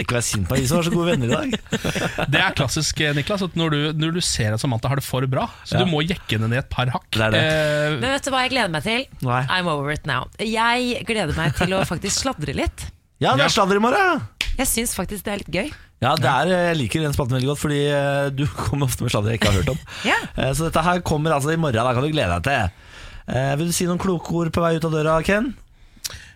[0.00, 1.56] Ikke vær sint på meg, vi som har så gode venner i dag.
[2.32, 5.04] Det er klassisk, eh, Niklas, at når du, når du ser at Samantha har det
[5.04, 5.82] for bra, så Ja.
[5.84, 7.10] du må jekke henne ned et par hakk.
[7.10, 7.42] Det er det.
[7.42, 9.04] Eh, Men vet du hva jeg gleder meg til?
[9.26, 9.42] Nei.
[9.50, 10.30] I'm over it now.
[10.38, 12.86] Jeg gleder meg til å faktisk sladre litt.
[13.22, 14.22] Ja, det er sladder i morgen!
[14.58, 15.68] Jeg syns faktisk det er litt gøy.
[16.02, 19.12] Ja, det er, jeg liker den spalten veldig godt, fordi eh, du kommer ofte med
[19.14, 19.78] sladder jeg ikke har hørt om.
[20.10, 20.18] Ja.
[20.36, 22.98] Eh, Så dette her kommer altså i morgen, da kan du glede deg til.
[23.32, 25.52] Eh, Vil du si noen kloke ord på vei ut av døra, Ken?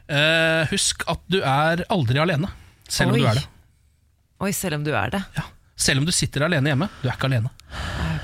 [0.07, 2.49] eh, husk at du er aldri alene,
[2.89, 3.47] selv om du er det.
[4.47, 5.23] Oi, selv om du er det.
[5.37, 5.47] Ja.
[5.77, 7.51] Selv om du sitter alene hjemme, du er ikke alene.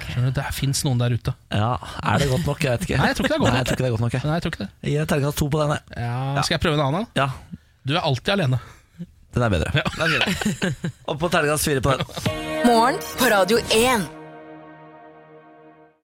[0.07, 1.33] Skjønner du, Det fins noen der ute.
[1.53, 2.63] Ja, Er det godt nok?
[2.65, 2.97] Jeg vet ikke.
[3.01, 3.53] Nei, jeg tror ikke det er godt nok.
[3.53, 4.15] Nei, jeg tror ikke det er godt nok.
[4.17, 4.23] jeg.
[4.29, 4.71] Nei, jeg tror ikke det.
[4.87, 5.73] Jeg gir et terningkast to på den.
[5.75, 5.83] jeg.
[6.07, 7.05] Ja, skal jeg prøve en annen?
[7.13, 7.21] da?
[7.21, 8.59] Ja, Du er alltid alene.
[9.35, 9.83] den er bedre.
[9.97, 10.75] Den er fin.
[11.09, 12.07] Og på terningkast fire på den.
[12.67, 14.22] Morgen på Radio 1.